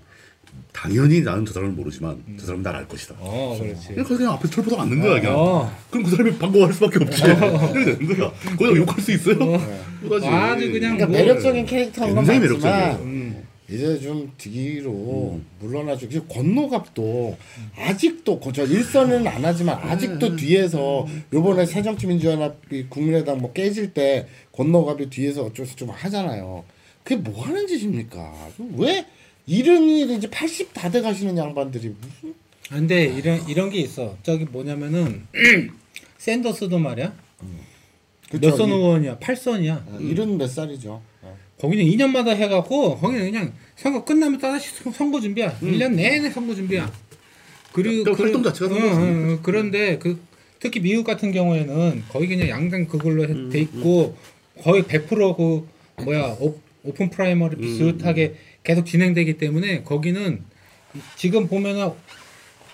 당연히 0.74 1.22
나는 1.22 1.46
저 1.46 1.54
사람을 1.54 1.74
모르지만 1.76 2.24
저 2.40 2.46
사람은 2.46 2.64
날 2.64 2.76
알 2.76 2.88
것이다. 2.88 3.16
어 3.20 3.58
그렇지 3.60 3.88
그냥 3.90 4.06
그냥 4.06 4.32
앞에 4.34 4.50
철보다 4.50 4.82
앉는 4.84 5.02
거야 5.02 5.20
그냥. 5.20 5.36
어. 5.38 5.72
그럼 5.90 6.04
그 6.06 6.12
사람이 6.12 6.38
반가워할 6.38 6.74
수밖에 6.74 7.04
없지. 7.04 7.24
이렇게 7.24 7.96
되는 7.98 8.18
거야. 8.18 8.32
거기다 8.58 8.76
욕할 8.78 9.00
수 9.02 9.12
있어요? 9.12 9.38
그거지. 10.02 10.26
아주 10.28 10.72
그냥 10.72 10.96
그러니까 10.98 11.06
뭐- 11.08 11.18
매력적인 11.18 11.66
캐릭터인 11.66 12.16
건 12.16 12.26
굉장히 12.26 12.40
맞지만 12.40 12.72
매력적이에요. 12.72 13.06
음. 13.06 13.44
이제 13.70 14.00
좀 14.02 14.30
뒤로 14.38 15.40
물러나죠. 15.60 16.06
이제 16.08 16.22
권노갑도 16.30 17.38
아직도 17.78 18.40
거- 18.40 18.52
저 18.52 18.64
일선은 18.66 19.26
안 19.28 19.46
하지만 19.46 19.78
아직도 19.82 20.36
뒤에서 20.36 21.06
요번에 21.34 21.66
새정치민주연합이 21.66 22.88
국민의당 22.90 23.38
뭐 23.40 23.54
깨질 23.54 23.94
때 23.94 24.28
권노갑이 24.54 25.10
뒤에서 25.10 25.44
어쩌서 25.44 25.76
좀 25.76 25.90
하잖아요. 25.90 26.64
그게 27.04 27.16
뭐 27.16 27.44
하는 27.46 27.66
짓입니까? 27.68 28.32
왜 28.78 29.06
이름이 29.48 30.16
이제 30.16 30.30
80 30.30 30.74
다 30.74 30.90
돼 30.90 31.02
가시는 31.02 31.38
양반들이 31.38 31.94
무슨 32.00 32.34
아, 32.70 32.76
근데 32.76 33.06
이런 33.06 33.48
이런 33.50 33.70
게 33.70 33.80
있어 33.80 34.18
저기 34.24 34.46
뭐냐면은 34.46 35.24
샌더스도 36.18 36.78
말이야 36.80 37.14
그쵸? 38.30 38.48
몇선 38.50 38.70
이- 38.70 38.72
의원이야 38.72 39.18
8선이야 39.20 39.72
어, 39.94 40.00
일은 40.00 40.38
몇 40.38 40.48
살이죠. 40.48 41.02
어. 41.22 41.38
거기는 41.60 41.84
2년마다 41.86 42.30
해갖고 42.30 42.98
거기는 42.98 43.30
그냥 43.30 43.54
선거 43.76 44.06
끝나면 44.06 44.40
다시 44.40 44.70
선거 44.94 45.20
준비야. 45.20 45.60
1년 45.60 45.96
내내 45.96 46.30
선거 46.30 46.56
준비야. 46.56 46.90
그리고 47.74 48.04
그 48.16 48.22
활동 48.24 48.42
자체가 48.42 48.70
선거지. 48.74 49.40
그런데 49.44 49.98
그 50.00 50.20
특히 50.60 50.80
미국 50.80 51.04
같은 51.04 51.32
경우에는 51.34 52.04
거의 52.10 52.28
그냥 52.30 52.48
양당 52.48 52.86
그걸로 52.88 53.24
해- 53.28 53.50
돼 53.50 53.60
있고 53.62 54.16
거의 54.62 54.84
100%그 54.84 55.68
뭐야 56.06 56.38
오, 56.40 56.58
open 56.84 57.10
primary 57.10 57.58
비슷하게 57.58 58.36
계속 58.64 58.86
진행되기 58.86 59.38
때문에 59.38 59.84
거기는 59.84 60.44
지금 61.16 61.48
보면은 61.48 61.92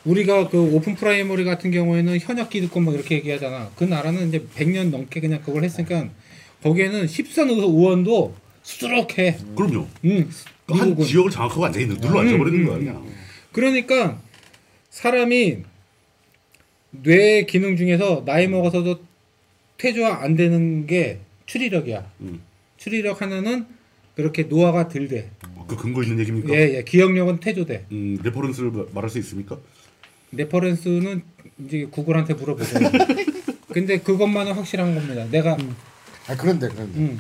우리가 0.05 0.47
그 0.49 0.73
open 0.73 0.95
primary 0.95 1.43
같은 1.43 1.71
경우에는 1.71 2.19
현역 2.19 2.49
기득권 2.49 2.85
막 2.85 2.93
이렇게 2.95 3.15
얘기하잖아. 3.15 3.71
그 3.75 3.83
나라는 3.83 4.29
이제 4.29 4.45
100년 4.55 4.89
넘게 4.89 5.19
그냥 5.19 5.41
그걸 5.43 5.63
했으니까 5.63 6.09
거기에는 6.63 7.05
10선 7.05 7.49
의원도 7.49 8.35
수두룩해. 8.63 9.37
그럼요. 9.55 9.87
음, 10.05 10.29
한 10.67 10.89
미국은. 10.89 11.05
지역을 11.05 11.31
장악하고 11.31 11.65
앉아 11.65 11.79
있는 11.79 11.97
눌러 11.97 12.19
앉아 12.21 12.37
버리는 12.37 12.59
음, 12.61 12.65
거야 12.65 12.75
음, 12.77 12.79
그냥. 12.85 13.05
그러니까 13.51 14.21
사람이 14.89 15.57
뇌 16.91 17.45
기능 17.45 17.75
중에서 17.75 18.23
나이 18.25 18.47
먹어서도 18.47 18.99
퇴조화 19.77 20.23
안 20.23 20.35
되는 20.35 20.87
게 20.87 21.19
추리력이야. 21.45 22.11
음. 22.21 22.41
추리력 22.77 23.21
하나는 23.21 23.65
그렇게 24.15 24.43
노화가 24.43 24.87
덜 24.87 25.07
돼. 25.07 25.29
그 25.67 25.75
근거 25.75 26.01
있는 26.03 26.19
얘기입니까? 26.19 26.53
예, 26.53 26.77
예. 26.77 26.83
기억력은 26.83 27.39
퇴조돼. 27.39 27.85
음, 27.91 28.17
reference를 28.23 28.71
마- 28.71 28.85
말할 28.93 29.09
수 29.09 29.17
있습니까? 29.19 29.57
reference는 30.31 31.21
이제 31.65 31.87
구글한테 31.91 32.33
물어보고. 32.35 32.65
근데 33.71 33.99
그것만은 33.99 34.53
확실한 34.53 34.95
겁니다. 34.95 35.25
내가 35.29 35.57
아 36.27 36.35
그런데 36.35 36.67
그런데 36.69 36.99
음. 36.99 37.19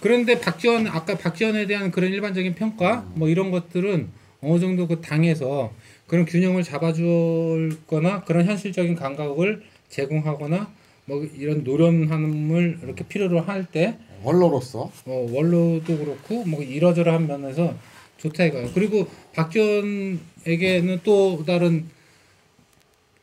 그런데 0.00 0.40
박지원 0.40 0.86
아까 0.88 1.16
박지원에 1.16 1.66
대한 1.66 1.90
그런 1.90 2.12
일반적인 2.12 2.54
평가 2.54 3.06
뭐 3.14 3.28
이런 3.28 3.50
것들은 3.50 4.08
어느 4.40 4.58
정도 4.58 4.88
그 4.88 5.00
당에서 5.00 5.72
그런 6.06 6.24
균형을 6.26 6.62
잡아줄거나 6.64 8.24
그런 8.24 8.46
현실적인 8.46 8.96
감각을 8.96 9.62
제공하거나 9.88 10.70
뭐 11.04 11.24
이런 11.36 11.62
노련함을 11.62 12.80
이렇게 12.82 13.04
필요로 13.06 13.40
할 13.42 13.64
때 13.66 13.96
원로로서 14.22 14.90
어, 15.06 15.26
원로도 15.30 15.98
그렇고 15.98 16.44
뭐 16.44 16.62
이러저러한 16.62 17.26
면에서 17.26 17.74
좋다 18.18 18.44
이거예요. 18.44 18.70
그리고 18.74 19.06
박지원에게는 19.34 21.00
또 21.04 21.44
다른 21.44 21.86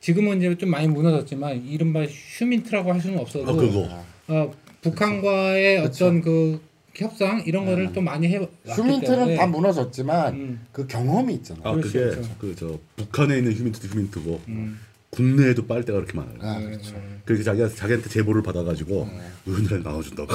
지금은 0.01 0.37
이제 0.37 0.57
좀 0.57 0.69
많이 0.69 0.87
무너졌지만 0.87 1.65
이른바 1.65 2.03
휴민트라고 2.03 2.93
할 2.93 3.01
수는 3.01 3.19
없어도 3.19 3.51
아 3.51 3.55
그거. 3.55 3.89
어, 4.27 4.51
북한과의 4.81 5.79
어떤 5.79 6.21
그 6.21 6.61
협상 6.95 7.43
이런 7.45 7.65
거를 7.65 7.93
또 7.93 8.01
많이 8.01 8.27
해 8.27 8.37
왔기 8.37 8.49
휴민트는 8.81 9.17
때문에 9.17 9.35
다 9.35 9.45
무너졌지만 9.47 10.33
음, 10.33 10.65
그 10.71 10.85
경험이 10.87 11.35
있잖아. 11.35 11.61
아 11.63 11.75
그게 11.75 11.91
그렇죠. 11.99 12.21
그저 12.39 12.79
북한에 12.97 13.37
있는 13.37 13.53
휴민트도 13.53 13.87
휴민트고 13.87 14.41
음, 14.49 14.79
국내에도 15.11 15.65
빨대가 15.65 15.99
그렇게 15.99 16.13
많아요. 16.17 16.37
아, 16.41 16.59
그렇죠. 16.59 16.95
자기가 17.43 17.69
자기한테 17.69 18.09
제보를 18.09 18.43
받아가지고 18.43 19.09
의원들한테 19.45 19.87
나눠준다고. 19.87 20.33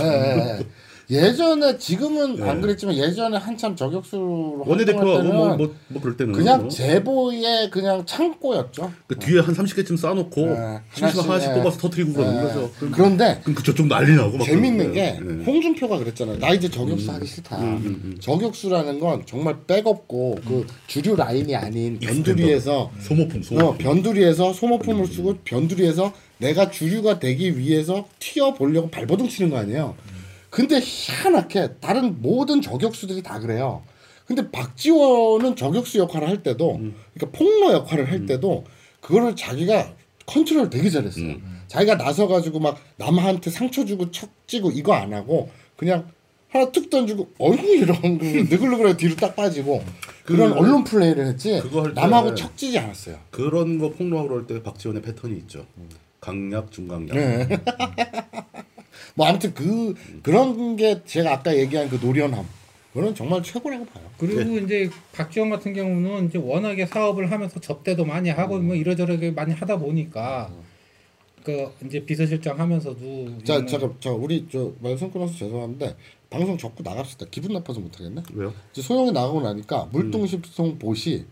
예. 1.10 1.22
예전에 1.22 1.76
지금은 1.78 2.42
안 2.42 2.60
그랬지만 2.60 2.96
예전에 2.96 3.36
한참 3.36 3.76
저격수로 3.76 4.64
원내대표하고 4.66 5.22
뭐, 5.22 5.56
뭐, 5.56 5.74
뭐 5.88 6.02
그럴 6.02 6.16
때는 6.16 6.32
그냥 6.32 6.62
뭐. 6.62 6.68
제보의 6.68 7.70
그냥 7.70 8.04
창고였죠. 8.06 8.92
그 9.06 9.18
뒤에 9.18 9.40
한 9.40 9.54
30개쯤 9.54 9.96
쌓아놓고 9.96 10.40
네, 10.46 10.80
심심 10.94 11.20
하나씩, 11.20 11.30
하나씩 11.30 11.50
네. 11.50 11.54
뽑아서 11.56 11.78
터트리고 11.78 12.12
그러는 12.14 12.38
예. 12.38 12.42
거죠. 12.42 12.70
그런데 12.92 13.40
그럼 13.42 13.54
그 13.54 13.62
저쪽 13.62 13.86
난리 13.86 14.14
나고 14.16 14.38
막 14.38 14.44
재밌는 14.44 14.92
게. 14.92 15.18
네. 15.20 15.44
홍준표가 15.44 15.98
그랬잖아요. 15.98 16.38
나 16.38 16.52
이제 16.52 16.70
저격수 16.70 17.10
하기 17.12 17.26
싫다. 17.26 17.58
저격수라는 18.20 18.98
건 19.00 19.22
정말 19.26 19.56
백없고 19.66 20.38
그 20.46 20.66
주류 20.86 21.16
라인이 21.16 21.54
아닌 21.54 21.98
변두리에서 21.98 22.90
소모품 23.00 23.42
소모품. 23.42 23.68
어, 23.68 23.76
변두리에서 23.78 24.52
소모품을 24.52 25.06
쓰고 25.06 25.38
변두리에서 25.44 26.12
내가 26.38 26.70
주류가 26.70 27.18
되기 27.18 27.58
위해서 27.58 28.06
튀어 28.18 28.54
보려고 28.54 28.90
발버둥 28.90 29.28
치는 29.28 29.50
거 29.50 29.58
아니에요. 29.58 29.94
근데 30.54 30.78
희한하게 30.80 31.74
다른 31.80 32.22
모든 32.22 32.62
저격수들이 32.62 33.22
다 33.24 33.40
그래요. 33.40 33.82
근데 34.24 34.48
박지원은 34.52 35.56
저격수 35.56 35.98
역할을 35.98 36.28
할 36.28 36.42
때도 36.44 36.80
그러니까 37.12 37.36
폭로 37.36 37.72
역할을 37.72 38.08
할 38.10 38.24
때도 38.24 38.64
그거를 39.00 39.34
자기가 39.34 39.92
컨트롤 40.26 40.70
되게 40.70 40.88
잘했어요. 40.88 41.36
자기가 41.66 41.96
나서 41.98 42.28
가지고 42.28 42.60
막 42.60 42.78
남한테 42.98 43.50
상처 43.50 43.84
주고 43.84 44.12
척 44.12 44.30
찌고 44.46 44.70
이거 44.70 44.92
안 44.94 45.12
하고 45.12 45.50
그냥 45.76 46.08
하나 46.48 46.70
툭 46.70 46.88
던지고 46.88 47.28
어이구 47.38 47.66
이런 47.66 48.18
그 48.18 48.24
느글느글하게 48.48 48.96
뒤로 48.96 49.16
딱 49.16 49.34
빠지고 49.34 49.82
그런 50.24 50.54
그- 50.54 50.60
언론 50.60 50.84
플레이를 50.84 51.26
했지 51.26 51.60
남하고 51.94 52.28
척 52.36 52.56
찌지 52.56 52.78
않았어요. 52.78 53.18
그런 53.32 53.78
거 53.78 53.90
폭로하고 53.90 54.28
그럴 54.28 54.46
때 54.46 54.62
박지원의 54.62 55.02
패턴이 55.02 55.36
있죠. 55.38 55.66
강약 56.20 56.70
중강약. 56.70 57.16
네. 57.16 57.48
뭐 59.14 59.26
아무튼 59.26 59.54
그 59.54 59.94
그런 60.22 60.76
게 60.76 61.02
제가 61.04 61.32
아까 61.32 61.56
얘기한 61.56 61.88
그 61.88 61.96
노련함 61.96 62.44
그거는 62.92 63.14
정말 63.14 63.42
최고라고 63.42 63.84
봐요. 63.86 64.04
그리고 64.18 64.40
네. 64.44 64.62
이제 64.62 64.90
박지원 65.12 65.50
같은 65.50 65.74
경우는 65.74 66.28
이제 66.28 66.38
워낙에 66.38 66.86
사업을 66.86 67.30
하면서 67.30 67.58
접대도 67.58 68.04
많이 68.04 68.30
하고 68.30 68.58
뭐 68.58 68.76
이러저러게 68.76 69.32
많이 69.32 69.52
하다 69.52 69.78
보니까 69.78 70.50
그 71.42 71.70
이제 71.84 72.04
비서실장 72.04 72.58
하면서도 72.58 73.42
자, 73.44 73.66
잠깐, 73.66 73.94
자 74.00 74.10
우리 74.10 74.46
저 74.50 74.72
말씀 74.80 75.10
끊어서 75.10 75.34
죄송한데 75.34 75.96
방송 76.30 76.56
접고 76.56 76.82
나갑시다. 76.82 77.26
기분 77.30 77.52
나빠서 77.52 77.80
못 77.80 77.98
하겠네. 77.98 78.22
왜요? 78.32 78.54
이제 78.72 78.80
소영이 78.80 79.12
나가고 79.12 79.42
나니까 79.42 79.88
물뚱십송 79.92 80.78
보시 80.78 81.26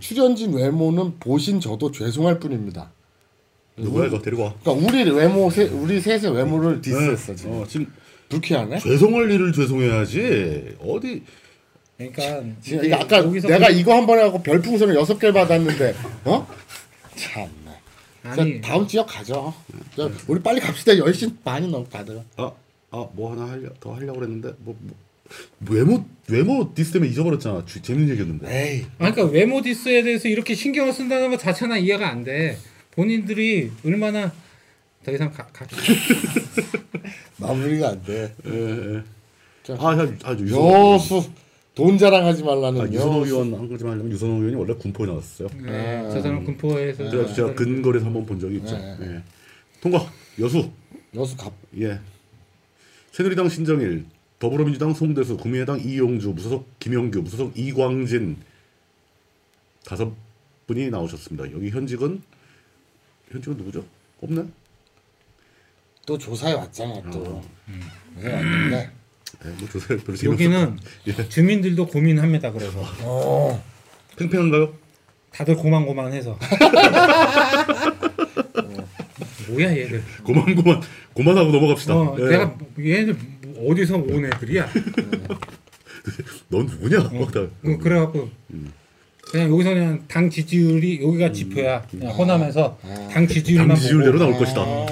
출연진 0.00 0.54
외모는 0.54 1.18
보신 1.18 1.60
저도 1.60 1.90
죄송할 1.90 2.38
뿐입니다. 2.40 2.90
누구야 3.76 4.06
이거 4.06 4.20
데리고 4.20 4.42
와. 4.44 4.54
그러니까 4.62 4.86
우리 4.86 5.10
외모 5.10 5.50
세, 5.50 5.64
우리 5.64 6.00
셋의 6.00 6.34
외모를 6.34 6.80
디스했어 6.80 7.34
지금. 7.34 7.52
어, 7.52 7.66
지금 7.66 7.86
불쾌하네. 8.28 8.78
죄송할 8.78 9.30
일을 9.30 9.52
죄송해야지. 9.52 10.76
어디 10.80 11.22
그러니까 11.96 12.42
지금 12.62 12.84
이거 12.84 12.96
아까 12.96 13.18
여기서 13.18 13.48
내가 13.48 13.68
그- 13.68 13.74
이거 13.74 13.94
한 13.94 14.06
번에 14.06 14.22
하고 14.22 14.42
별풍선을 14.42 14.94
여섯 14.94 15.18
개 15.18 15.32
받았는데 15.32 15.94
어? 16.24 16.46
참나. 17.16 17.50
아니 18.24 18.60
자, 18.60 18.68
다음 18.68 18.86
지역 18.86 19.06
가죠. 19.06 19.52
자, 19.96 20.08
우리 20.28 20.40
빨리 20.40 20.60
갑시다. 20.60 20.92
10시 20.92 21.34
많이 21.44 21.68
넘 21.68 21.84
가다가. 21.88 22.22
아, 22.36 22.52
아, 22.90 23.06
뭐 23.14 23.32
하나 23.32 23.50
하려, 23.50 23.68
더 23.80 23.94
하려고 23.94 24.20
그랬는데 24.20 24.52
뭐, 24.58 24.76
뭐 24.80 24.96
외모 25.68 26.04
외모 26.28 26.72
디스 26.74 26.92
때문에 26.92 27.10
잊어버렸잖아. 27.10 27.64
주, 27.66 27.80
재밌는 27.82 28.10
얘기였는데. 28.10 28.46
에이. 28.48 28.86
아니, 28.98 29.12
그러니까 29.12 29.24
외모 29.34 29.60
diss에 29.62 30.02
대해서 30.02 30.28
이렇게 30.28 30.54
신경을 30.54 30.92
쓴다는 30.92 31.30
것 31.30 31.38
자체나 31.40 31.78
이해가 31.78 32.08
안 32.08 32.22
돼. 32.24 32.56
본인들이 32.92 33.70
얼마나 33.84 34.32
더 35.04 35.12
이상 35.12 35.32
가, 35.32 35.46
가 35.48 35.66
마무리가 37.38 37.88
안 37.90 38.02
돼. 38.04 38.34
예, 38.46 38.50
예. 38.96 39.02
자. 39.62 39.76
아, 39.78 39.96
야, 39.98 40.08
아, 40.24 40.32
유선호, 40.32 40.94
여수 40.94 41.30
돈 41.74 41.98
자랑하지 41.98 42.44
말라는 42.44 42.80
아, 42.80 42.84
유선호. 42.92 43.24
의원 43.24 43.54
한 43.54 43.68
가지만 43.68 43.94
하려면 43.94 44.12
유선호 44.12 44.34
의원이 44.36 44.54
원래 44.56 44.74
군포에 44.74 45.06
나왔어요. 45.06 45.48
네, 45.62 46.08
저 46.12 46.20
사람 46.20 46.44
금포에서 46.44 46.98
그래가지고 47.10 47.34
제가 47.34 47.54
근거리에서 47.54 48.06
한번 48.06 48.26
본 48.26 48.38
적이 48.38 48.56
있죠. 48.56 48.76
네. 48.76 48.96
예. 49.00 49.22
통과 49.80 50.06
여수 50.38 50.70
여수 51.14 51.36
갑. 51.36 51.52
예. 51.80 51.98
새누리당 53.10 53.48
신정일, 53.48 54.04
더불어민주당 54.38 54.94
송대수, 54.94 55.36
국민의당 55.36 55.80
이용주, 55.80 56.30
무소속 56.30 56.78
김영규, 56.78 57.20
무소속 57.22 57.56
이광진 57.58 58.36
다섯 59.84 60.12
분이 60.66 60.90
나오셨습니다. 60.90 61.52
여기 61.52 61.70
현직은 61.70 62.22
현직은 63.32 63.56
누구죠? 63.56 63.84
없네. 64.20 64.44
또 66.06 66.18
조사해 66.18 66.54
왔잖아 66.54 66.94
또. 67.10 67.18
어. 67.24 67.42
네, 68.20 68.32
왔는데. 68.32 68.90
네, 69.44 69.50
뭐 69.58 69.68
조세 69.68 69.96
별로 69.96 70.18
여기는 70.32 70.78
예. 71.08 71.28
주민들도 71.28 71.86
고민합니다. 71.86 72.52
그래서 72.52 72.84
어. 73.00 73.64
팽팽한가요? 74.16 74.74
다들 75.32 75.56
고만고만해서 75.56 76.38
뭐야 79.48 79.76
얘들. 79.76 80.02
고만고만 80.24 80.82
고만하고 81.14 81.50
넘어갑시다. 81.52 81.94
어, 81.94 82.16
예. 82.20 82.24
내가 82.24 82.56
얘들 82.78 83.16
어디서 83.66 83.96
온 83.96 84.24
애들이야. 84.26 84.68
넌 86.48 86.66
누구냐? 86.66 86.98
막 86.98 87.32
다. 87.32 87.46
그- 87.62 87.78
그래갖고 87.78 88.28
그냥 89.30 89.50
여기서 89.52 89.70
그냥 89.70 90.04
당 90.08 90.28
지지율이 90.28 91.00
여기가 91.02 91.32
지표야. 91.32 91.82
그냥 91.90 92.12
호남에서 92.12 92.78
당 93.12 93.26
지지율만 93.26 93.68
당 93.68 93.76
보고 93.76 93.80
지지율대로 93.80 94.18
나올 94.18 94.34
아, 94.34 94.38
것이다. 94.38 94.60
아. 94.60 94.86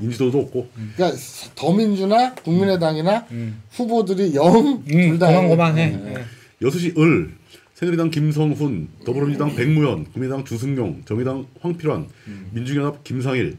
예. 0.00 0.04
인지도도 0.04 0.38
없고. 0.40 0.68
그러니까 0.96 1.18
더민주나 1.54 2.34
국민의당이나 2.34 3.26
음. 3.30 3.62
후보들이 3.72 4.34
영 4.36 4.46
음, 4.56 4.84
둘다 5.10 5.26
고만고만해. 5.26 5.82
예. 6.06 6.24
여수시 6.62 6.94
을 6.98 7.34
새누리당 7.74 8.10
김성훈, 8.10 8.88
더불어민주당 9.04 9.54
백무현, 9.54 10.04
국민의당 10.12 10.44
주승용, 10.44 11.02
정의당 11.04 11.46
황필환, 11.60 12.08
민중연합 12.52 13.02
김상일. 13.04 13.56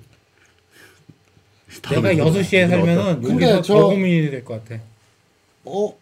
내가 1.90 2.02
다음에 2.02 2.18
여수 2.18 2.42
시에 2.42 2.66
나왔다. 2.68 2.86
살면은 2.86 3.22
근데 3.22 3.46
여기서 3.46 3.62
저- 3.62 3.74
더 3.76 3.88
고민이 3.90 4.32
될 4.32 4.44
것 4.46 4.64
같아. 4.64 4.82
어? 5.66 5.94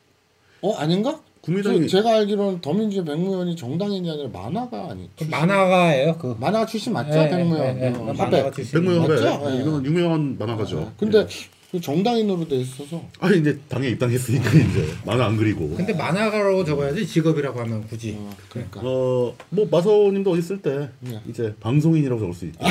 어 0.61 0.73
아닌가? 0.77 1.19
국민의당이 1.43 1.89
저, 1.89 1.97
제가 1.97 2.15
알기로는 2.15 2.61
더민주 2.61 3.03
백무현이 3.03 3.57
정당인이 3.57 4.09
아니라 4.09 4.29
만화가 4.29 4.91
아니. 4.91 5.09
그 5.17 5.25
만화가예요. 5.25 6.17
그 6.17 6.37
만화가 6.39 6.65
출신 6.65 6.93
맞죠? 6.93 7.19
예, 7.19 7.29
백무현. 7.29 7.79
예, 7.79 7.85
예. 7.85 7.89
어, 7.89 8.13
만화가. 8.13 8.51
출신. 8.51 8.79
백무현 8.79 9.07
배 9.07 9.13
맞죠? 9.21 9.51
예. 9.51 9.61
이건 9.61 9.85
유명한 9.85 10.37
만화가죠. 10.39 10.93
근데 10.97 11.27
그 11.69 11.81
정당인으로 11.81 12.47
돼 12.47 12.55
있어서 12.57 13.03
아니 13.19 13.39
이제 13.39 13.59
당에 13.67 13.89
입당했으니까 13.89 14.51
이제 14.57 14.87
만화 15.05 15.25
안 15.25 15.35
그리고. 15.35 15.69
근데 15.75 15.91
만화가라고 15.93 16.63
적어야지 16.63 17.05
직업이라고 17.05 17.59
하면 17.59 17.85
굳이. 17.87 18.15
어, 18.17 18.29
그러니까 18.47 18.79
어, 18.81 19.35
뭐 19.49 19.67
마서님도 19.69 20.31
어디 20.31 20.39
있을 20.39 20.61
때 20.61 20.89
네. 21.01 21.19
이제 21.27 21.53
방송인이라고 21.59 22.21
적을 22.21 22.33
수 22.33 22.45
있죠. 22.45 22.59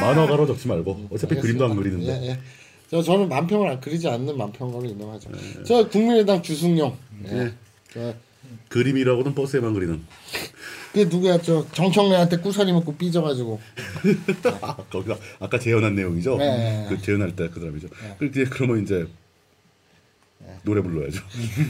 만화가로 0.00 0.48
적지 0.48 0.66
말고 0.66 1.06
어차피 1.12 1.36
그림도 1.36 1.64
안 1.64 1.76
그리는데. 1.76 2.40
저 2.90 3.02
저는 3.02 3.28
만평을 3.28 3.68
안 3.68 3.80
그리지 3.80 4.08
않는 4.08 4.36
만평가로 4.36 4.88
유명하죠. 4.88 5.30
저 5.64 5.88
국민의당 5.88 6.42
주승용. 6.42 6.96
예. 7.26 7.52
저 7.92 8.14
그림이라고는 8.68 9.34
버스에만 9.34 9.74
그리는. 9.74 10.02
그게 10.92 11.04
누구야? 11.04 11.38
저 11.42 11.66
정청래한테 11.72 12.38
꾸사리 12.38 12.72
먹고 12.72 12.96
삐져가지고. 12.96 13.60
아, 14.62 14.76
거기가 14.76 15.18
아까 15.38 15.58
재연한 15.58 15.94
내용이죠. 15.94 16.38
네. 16.38 16.86
그 16.88 17.00
재연할 17.02 17.36
때그 17.36 17.60
사람이죠. 17.60 17.88
그 18.18 18.26
이제 18.26 18.44
그러면 18.44 18.82
이제 18.82 19.06
노래 20.62 20.80
불러야죠. 20.80 21.22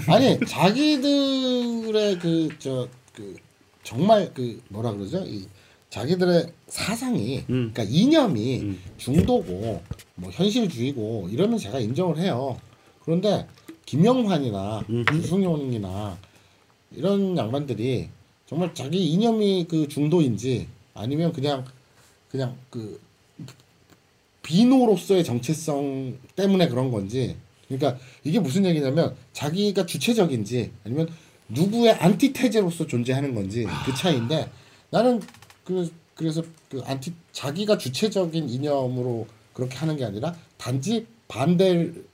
아니 0.07 0.39
자기들의 0.47 2.19
그 2.21 2.49
저그 2.59 3.37
정말 3.83 4.31
그 4.33 4.63
뭐라 4.69 4.93
그러죠? 4.93 5.25
이 5.27 5.47
자기들의 5.91 6.53
사상이 6.69 7.45
음. 7.51 7.73
그러니까 7.73 7.83
이념이 7.85 8.77
중도고 8.99 9.83
뭐 10.15 10.31
현실주의고 10.31 11.29
이러면 11.33 11.59
제가 11.59 11.81
인정을 11.81 12.19
해요. 12.19 12.59
그런데 13.05 13.47
김영환이나 13.87 14.85
음. 14.91 15.05
유승용이나 15.13 16.19
이런 16.93 17.37
양반들이 17.37 18.09
정말 18.47 18.75
자기 18.75 19.07
이념이 19.07 19.67
그 19.69 19.89
중도인지 19.89 20.69
아니면 20.95 21.33
그냥 21.33 21.65
그냥 22.31 22.57
그 22.71 23.01
비노로서의 24.43 25.25
정체성 25.25 26.19
때문에 26.37 26.69
그런 26.69 26.91
건지 26.91 27.37
그러니까 27.67 27.99
이게 28.25 28.41
무슨 28.41 28.65
얘기냐면 28.65 29.15
자기가 29.33 29.87
주체적인지 29.87 30.71
아니면 30.85 31.09
누구의 31.49 31.93
안티테제로서 31.93 32.87
존재하는 32.87 33.35
건지 33.35 33.67
그 33.85 33.95
차이인데 33.95 34.51
나는 34.91 35.21
그 35.65 35.91
그래서 36.19 36.43
그 36.69 36.83
안티 36.85 37.15
자기가 37.33 37.79
주체적인 37.79 38.49
이념으로 38.49 39.27
그렇게 39.55 39.77
하는 39.77 39.97
게 39.97 40.05
아니라 40.05 40.37
단지 40.59 41.07
반대를 41.29 42.05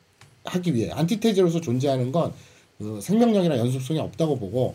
하기 0.44 0.74
위해 0.74 0.90
안티테제로서 0.92 1.60
존재하는 1.60 2.12
건 2.12 2.32
그 2.76 3.00
생명력이나 3.00 3.56
연속성이 3.56 4.00
없다고 4.00 4.36
보고 4.36 4.72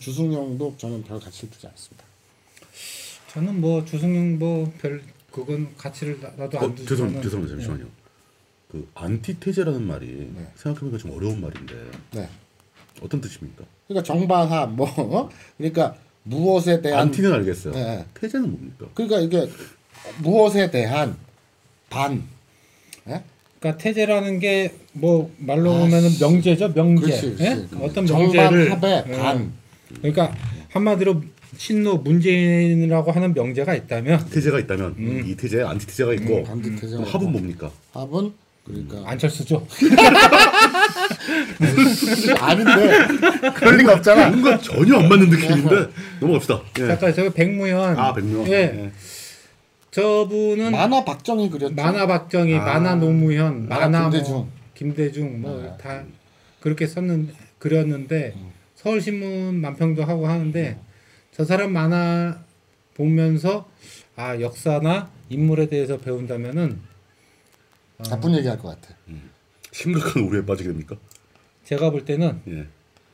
주승용도 0.00 0.74
저는 0.78 1.04
별 1.04 1.20
가치를 1.20 1.50
두지 1.50 1.66
않습니다. 1.66 2.02
저는 3.30 3.60
뭐 3.60 3.84
주승용 3.84 4.38
뭐 4.38 4.72
별 4.80 5.02
그건 5.30 5.74
가치를 5.76 6.18
나- 6.20 6.30
나도 6.36 6.58
어, 6.58 6.62
안 6.62 6.74
두지만은 6.74 7.22
죄송 7.22 7.22
죄송합니다 7.22 7.56
잠시만요. 7.56 7.90
그 8.70 8.88
안티테제라는 8.94 9.86
말이 9.86 10.30
생각해보니까 10.56 10.96
좀 10.98 11.10
어려운 11.12 11.42
말인데 11.42 11.74
네. 12.12 12.28
어떤 13.02 13.20
뜻입니까? 13.20 13.64
그러니까 13.86 14.02
정반하 14.02 14.64
뭐 14.66 14.88
어? 14.88 15.28
그러니까 15.58 15.94
무엇에 16.24 16.80
대한 16.80 17.00
안티는 17.00 17.32
알겠어요. 17.32 17.74
네. 17.74 18.04
태제는 18.14 18.50
뭡니까? 18.50 18.86
그러니까 18.94 19.20
이게 19.20 19.50
무엇에 20.22 20.70
대한 20.70 21.16
반 21.90 22.22
예? 23.08 23.22
그러니까 23.60 23.82
테제라는 23.82 24.38
게 24.38 24.72
뭐 24.94 25.32
말로 25.38 25.72
보면은 25.72 26.10
명제죠 26.20 26.72
명제 26.74 27.02
그렇지, 27.06 27.34
그렇지. 27.36 27.44
예? 27.44 27.66
어떤 27.82 28.04
명제를 28.04 28.70
합의 28.72 29.04
예. 29.08 29.12
반 29.16 29.52
그러니까 29.96 30.34
한마디로 30.70 31.22
신노 31.56 31.96
문재인이라고 31.98 33.10
하는 33.12 33.32
명제가 33.34 33.74
있다면 33.74 34.28
테제가 34.30 34.58
있다면 34.60 35.24
이 35.26 35.34
테제에 35.36 35.62
안티테제가 35.62 36.12
있고 36.14 36.38
음, 36.38 36.44
반대태제가 36.44 37.04
그럼 37.04 37.04
합은. 37.04 37.32
뭡니까? 37.32 37.70
합은 37.92 38.32
그러니까 38.64 39.02
안철수죠. 39.04 39.66
아닌데 42.40 43.06
그럴 43.56 43.76
리가 43.78 43.94
없잖아. 43.94 44.28
뭔가 44.30 44.56
전혀 44.58 44.96
안 44.98 45.08
맞는 45.08 45.28
느낌인데 45.30 45.88
넘어갑시다. 46.20 46.62
예. 46.80 46.86
잠깐 46.86 47.12
저 47.14 47.28
백무현 47.30 47.98
아 47.98 48.12
백명. 48.14 48.46
예. 48.48 48.92
저분은 49.90 50.70
만화 50.72 51.04
박정희 51.04 51.50
그렸죠. 51.50 51.74
만화 51.74 52.06
박정희, 52.06 52.54
아. 52.56 52.64
만화 52.64 52.94
노무현, 52.94 53.68
만화 53.68 53.88
만화 53.88 54.08
김대중. 54.10 54.32
뭐 54.34 54.50
김대중 54.74 55.40
뭐 55.42 55.60
네. 55.60 55.72
다 55.78 56.02
그렇게 56.60 56.86
썼는 56.86 57.34
그렸는데 57.58 58.32
음. 58.36 58.50
서울신문 58.76 59.56
만평도 59.60 60.04
하고 60.04 60.26
하는데 60.28 60.78
저 61.32 61.44
사람 61.44 61.72
만화 61.72 62.38
보면서 62.94 63.68
아 64.16 64.40
역사나 64.40 65.10
인물에 65.28 65.66
대해서 65.66 65.98
배운다면은 65.98 66.80
나쁜 68.08 68.34
얘기 68.36 68.46
할 68.48 68.58
것 68.58 68.68
같아. 68.68 68.94
심각한 69.70 70.24
오류에 70.24 70.44
빠지게 70.44 70.68
됩니까? 70.68 70.96
제가 71.64 71.90
볼 71.90 72.04
때는 72.04 72.40
예. 72.48 72.66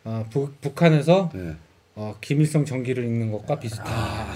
어, 0.05 0.27
북, 0.31 0.61
북한에서 0.61 1.31
예. 1.35 1.55
어, 1.95 2.17
김일성 2.21 2.65
전기를 2.65 3.05
읽는 3.05 3.31
것과 3.31 3.59
비슷해. 3.61 3.83
아. 3.87 4.35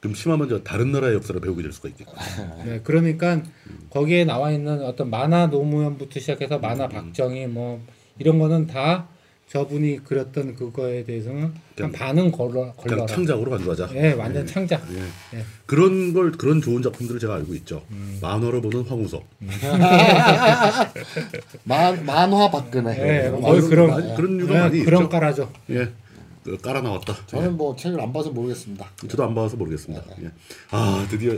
그럼 0.00 0.14
심하면 0.14 0.48
저 0.50 0.62
다른 0.62 0.92
나라의 0.92 1.14
역사를 1.14 1.40
배우게 1.40 1.62
될 1.62 1.72
수가 1.72 1.88
있겠고. 1.90 2.12
네, 2.66 2.80
그러니까 2.84 3.42
거기에 3.88 4.24
나와 4.26 4.50
있는 4.50 4.82
어떤 4.84 5.08
만화 5.08 5.46
노무현부터 5.46 6.20
시작해서 6.20 6.58
만화 6.58 6.88
박정희 6.88 7.46
뭐 7.46 7.82
이런 8.18 8.38
거는 8.38 8.66
다 8.66 9.08
저분이 9.58 10.02
그렸던 10.02 10.56
그거에 10.56 11.04
대해서는 11.04 11.42
한 11.44 11.54
그냥- 11.76 11.92
반은 11.92 12.32
걸러 12.32 12.72
걸러라. 12.72 13.06
창작으로 13.06 13.52
가져가자. 13.52 13.88
예, 13.94 14.12
완전 14.14 14.44
창작. 14.44 14.82
예. 14.92 15.38
예. 15.38 15.44
그런 15.64 16.12
걸 16.12 16.32
그런 16.32 16.60
좋은 16.60 16.82
작품들을 16.82 17.20
제가 17.20 17.36
알고 17.36 17.54
있죠. 17.54 17.84
만화로 18.20 18.60
보는 18.60 18.82
황우석. 18.82 19.22
만 21.62 22.04
만화 22.04 22.50
박근혜. 22.50 22.98
예, 22.98 23.28
이런 23.28 23.68
그런 23.70 23.86
거. 23.90 23.94
많이- 23.96 24.16
그런 24.16 24.40
예, 24.40 24.42
유가 24.42 24.58
많이 24.58 24.84
그런 24.84 25.02
있죠. 25.02 25.08
깔아줘. 25.08 25.48
예. 25.70 25.88
그 26.42 26.58
깔아 26.58 26.80
나왔다. 26.80 27.16
저는 27.28 27.56
뭐 27.56 27.76
책을 27.76 28.00
안 28.00 28.12
봐서 28.12 28.30
모르겠습니다. 28.30 28.90
저도 29.08 29.22
안 29.24 29.36
봐서 29.36 29.56
모르겠습니다. 29.56 30.02
예. 30.22 30.30
아 30.72 31.06
드디어 31.08 31.32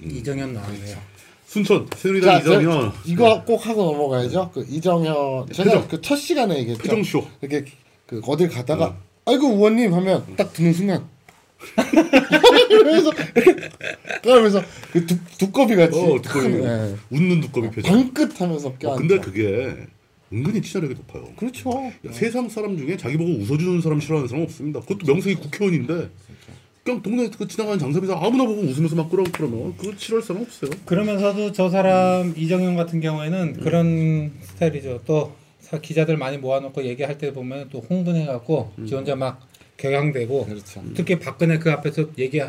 이정현 0.00 0.54
나왔네요. 0.54 0.96
순천 1.56 1.86
새누리당 1.96 2.40
이정현 2.40 2.92
이거 3.06 3.42
꼭 3.44 3.66
하고 3.66 3.84
넘어가야죠. 3.84 4.50
그 4.52 4.66
이정현 4.68 5.46
제가 5.52 5.70
표정. 5.70 5.88
그첫 5.88 6.18
시간에 6.18 6.58
얘기했죠. 6.58 6.82
표정쇼. 6.82 7.24
이렇게 7.40 7.64
그 8.06 8.20
어딜 8.26 8.48
가다가 8.50 8.96
아이고 9.24 9.48
의원님 9.48 9.94
하면 9.94 10.24
딱 10.36 10.52
드는 10.52 10.72
순간 10.74 11.08
그래서 12.68 13.10
그러면서 14.22 14.62
그 14.92 15.06
두, 15.06 15.16
두꺼비 15.38 15.76
같이 15.76 15.98
어 15.98 16.20
두꺼비 16.20 16.48
큰, 16.50 16.64
예. 16.64 16.96
웃는 17.10 17.40
두꺼비 17.40 17.70
표정. 17.70 18.12
방긋하면서 18.12 18.68
어, 18.68 18.74
껴앉아. 18.78 18.98
근데 18.98 19.18
그게 19.18 19.74
은근히 20.32 20.60
치사력이 20.60 20.94
높아요. 20.94 21.28
그렇죠. 21.36 21.70
야, 22.06 22.12
세상 22.12 22.48
사람 22.50 22.76
중에 22.76 22.96
자기 22.98 23.16
보고 23.16 23.30
웃어주는 23.30 23.80
사람 23.80 23.98
싫어하는 24.00 24.28
사람 24.28 24.44
없습니다. 24.44 24.80
그것도 24.80 25.06
명색이 25.10 25.36
국회의원인데 25.36 25.94
그 25.94 26.10
냥 26.86 27.02
동네 27.02 27.28
그 27.36 27.46
지나가는 27.48 27.78
장사비사 27.78 28.16
아무나 28.20 28.44
보고 28.46 28.60
웃으면서 28.62 28.94
막 28.96 29.10
그러고 29.10 29.28
그러면 29.32 29.76
그거 29.76 29.92
싫어할 29.96 30.22
사람 30.22 30.42
없어요. 30.42 30.70
그러면서도 30.84 31.52
저 31.52 31.68
사람 31.68 32.32
이정현 32.36 32.76
같은 32.76 33.00
경우에는 33.00 33.54
그런 33.60 34.32
스타일이죠. 34.42 35.00
또 35.06 35.32
사- 35.60 35.80
기자들 35.80 36.16
많이 36.16 36.38
모아놓고 36.38 36.84
얘기할 36.84 37.18
때 37.18 37.32
보면 37.32 37.68
또 37.70 37.80
흥분해갖고 37.80 38.72
지 38.86 38.94
혼자 38.94 39.16
막 39.16 39.40
격양되고 39.78 40.46
그렇죠. 40.46 40.82
특히 40.94 41.18
박근혜 41.18 41.58
그 41.58 41.70
앞에서 41.72 42.04
얘기 42.18 42.40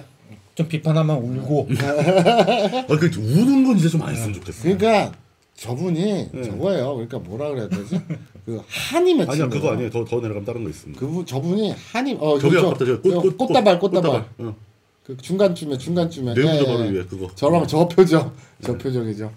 좀 0.55 0.67
비판하면 0.67 1.17
울고 1.17 1.67
아, 1.81 2.85
그 2.97 3.11
우는 3.17 3.63
건 3.65 3.77
진짜 3.77 3.89
좀 3.89 4.01
안 4.03 4.13
했으면 4.13 4.33
좋겠어. 4.35 4.63
그러니까 4.63 5.11
저분이 5.57 6.29
저거예요. 6.45 6.93
그러니까 6.93 7.17
뭐라 7.19 7.49
그래야 7.49 7.67
되지? 7.67 7.99
그 8.45 8.61
한이 8.67 9.15
맺힌 9.15 9.31
아니야 9.31 9.49
그거. 9.49 9.71
아니에요. 9.71 9.89
더 9.89 10.05
더 10.05 10.17
내려가면 10.17 10.45
다른 10.45 10.63
거 10.63 10.69
있습니다. 10.69 10.99
그분 10.99 11.25
저분이 11.25 11.71
한이 11.71 12.15
어 12.19 12.37
저기? 12.39 12.57
아깝다 12.57 12.85
저 12.85 13.01
꽃, 13.01 13.21
꽃, 13.21 13.37
꽃다발 13.37 13.79
꽃다발. 13.79 14.29
어. 14.37 14.55
그 15.03 15.17
중간쯤에 15.17 15.77
중간쯤에 15.77 16.33
내부자발을 16.35 16.85
예, 16.87 16.91
위해 16.93 17.03
그거. 17.05 17.27
저랑 17.33 17.65
저 17.67 17.87
표정 17.87 18.31
저 18.61 18.77
표정이죠. 18.77 19.33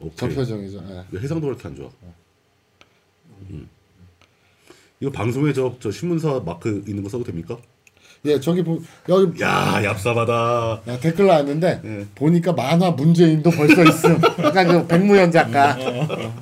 오케이. 0.00 0.12
저 0.16 0.28
표정이죠. 0.28 0.84
예. 0.90 1.04
왜 1.10 1.20
해상도가 1.20 1.52
이렇게 1.54 1.68
안 1.68 1.74
좋아? 1.76 1.88
음. 3.50 3.68
이거 5.00 5.10
방송에 5.10 5.52
저, 5.52 5.74
저 5.80 5.90
신문사 5.90 6.40
마크 6.44 6.84
있는 6.86 7.02
거 7.02 7.08
써도 7.08 7.24
됩니까? 7.24 7.56
예, 8.26 8.40
저기 8.40 8.62
보, 8.62 8.80
여기 9.08 9.40
야 9.42 9.80
얍삽하다. 9.82 10.88
야, 10.88 10.98
댓글 11.00 11.26
나왔는데 11.26 11.80
예. 11.84 12.06
보니까 12.14 12.52
만화 12.52 12.90
문재인도 12.90 13.50
벌써 13.50 13.84
있음. 13.84 14.20
약간 14.42 14.66
그 14.68 14.86
백무현 14.86 15.30
작가 15.30 15.76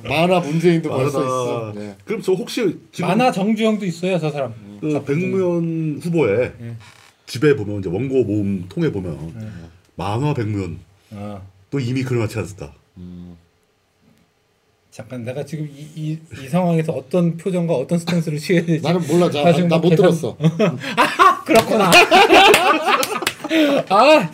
만화 0.03 0.39
문재인도 0.39 0.89
벌써 0.89 1.19
알았다. 1.19 1.69
있음. 1.79 1.81
예. 1.89 1.95
그럼 2.05 2.21
저 2.21 2.33
혹시 2.33 2.77
지금 2.91 3.09
만화 3.09 3.31
정주영도 3.31 3.85
있어요 3.85 4.19
저 4.19 4.29
사람. 4.31 4.53
그 4.81 5.03
백무현 5.05 5.99
후보의 6.03 6.53
집에 7.25 7.55
보면 7.55 7.79
이제 7.79 7.89
원고 7.89 8.23
모음 8.23 8.65
통에 8.69 8.91
보면 8.91 9.63
만화 9.95 10.33
백무현 10.33 10.79
어. 11.11 11.41
또 11.69 11.79
이미 11.79 12.03
그려놨지 12.03 12.37
않습니까? 12.39 12.73
잠깐 14.91 15.25
내가 15.25 15.43
지금 15.43 15.67
이, 15.75 15.85
이, 15.95 16.17
이 16.41 16.47
상황에서 16.47 16.93
어떤 16.93 17.35
표정과 17.35 17.73
어떤 17.73 17.99
스탠스를 17.99 18.37
취해야 18.39 18.65
될지 18.65 18.81
나는 18.81 19.05
몰라. 19.07 19.29
자, 19.29 19.43
나 19.43 19.51
지금 19.51 19.67
나못 19.67 19.89
계산- 19.89 19.97
들었어. 19.97 20.37
그렇구나. 21.45 21.91
아 23.89 24.29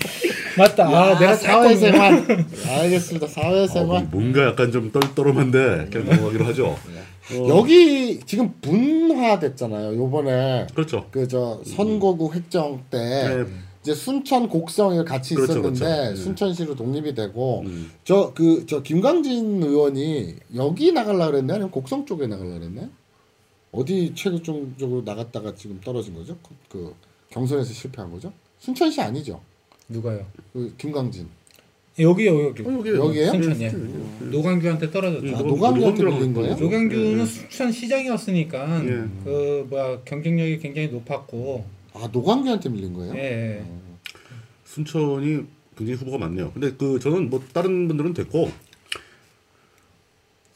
맞다. 0.58 0.88
아 0.88 1.20
내가 1.20 1.36
사회생활. 1.36 2.46
알겠습니다. 2.68 3.26
아, 3.26 3.30
사회생활. 3.30 4.08
뭔가 4.12 4.48
약간 4.48 4.72
좀 4.72 4.92
떨떠름한데 4.92 5.90
그냥 5.92 6.10
넘어가기로 6.10 6.46
하죠. 6.46 6.68
어, 7.34 7.48
여기 7.50 8.20
지금 8.26 8.54
분화됐잖아요. 8.62 9.96
요번에 9.98 10.68
그렇죠. 10.74 11.06
그 11.12 11.28
저 11.28 11.62
선거구 11.66 12.34
획정 12.34 12.84
때 12.90 12.98
네. 12.98 13.46
이제 13.82 13.94
순천 13.96 14.48
곡성이 14.50 15.04
같이 15.06 15.36
그렇죠, 15.36 15.54
있었는데 15.60 15.80
그렇죠. 15.86 16.12
음. 16.12 16.16
순천시로 16.16 16.76
독립이 16.76 17.16
되고 17.16 17.64
저그저 18.04 18.82
김광진 18.84 19.62
의원이 19.64 20.36
여기 20.56 20.92
나갈라 20.92 21.28
그랬네 21.28 21.54
아니면 21.54 21.72
곡성 21.72 22.06
쪽에 22.06 22.28
나갈라 22.28 22.60
그랬네 22.60 22.90
어디 23.72 24.12
최종 24.16 24.74
쪽으로 24.78 25.02
나갔다가 25.04 25.56
지금 25.56 25.80
떨어진 25.84 26.14
거죠 26.14 26.38
그, 26.44 26.50
그 26.70 26.96
경선에서 27.30 27.72
실패한 27.74 28.12
거죠 28.12 28.32
순천시 28.60 29.02
아니죠 29.02 29.42
누가요? 29.88 30.26
그 30.54 30.74
김광진 30.78 31.28
여기요 32.00 32.46
여기. 32.48 32.64
어, 32.64 32.72
여기 32.72 32.90
여기에요? 32.90 33.32
순천이요. 33.32 34.30
노광규한테 34.32 34.90
떨어졌죠. 34.92 35.26
음, 35.28 35.36
아, 35.36 35.40
노광- 35.40 35.74
노광규한테 35.76 36.04
밀린 36.06 36.34
거예요? 36.34 36.56
노광규는 36.56 37.26
순천 37.26 37.72
시장이었으니까 37.74 38.86
예. 38.86 38.90
그 39.26 39.68
뭐야 39.70 40.00
경쟁력이 40.06 40.60
굉장히 40.60 40.88
높았고 40.88 41.66
아 41.94 42.10
노광규한테 42.12 42.70
밀린 42.70 42.94
거예요? 42.94 43.14
예, 43.16 43.20
예. 43.60 43.66
순천이 44.66 45.44
굉장히 45.78 46.00
후보가 46.00 46.18
많네요. 46.18 46.52
근데 46.54 46.72
그 46.78 46.98
저는 47.00 47.30
뭐 47.30 47.44
다른 47.54 47.88
분들은 47.90 48.14
됐고 48.14 48.50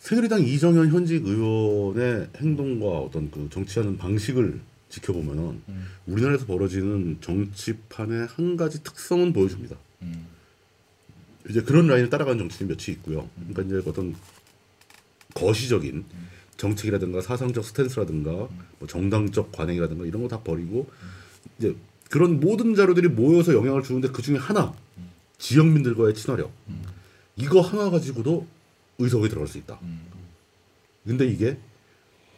새누리당 0.06 0.44
이정현 0.44 0.90
현직 0.92 1.26
의원의 1.26 2.30
행동과 2.38 2.86
어떤 3.00 3.32
그 3.32 3.50
정치하는 3.52 3.98
방식을 3.98 4.62
지켜보면은 4.90 5.64
우리나라에서 6.06 6.46
벌어지는 6.46 7.18
정치판의 7.22 8.28
한 8.28 8.56
가지 8.56 8.84
특성은 8.84 9.34
보여줍니다. 9.34 9.76
이제 11.50 11.64
그런 11.64 11.88
라인을 11.88 12.12
따라가는 12.12 12.38
정치인이 12.38 12.72
몇이 12.72 12.96
있고요. 12.98 13.28
그러니까 13.50 13.64
이제 13.64 13.90
어떤 13.90 14.16
거시적인 15.34 16.06
정책이라든가 16.58 17.22
사상적 17.22 17.66
스탠스라든가 17.66 18.30
뭐 18.78 18.88
정당적 18.88 19.52
관행이라든가 19.54 20.06
이런 20.06 20.22
거 20.22 20.28
다 20.28 20.40
버리고 20.42 20.88
이제 21.58 21.76
그런 22.12 22.40
모든 22.40 22.76
자료들이 22.76 23.08
모여서 23.08 23.56
영향을 23.56 23.82
주는데 23.82 24.10
그 24.10 24.22
중에 24.22 24.38
하나 24.38 24.72
지역민들과의 25.40 26.14
친화력. 26.14 26.52
이거 27.38 27.62
하나 27.62 27.90
가지고도 27.90 28.46
의석에 29.00 29.30
들어갈 29.30 29.48
수 29.48 29.58
있다. 29.58 29.80
근데 31.06 31.26
이게 31.26 31.58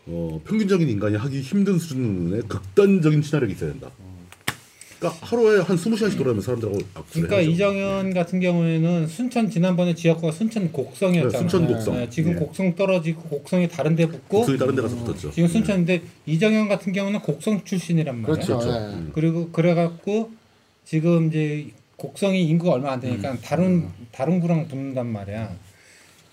어, 0.05 0.41
평균적인 0.45 0.87
인간이 0.89 1.15
하기 1.17 1.41
힘든 1.41 1.77
수준의 1.77 2.43
극단적인 2.47 3.21
친화력이 3.21 3.53
있어야 3.53 3.71
된다. 3.71 3.91
그러니까 4.99 5.25
하루에 5.27 5.59
한 5.61 5.75
20시간씩 5.75 6.17
돌아다니면 6.17 6.41
사람들하고 6.41 6.79
악수를 6.95 7.27
그러니까 7.27 7.35
해야죠. 7.37 7.51
이정현 7.51 8.13
같은 8.13 8.39
경우에는 8.39 9.07
순천 9.07 9.51
지난번에 9.51 9.93
지역구가 9.93 10.31
순천 10.31 10.71
곡성이었잖아요. 10.71 11.31
네, 11.31 11.37
순천 11.37 11.67
곡성. 11.67 12.01
예, 12.01 12.09
지금 12.09 12.31
예. 12.31 12.35
곡성 12.35 12.75
떨어지고 12.75 13.21
곡성이 13.23 13.67
다른 13.67 13.95
데 13.95 14.07
붙고 14.07 14.37
곡성이 14.39 14.57
다른 14.57 14.75
데 14.75 14.81
가서 14.81 14.95
붙었죠. 14.95 15.31
지금 15.31 15.49
순천인데 15.49 16.01
이정현 16.25 16.67
같은 16.67 16.93
경우는 16.93 17.19
곡성 17.19 17.63
출신이란 17.63 18.21
말이에요. 18.21 18.33
그렇죠. 18.33 18.57
그렇죠. 18.57 18.75
예. 18.75 18.93
음. 18.95 19.11
그리고 19.13 19.49
그래 19.51 19.75
갖고 19.75 20.31
지금 20.83 21.27
이제 21.27 21.67
곡성이 21.97 22.47
인구가 22.47 22.71
얼마 22.73 22.93
안 22.93 22.99
되니까 22.99 23.33
음. 23.33 23.39
다른 23.43 23.87
다른 24.11 24.39
구랑 24.39 24.67
붙는단 24.67 25.05
말이야. 25.05 25.55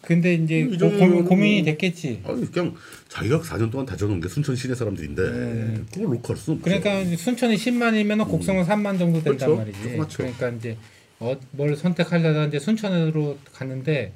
근데 0.07 0.35
이제 0.35 0.63
음, 0.63 0.79
고, 0.79 0.91
고민, 0.99 1.25
고민이 1.25 1.63
뭐- 1.63 1.65
됐겠지. 1.73 2.21
아니 2.25 2.51
그냥 2.51 2.75
자기가 3.09 3.41
4년 3.41 3.71
동안 3.71 3.87
다져놓은 3.87 4.21
게 4.21 4.29
순천 4.29 4.55
시내 4.57 4.75
사람들인데 4.75 5.23
네. 5.23 5.75
그걸 5.93 6.05
놓고 6.17 6.29
할 6.29 6.37
없죠. 6.37 6.59
그러니까 6.61 7.05
순천이 7.17 7.57
10만이면 7.57 8.29
곡성은 8.29 8.65
3만 8.65 8.99
정도 8.99 9.23
된단 9.23 9.37
그렇죠. 9.49 9.57
말이지. 9.57 9.83
조그맣죠. 9.83 10.17
그러니까 10.19 10.49
이제 10.51 10.77
어, 11.21 11.37
뭘 11.53 11.77
선택하려다 11.77 12.47
이제 12.47 12.59
순천으로 12.59 13.39
갔는데 13.53 14.13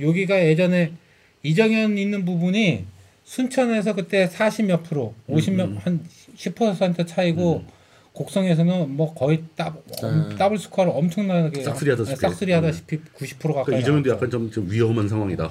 여기가 0.00 0.44
예전에 0.46 0.92
이정현 1.42 1.96
있는 1.98 2.24
부분이 2.24 2.84
순천에서 3.24 3.94
그때 3.94 4.28
40몇 4.28 4.82
프로, 4.82 5.14
50 5.28 5.54
몇, 5.54 5.68
한10% 5.84 7.06
차이고 7.06 7.64
곡성에서는 8.20 8.90
뭐 8.90 9.14
거의 9.14 9.42
다, 9.56 9.74
네. 10.02 10.36
더블 10.36 10.58
스코어를 10.58 10.92
엄청나게 10.94 11.62
싹쓸이 11.62 11.90
하다시피. 11.90 12.20
싹쓸이 12.20 12.52
하다시피 12.52 12.98
90% 13.16 13.48
가까이 13.48 13.64
그러니까 13.64 13.78
이정현도 13.78 14.08
나왔죠. 14.08 14.26
약간 14.26 14.30
좀, 14.30 14.50
좀 14.50 14.70
위험한 14.70 15.08
상황이다. 15.08 15.50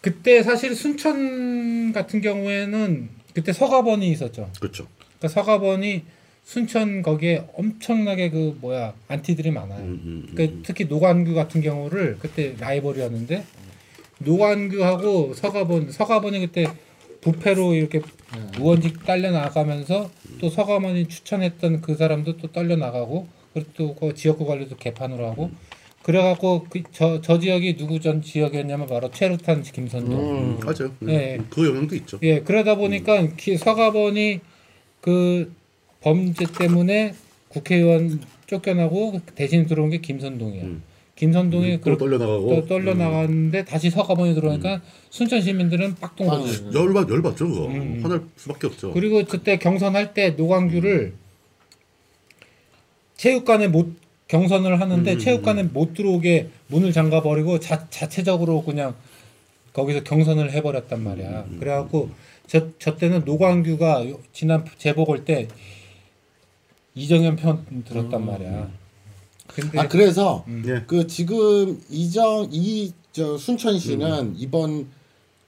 그때 0.00 0.42
사실 0.42 0.74
순천 0.74 1.92
같은 1.92 2.20
경우에는 2.20 3.08
그때 3.34 3.52
서갑원이 3.52 4.10
있었죠. 4.10 4.50
그렇죠. 4.58 4.88
그러니까 5.18 5.28
서갑원이 5.28 6.02
순천 6.42 7.02
거기에 7.02 7.44
엄청나게 7.54 8.30
그 8.30 8.58
뭐야 8.60 8.94
안티들이 9.06 9.52
많아요. 9.52 9.80
음, 9.80 10.00
음, 10.04 10.26
음. 10.28 10.34
그러니까 10.34 10.58
특히 10.64 10.86
노관규 10.86 11.34
같은 11.34 11.60
경우를 11.62 12.18
그때 12.18 12.56
라이벌이었는데 12.58 13.44
노관규하고 14.18 15.34
서갑원 15.34 15.92
서갑원이 15.92 16.40
그때 16.40 16.66
부패로 17.20 17.74
이렇게 17.74 18.02
의원직 18.58 19.06
딸려 19.06 19.30
나가면서 19.30 20.10
또 20.44 20.50
서가번이 20.50 21.08
추천했던 21.08 21.80
그 21.80 21.94
사람도 21.94 22.36
또 22.36 22.48
떨려 22.52 22.76
나가고 22.76 23.26
그리고 23.54 23.70
또그 23.78 24.14
지역구 24.14 24.44
관리도 24.44 24.76
개판으로 24.76 25.26
하고 25.26 25.50
그래갖고 26.02 26.66
그 26.68 26.82
저 26.92 27.22
저 27.22 27.38
지역이 27.38 27.78
누구 27.78 27.98
전 27.98 28.20
지역이었냐면 28.20 28.86
바로 28.86 29.10
최루탄 29.10 29.62
김선동. 29.62 30.20
음. 30.20 30.60
맞아요. 30.62 30.92
예. 31.08 31.38
그 31.48 31.66
영향도 31.66 31.96
있죠. 31.96 32.18
예, 32.22 32.40
그러다 32.40 32.74
보니까 32.74 33.26
기- 33.38 33.56
서가번이 33.56 34.40
그 35.00 35.50
범죄 36.02 36.44
때문에 36.44 37.14
국회의원 37.48 38.20
쫓겨나고 38.46 39.22
대신 39.34 39.64
들어온 39.66 39.88
게 39.88 39.98
김선동이에요. 40.02 40.64
음. 40.66 40.82
김선동이 41.24 41.80
또그 41.80 41.96
떨려 41.98 42.18
나가고 42.18 42.48
또 42.54 42.66
떨려 42.66 42.92
나갔는데 42.94 43.64
다시 43.64 43.88
서가번이 43.88 44.34
들어오니까 44.34 44.82
순천 45.08 45.40
시민들은 45.40 45.94
빡동 45.96 46.30
아. 46.30 46.36
네. 46.38 46.78
열받 46.78 47.08
열받죠 47.08 47.48
그거. 47.48 47.66
음. 47.68 48.00
화날 48.02 48.22
수밖에 48.36 48.66
없죠. 48.66 48.92
그리고 48.92 49.24
그때 49.24 49.56
경선할 49.58 50.12
때 50.12 50.30
노광규를 50.30 51.14
체육관에 53.16 53.68
못 53.68 53.94
경선을 54.28 54.80
하는데 54.80 55.12
음, 55.12 55.18
체육관에 55.18 55.62
못 55.64 55.94
들어오게 55.94 56.48
문을 56.68 56.92
잠가 56.92 57.22
버리고 57.22 57.58
자, 57.58 57.86
자체적으로 57.88 58.62
그냥 58.62 58.94
거기서 59.72 60.02
경선을 60.04 60.52
해버렸단 60.52 61.02
말이야. 61.02 61.44
음, 61.48 61.56
그래갖고 61.58 62.10
저, 62.46 62.68
저 62.78 62.96
때는 62.96 63.22
노광규가 63.24 64.08
요- 64.10 64.20
지난 64.32 64.64
재보궐 64.78 65.24
때 65.24 65.48
이정현 66.94 67.36
편 67.36 67.64
들었단 67.86 68.24
말이야. 68.26 68.68
근데 69.54 69.78
아 69.78 69.88
그래서 69.88 70.44
예. 70.66 70.82
그 70.86 71.06
지금 71.06 71.80
이정 71.90 72.48
이 72.52 72.92
저 73.14 73.38
순천시는 73.38 74.34
이번 74.38 74.88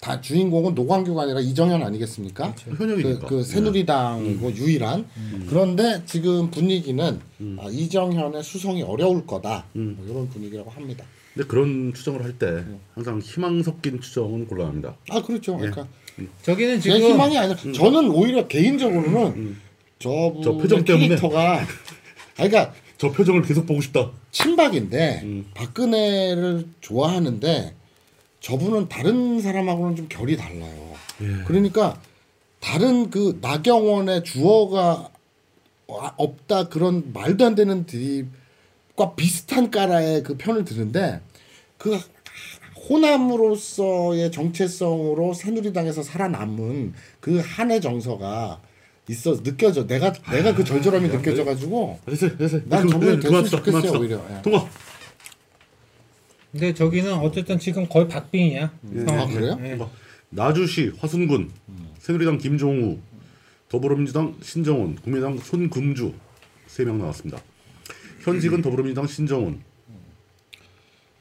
다 0.00 0.20
주인공은 0.20 0.76
노광규가 0.76 1.22
아니라 1.22 1.40
이정현 1.40 1.82
아니겠습니까? 1.82 2.54
현역이니까. 2.56 3.26
그, 3.26 3.38
그 3.38 3.42
새누리당이고 3.42 4.54
유일한 4.54 5.04
그런데 5.48 6.00
지금 6.06 6.48
분위기는 6.52 7.18
아, 7.58 7.66
이정현의 7.68 8.44
수성이 8.44 8.84
어려울 8.84 9.26
거다 9.26 9.64
음. 9.74 9.96
뭐 9.98 10.06
이런 10.08 10.28
분위기라고 10.28 10.70
합니다. 10.70 11.04
근데 11.34 11.48
그런 11.48 11.92
추정을 11.92 12.22
할 12.22 12.38
때 12.38 12.64
항상 12.94 13.18
희망 13.18 13.60
섞인 13.64 14.00
추정은 14.00 14.46
곤란합니다. 14.46 14.96
아 15.10 15.20
그렇죠. 15.22 15.56
그러니까 15.56 15.88
저기는 16.42 16.80
제 16.80 16.92
지금 16.92 17.10
희망이 17.10 17.36
아니라 17.36 17.58
저는 17.72 18.10
오히려 18.10 18.46
개인적으로는 18.46 19.56
저분 19.98 20.42
저 20.42 20.52
표정 20.52 20.84
때문에? 20.84 21.08
캐릭터가 21.08 21.62
아 22.38 22.48
그러니까 22.48 22.72
저 22.98 23.10
표정을 23.12 23.42
계속 23.42 23.66
보고 23.66 23.80
싶다. 23.80 24.10
친박인데 24.30 25.20
음. 25.24 25.50
박근혜를 25.54 26.66
좋아하는데 26.80 27.74
저분은 28.40 28.88
다른 28.88 29.40
사람하고는 29.40 29.96
좀 29.96 30.06
결이 30.08 30.36
달라요. 30.36 30.92
예. 31.20 31.44
그러니까 31.46 32.00
다른 32.60 33.10
그 33.10 33.38
나경원의 33.40 34.24
주어가 34.24 35.10
와- 35.88 36.14
없다 36.16 36.68
그런 36.68 37.12
말도 37.12 37.44
안 37.44 37.54
되는 37.54 37.86
드립과 37.86 39.14
비슷한 39.16 39.70
까라의 39.70 40.22
그 40.22 40.36
편을 40.36 40.64
드는데 40.64 41.20
그 41.78 41.98
호남으로서의 42.88 44.30
정체성으로 44.30 45.34
새누리당에서 45.34 46.02
살아남은 46.02 46.94
그 47.20 47.40
한의 47.44 47.80
정서가 47.80 48.60
있어 49.08 49.40
느껴져. 49.42 49.86
내가 49.86 50.12
내가 50.30 50.54
그 50.54 50.64
절절함이 50.64 51.08
느껴져 51.08 51.44
가지고 51.44 51.98
아, 52.06 52.10
됐어요, 52.10 52.36
됐어요. 52.36 52.62
난 52.66 52.82
그- 52.86 52.92
저분이 52.92 53.10
네, 53.12 53.16
됐으면 53.16 53.20
그만합시다, 53.22 53.56
좋겠어요, 53.58 53.82
그만합시다. 53.82 53.98
오히려. 54.26 54.36
예. 54.38 54.42
통과. 54.42 54.68
근데 56.52 56.74
저기는 56.74 57.12
어쨌든 57.14 57.58
지금 57.58 57.86
거의 57.88 58.08
박빙이야. 58.08 58.64
아 58.64 59.04
상황이. 59.06 59.34
그래요? 59.34 59.58
예. 59.62 59.70
통과. 59.76 59.90
나주시 60.30 60.92
화순군 60.98 61.50
새누리당 61.98 62.38
김종우 62.38 62.98
더불어민주당 63.68 64.34
신정훈 64.42 64.96
국민당 64.96 65.38
손금주 65.38 66.12
세 66.66 66.84
명 66.84 66.98
나왔습니다. 66.98 67.40
현직은 68.22 68.60
더불어민주당 68.62 69.06
신정훈 69.06 69.60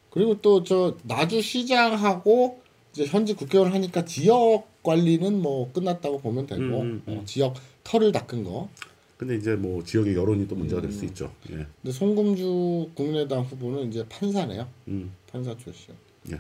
그리고 0.10 0.42
또 0.42 0.64
저 0.64 0.98
나주 1.04 1.42
시장하고 1.42 2.62
이제 2.94 3.06
현직 3.06 3.38
국회의원 3.38 3.74
하니까 3.74 4.06
지역 4.06 4.64
관리는 4.82 5.42
뭐 5.42 5.72
끝났다고 5.74 6.22
보면 6.22 6.48
되고 6.48 6.62
음, 6.62 7.04
음, 7.08 7.20
어, 7.20 7.22
지역 7.26 7.56
털을 7.86 8.12
닦은 8.12 8.44
거. 8.44 8.70
근데 9.18 9.36
이제 9.38 9.56
뭐 9.56 9.82
지역의 9.82 10.14
여론이 10.16 10.46
또 10.50 10.56
문제가 10.56 10.82
될 10.82 10.92
수 10.92 11.06
있죠. 11.06 11.32
예. 11.50 11.66
근데 11.82 11.92
송금주 11.94 12.92
국민의당 12.96 13.44
후보는 13.44 13.88
이제 13.90 14.06
판사네요. 14.10 14.68
음. 14.90 15.14
판사 15.32 15.56
출신. 15.56 15.94
예. 16.32 16.40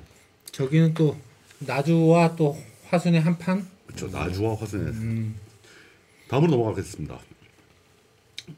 저기는 0.51 0.93
또 0.93 1.15
나주와 1.59 2.35
또 2.35 2.57
화순의 2.87 3.21
한판. 3.21 3.65
그렇죠. 3.87 4.07
나주와 4.09 4.55
화순에 4.55 4.83
음. 4.89 5.35
다음으로 6.27 6.51
넘어가겠습니다. 6.51 7.17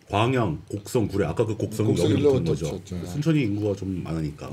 광양, 0.09 0.63
곡성, 0.67 1.07
구례 1.07 1.25
아까 1.25 1.45
그 1.45 1.55
곡성은 1.55 1.91
곡성 1.91 2.11
여기 2.11 2.21
붙은 2.23 2.43
거죠. 2.43 2.81
붙였죠. 2.83 3.05
순천이 3.05 3.41
인구가 3.43 3.75
좀 3.75 4.03
많으니까. 4.03 4.49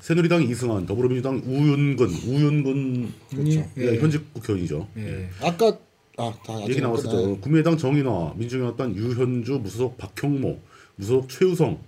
새누리당 0.00 0.42
이승환, 0.42 0.84
더불어민주당 0.84 1.36
우윤근, 1.46 2.08
우윤근 2.08 3.12
그렇죠. 3.30 3.70
예. 3.78 3.82
예, 3.92 3.96
현직 3.98 4.34
국회의원이죠. 4.34 4.88
예. 4.98 5.28
아까 5.40 5.78
아다 6.16 6.62
얘기 6.68 6.80
나왔었죠. 6.80 7.40
국민의당 7.40 7.76
정인화, 7.76 8.34
민중연합당 8.36 8.94
유현주, 8.94 9.52
무소속 9.62 9.98
박형모, 9.98 10.58
무소속 10.96 11.28
최우성, 11.28 11.78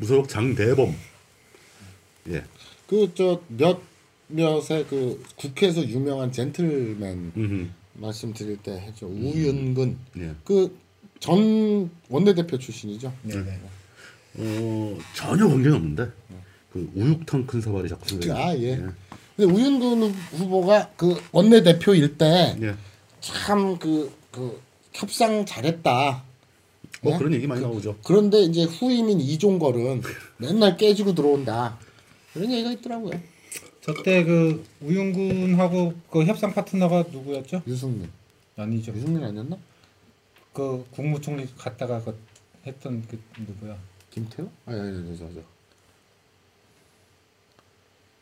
무소속 0.00 0.28
장대범. 0.28 0.94
예. 2.30 2.44
그 2.86 3.10
저 3.14 3.40
몇몇의 3.48 4.86
그 4.88 5.22
국회에서 5.36 5.86
유명한 5.88 6.30
젠틀맨 6.32 7.32
음. 7.36 7.74
말씀드릴 7.94 8.58
때 8.58 8.72
했죠. 8.72 9.06
우윤근 9.08 9.96
예. 10.18 10.34
그전 10.44 11.90
원내대표 12.08 12.58
출신이죠. 12.58 13.12
네. 13.22 13.34
네. 13.42 13.60
어, 14.36 14.98
전혀 15.14 15.48
관계는 15.48 15.74
없는데 15.76 16.08
그 16.72 16.88
우육탕 16.94 17.46
큰 17.46 17.60
사발이 17.60 17.88
자꾸 17.88 18.08
생각이 18.08 18.30
아 18.30 18.56
예. 18.58 18.76
나요. 18.76 18.92
근데 19.36 19.52
우윤근 19.52 20.10
후보가 20.36 20.90
그 20.96 21.20
원내대표일 21.32 22.16
때 22.16 22.56
예. 22.62 22.74
참그 23.32 24.12
그 24.30 24.60
협상 24.92 25.44
잘했다. 25.44 26.22
뭐 27.02 27.12
네? 27.12 27.18
그런 27.18 27.34
얘기 27.34 27.46
많이 27.46 27.60
나오죠. 27.60 27.96
그런데 28.02 28.40
이제 28.40 28.64
후임인 28.64 29.20
이종걸은 29.20 30.02
맨날 30.38 30.76
깨지고 30.76 31.14
들어온다. 31.14 31.78
그런 32.32 32.50
얘기가 32.50 32.72
있더라고요. 32.72 33.20
저때 33.80 34.24
그 34.24 34.64
우윤군하고 34.80 35.94
그 36.10 36.24
협상 36.24 36.52
파트너가 36.52 37.04
누구였죠? 37.10 37.62
유승민. 37.66 38.10
아니죠. 38.56 38.92
유승민 38.92 39.22
아니었나? 39.22 39.56
그 40.52 40.84
국무총리 40.90 41.46
갔다가 41.56 42.02
그 42.02 42.18
했던 42.66 43.02
그 43.08 43.18
누구야? 43.38 43.76
김태호? 44.10 44.48
아니 44.66 44.80
아니 44.80 44.98
아니 44.98 45.18
저 45.18 45.28
저. 45.32 45.40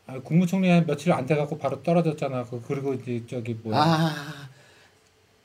아, 0.08 0.20
국무총리 0.20 0.68
한 0.68 0.86
며칠 0.86 1.12
안 1.12 1.26
돼갖고 1.26 1.58
바로 1.58 1.82
떨어졌잖아. 1.82 2.44
그 2.44 2.62
그리고 2.66 2.94
이제 2.94 3.24
저기 3.28 3.54
뭐야? 3.54 3.82
아 3.82 4.48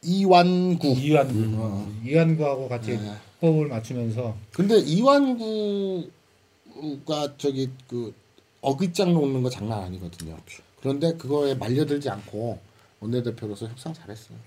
이완구. 0.04 0.88
이완구, 0.88 1.34
음. 1.34 1.56
어, 1.60 1.88
이완구하고 2.04 2.68
같이 2.68 2.98
네. 2.98 3.12
호흡을 3.42 3.68
맞추면서 3.68 4.36
근데 4.52 4.80
이완구가 4.80 6.08
저기 7.38 7.70
그 7.88 8.14
어깃장 8.62 9.14
놓는 9.14 9.44
거 9.44 9.50
장난 9.50 9.84
아니거든요. 9.84 10.38
그런데 10.80 11.14
그거에 11.14 11.54
말려들지 11.54 12.10
않고 12.10 12.60
원내대표로서 13.00 13.68
협상 13.68 13.94
잘했어요. 13.94 14.38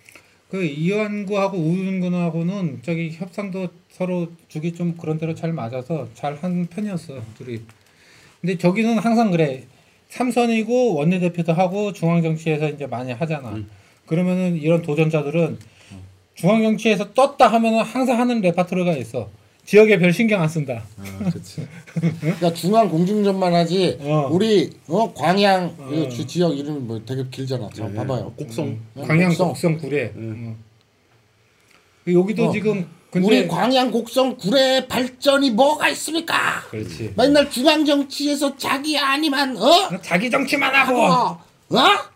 그 0.51 0.65
이완구하고 0.65 1.57
우윤군하고는 1.57 2.81
저기 2.85 3.11
협상도 3.13 3.69
서로 3.91 4.29
주기 4.49 4.73
좀 4.73 4.97
그런 4.97 5.19
대로 5.19 5.35
잘 5.35 5.53
맞아서 5.53 6.09
잘 6.15 6.37
한 6.43 6.67
편이었어 6.67 7.15
둘이. 7.39 7.61
근데 8.41 8.59
저기는 8.59 8.99
항상 8.99 9.31
그래. 9.31 9.67
삼선이고 10.09 10.95
원내대표도 10.95 11.53
하고 11.53 11.93
중앙정치에서 11.93 12.69
이제 12.71 12.87
많이 12.87 13.11
하잖아. 13.13 13.57
그러면은 14.07 14.57
이런 14.57 14.83
도전자들은 14.83 15.59
중앙 16.35 16.63
정치에서 16.63 17.13
떴다 17.13 17.47
하면은 17.49 17.81
항상 17.83 18.19
하는 18.19 18.41
레파토리가 18.41 18.93
있어. 18.99 19.29
지역에 19.65 19.99
별 19.99 20.13
신경 20.13 20.43
안 20.43 20.49
쓴다. 20.49 20.83
아, 20.99 21.31
그렇지. 21.31 21.67
그러니까 22.21 22.53
중앙 22.53 22.89
공중전만 22.91 23.55
하지. 23.55 23.97
어. 24.01 24.29
우리 24.31 24.71
어 24.89 25.13
광양 25.15 25.77
어. 25.79 25.87
그 25.89 26.09
주- 26.11 26.27
지역 26.27 26.59
이름이 26.59 26.81
뭐 26.81 27.01
되게 27.07 27.25
길잖아. 27.31 27.71
저 27.73 27.89
예. 27.91 27.95
봐봐요. 27.95 28.33
곡성. 28.37 28.79
네, 28.95 29.07
광양 29.07 29.29
곡성. 29.31 29.49
곡성 29.49 29.79
구례. 29.79 30.13
음. 30.17 30.57
여기도 32.07 32.49
어. 32.49 32.53
지금 32.53 32.87
근데 33.11 33.27
우리 33.27 33.49
광양 33.49 33.91
곡성 33.91 34.37
구례 34.37 34.87
발전이 34.87 35.51
뭐가 35.53 35.89
있습니까? 35.91 36.61
그렇지. 36.71 37.15
맨날 37.17 37.49
중앙 37.51 37.85
정치에서 37.87 38.57
자기 38.59 38.99
아니만 38.99 39.57
어? 39.57 39.99
자기 40.03 40.29
정치만 40.31 40.75
하고. 40.75 41.01
어? 41.01 41.41
어? 41.71 42.14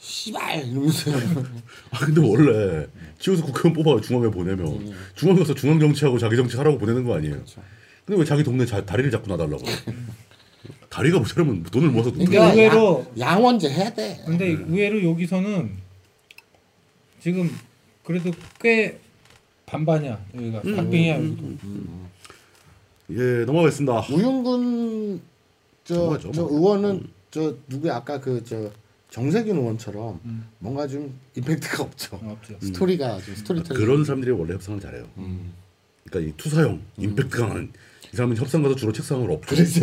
씨발 0.00 0.66
이러면서 0.66 1.10
아 1.92 1.98
근데 2.00 2.20
원래 2.26 2.86
지역에서 3.18 3.44
국회의원 3.44 3.72
뽑아 3.84 4.00
중앙에 4.00 4.30
보내면 4.30 4.66
음. 4.66 4.92
중앙 5.14 5.36
가서 5.36 5.54
중앙 5.54 5.78
정치하고 5.78 6.18
자기 6.18 6.36
정치 6.36 6.56
하라고 6.56 6.78
보내는 6.78 7.04
거 7.04 7.14
아니에요. 7.16 7.34
그렇죠. 7.34 7.62
근데 8.06 8.18
왜 8.18 8.24
자기 8.24 8.42
동네 8.42 8.64
자, 8.64 8.84
다리를 8.84 9.10
잡고 9.10 9.28
놔달라고? 9.28 9.62
다리가 10.88 11.18
모자라면 11.18 11.62
돈을 11.64 11.90
모아서? 11.90 12.10
그러니까 12.12 12.52
의외로- 12.54 13.06
양, 13.18 13.34
양원제 13.36 13.70
해야 13.70 13.92
돼. 13.94 14.20
근데 14.26 14.46
의외로 14.46 15.04
여기서는 15.04 15.70
지금 17.20 17.50
그래도 18.02 18.30
꽤 18.58 18.98
반반이야 19.66 20.18
여기가 20.34 20.62
음, 20.64 20.76
박빙이야 20.76 21.16
여기도. 21.16 21.44
예 23.10 23.44
넘어가겠습니다. 23.44 24.06
우윤근 24.10 25.20
저, 25.84 26.18
저 26.18 26.42
뭐. 26.42 26.50
의원은 26.50 27.06
저 27.30 27.54
누구 27.68 27.90
아까 27.92 28.18
그저 28.18 28.70
정세균 29.10 29.56
의원처럼 29.56 30.20
음. 30.24 30.46
뭔가 30.58 30.86
좀 30.86 31.12
임팩트가 31.36 31.82
없죠. 31.82 32.16
어, 32.22 32.36
없죠. 32.38 32.54
스토리가 32.60 33.20
좀 33.20 33.34
스토리텔링. 33.34 33.80
그런 33.80 34.04
사람들이 34.04 34.30
원래 34.32 34.54
협상을 34.54 34.80
잘해요. 34.80 35.04
음. 35.18 35.52
그러니까 36.08 36.30
이 36.30 36.36
투사형 36.36 36.80
임팩트 36.96 37.36
강한 37.36 37.72
이 38.12 38.16
사람은 38.16 38.36
협상 38.36 38.62
가서 38.62 38.74
주로 38.76 38.92
책상을 38.92 39.30
엎고 39.30 39.46
그렇죠. 39.46 39.80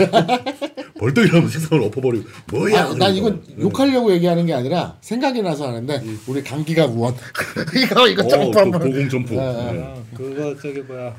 벌떡이라면 0.99 1.49
책상을 1.49 1.83
엎어버리고 1.85 2.27
뭐야? 2.51 2.85
아, 2.85 2.95
난 2.95 3.13
이건 3.13 3.41
그러니까. 3.41 3.61
욕하려고 3.61 4.11
얘기하는 4.13 4.45
게 4.45 4.53
아니라 4.53 4.97
생각이 5.01 5.41
나서 5.41 5.67
하는데 5.67 6.01
우리 6.27 6.43
강기가 6.43 6.83
의원 6.85 7.13
이거 7.75 8.07
이거 8.07 8.23
어, 8.25 8.27
점프 8.27 8.51
그 8.51 8.59
한번 8.59 8.81
고공 8.81 9.09
점프. 9.09 9.33
네, 9.33 9.39
네. 9.39 9.83
아, 9.83 10.03
그거 10.15 10.55
저기 10.59 10.79
뭐야. 10.81 11.15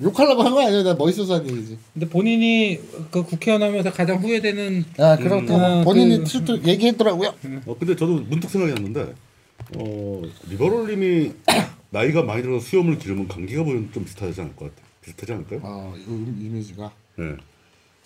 욕하려고 0.00 0.42
한 0.42 0.52
거 0.54 0.66
아니야? 0.66 0.82
나 0.82 0.94
멋있어서 0.94 1.34
한 1.36 1.48
얘기지. 1.50 1.76
근데 1.92 2.08
본인이 2.08 2.78
그 3.10 3.22
국회의원 3.24 3.62
하면서 3.62 3.92
가장 3.92 4.18
후회되는 4.22 4.84
아 4.98 5.16
그렇다고 5.16 5.54
음, 5.80 5.84
본인이 5.84 6.18
그- 6.18 6.26
실도 6.26 6.62
얘기했더라고요. 6.64 7.34
어 7.66 7.76
근데 7.78 7.94
저도 7.94 8.14
문득 8.28 8.48
생각이 8.48 8.72
났는데 8.74 9.14
어 9.76 10.22
리버럴님이 10.48 11.32
나이가 11.90 12.22
많이 12.22 12.42
들어서 12.42 12.64
수염을 12.66 12.98
기르면 12.98 13.28
감기가 13.28 13.62
보면 13.64 13.90
좀 13.92 14.04
비슷하지 14.04 14.40
않을 14.40 14.56
것 14.56 14.74
같아. 14.74 14.88
비슷하지 15.04 15.32
않을까요? 15.32 15.60
아 15.62 15.92
이거 15.96 16.12
이미지가 16.12 16.90
네. 17.16 17.24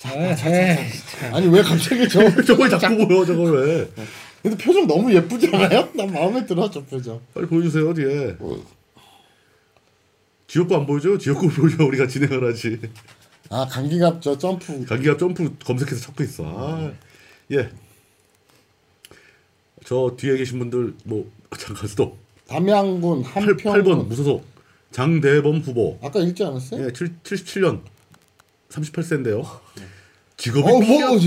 에이, 0.05 1.31
아니 1.33 1.47
왜 1.49 1.63
갑자기 1.63 2.07
저 2.09 2.21
저걸 2.45 2.69
자꾸 2.69 3.07
보여 3.09 3.25
저걸 3.25 3.67
왜? 3.67 3.89
근데 4.43 4.57
표정 4.63 4.87
너무 4.87 5.13
예쁘지 5.15 5.49
않아요? 5.53 5.89
난 5.95 6.13
마음에 6.13 6.45
들어 6.45 6.69
저 6.71 6.83
표정. 6.85 7.19
빨리 7.33 7.47
보여주세요 7.47 7.95
뒤에. 7.95 8.37
뭐, 8.39 8.63
지역구 10.47 10.77
안 10.77 10.87
보여줘? 10.87 11.19
지역구 11.19 11.49
보여줘 11.49 11.85
우리가 11.85 12.07
진행을 12.07 12.49
하지. 12.49 12.81
아 13.51 13.67
강기갑 13.67 14.23
저 14.23 14.37
점프 14.37 14.85
가기가 14.87 15.17
점프 15.17 15.57
검색해서 15.65 16.01
찾고 16.01 16.23
있어. 16.25 16.45
아, 16.47 16.93
예. 17.53 17.71
저 19.85 20.15
뒤에 20.17 20.37
계신 20.37 20.59
분들 20.59 20.95
뭐 21.05 21.31
잠깐 21.59 21.87
스톱. 21.89 22.17
담양군 22.49 23.23
8, 23.23 23.43
한평군 23.43 23.83
8번 23.83 24.07
무소속 24.09 24.45
장대범 24.93 25.59
후보. 25.61 25.99
아까 26.03 26.21
읽지 26.21 26.45
않았어요? 26.45 26.87
예, 26.87 26.93
7, 26.93 27.17
77년 27.23 27.81
38세인데요. 28.71 29.45
직업이 30.37 30.63
어, 30.71 30.81
피아, 30.81 31.09
뭐, 31.09 31.19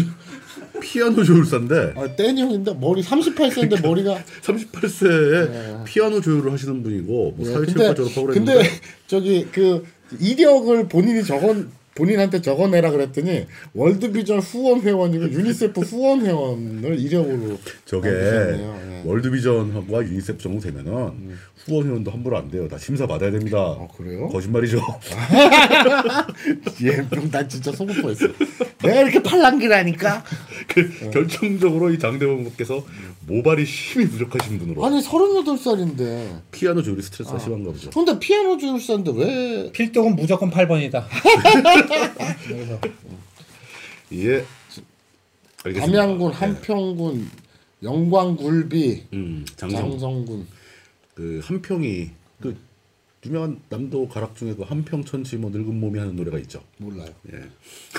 피아노 0.81 1.23
조율사인데 1.23 1.93
아, 1.95 2.15
떼니 2.15 2.41
형인데 2.41 2.73
머리 2.79 3.01
38세인데 3.01 3.81
머리가 3.81 4.23
38세에 4.41 5.51
네. 5.51 5.77
피아노 5.85 6.21
조율을 6.21 6.51
하시는 6.51 6.81
분이고 6.83 7.33
뭐 7.37 7.47
예, 7.47 7.51
사회체육과 7.53 7.93
졸업하고 7.95 8.27
그랬는데 8.27 8.53
근데 8.53 8.69
저기 9.07 9.47
그 9.51 9.83
이력을 10.19 10.87
본인이 10.87 11.23
적어 11.23 11.55
본인한테 11.95 12.41
적어내라 12.41 12.91
그랬더니 12.91 13.45
월드비전 13.73 14.39
후원 14.39 14.81
회원이고 14.81 15.31
유니세프 15.31 15.81
후원 15.81 16.25
회원을 16.25 16.97
이력으로 16.97 17.59
저게. 17.85 18.09
예. 18.09 19.01
월드비전하고 19.03 20.03
유니세프 20.05 20.41
정도 20.41 20.59
되면은 20.61 20.91
후원 21.65 21.87
회원도 21.87 22.11
함부로 22.11 22.37
안 22.37 22.49
돼요. 22.49 22.67
다 22.67 22.77
심사 22.77 23.05
받아야 23.05 23.31
됩니다. 23.31 23.57
아 23.57 23.87
그래요? 23.95 24.27
거짓말이죠. 24.29 24.79
예, 26.83 26.95
그럼 27.09 27.29
난 27.29 27.47
진짜 27.49 27.71
속을 27.71 28.01
뻔했어. 28.01 28.27
내가 28.81 29.01
이렇게 29.01 29.21
팔랑귀라니까. 29.21 30.23
그 30.67 31.09
결정적으로 31.11 31.91
이 31.91 31.99
장대범 31.99 32.43
분께서 32.45 32.83
모발이 33.27 33.65
힘이 33.65 34.07
부족하신 34.07 34.57
분으로 34.59 34.85
아니 34.85 34.99
38살인데. 35.01 36.41
피아노 36.51 36.81
조율이 36.81 37.01
스트레스가 37.01 37.37
아. 37.37 37.39
심한가 37.39 37.71
보죠. 37.71 37.89
근데 37.89 38.17
피아노 38.19 38.57
조율사인데 38.57 39.11
왜? 39.15 39.71
필독은 39.71 40.15
무조건 40.15 40.49
8번이다. 40.49 41.03
그래서 42.47 42.79
예. 44.13 44.45
알겠습니다. 45.65 46.01
담양군, 46.01 46.31
네. 46.31 46.37
한평군, 46.37 47.29
영광굴비, 47.83 49.03
음, 49.13 49.45
장성 49.57 49.91
장성군. 49.91 50.47
그 51.19 51.41
한평이 51.43 52.11
그 52.39 52.55
유명한 53.25 53.59
남도 53.67 54.07
가락 54.07 54.37
중에 54.37 54.53
그 54.55 54.63
한평 54.63 55.03
천지 55.03 55.35
뭐 55.35 55.51
늙은 55.51 55.77
몸이 55.77 55.99
하는 55.99 56.15
노래가 56.15 56.39
있죠. 56.39 56.63
몰라요. 56.77 57.09
예. 57.33 57.41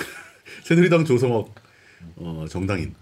새누리당 0.65 1.05
조성욱 1.05 1.53
어, 2.15 2.45
정당인. 2.49 2.95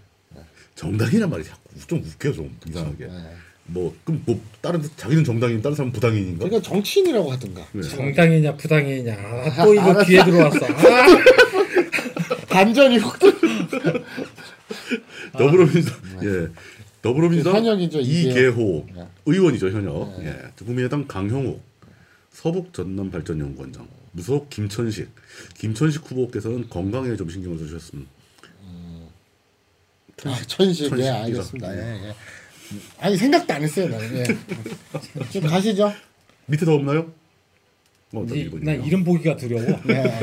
정당이란 0.74 1.30
말이 1.30 1.42
자꾸 1.42 1.60
좀 1.86 2.00
웃겨 2.00 2.32
좀 2.32 2.54
이상하게. 2.68 3.06
네. 3.06 3.34
뭐 3.64 3.96
그럼 4.04 4.22
뭐 4.26 4.38
다른 4.60 4.82
자기는 4.94 5.24
정당인 5.24 5.62
다른 5.62 5.74
사람 5.74 5.90
부당인인가? 5.90 6.44
그러니까 6.44 6.68
정치인이라고 6.68 7.32
하든가. 7.32 7.66
네. 7.72 7.80
정당이냐 7.80 8.56
부당이냐 8.56 9.14
아, 9.14 9.64
또 9.64 9.72
이거 9.72 10.04
귀에 10.04 10.22
들어왔어. 10.22 10.66
아, 10.66 11.24
반전이 12.50 12.98
확 12.98 13.18
더불어민주당 15.32 15.98
예 16.24 16.48
더불어민주당 17.02 17.52
그 17.54 17.58
현역이죠, 17.58 18.00
이계호 18.00 18.86
네. 18.94 19.06
의원이죠 19.26 19.70
현역 19.70 20.22
예 20.22 20.36
국민의당 20.58 21.06
강형욱 21.06 21.62
서북 22.30 22.72
전남 22.72 23.10
발전 23.10 23.40
연구원장 23.40 23.88
무소속 24.12 24.50
김천식 24.50 25.08
김천식 25.58 26.10
후보께서는 26.10 26.68
건강에 26.68 27.16
좀 27.16 27.30
신경을 27.30 27.58
써주셨습니다. 27.58 28.10
아, 30.24 30.36
천식, 30.46 30.84
예, 30.84 30.88
천식이죠. 30.88 31.12
알겠습니다. 31.12 31.76
예, 31.76 32.08
예. 32.08 32.14
아니 32.98 33.16
생각도 33.16 33.54
안 33.54 33.62
했어요, 33.62 33.88
나는. 33.88 34.16
예. 34.18 34.24
좀 35.30 35.46
가시죠. 35.46 35.92
밑에 36.46 36.64
더 36.64 36.74
없나요? 36.74 37.10
어, 38.12 38.26
더 38.26 38.34
이-. 38.34 38.50
난 38.60 38.84
이름 38.84 39.02
보기가 39.04 39.36
두려워. 39.36 39.62
예. 39.88 40.20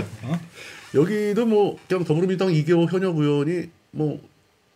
여기도 0.94 1.46
뭐 1.46 1.78
그냥 1.88 2.04
더불어민주당 2.04 2.54
이계호 2.54 2.86
현역 2.86 3.18
의원이 3.18 3.70
뭐, 3.92 4.22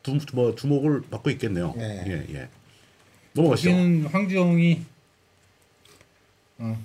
두, 0.04 0.18
뭐 0.34 0.56
주목을 0.56 1.02
받고 1.10 1.30
있겠네요. 1.32 1.74
네. 1.78 2.04
예 2.08 2.36
예. 2.36 2.50
넘어가시죠. 3.34 3.70
여기는 3.70 4.06
황주영이 4.08 4.82
어 6.60 6.78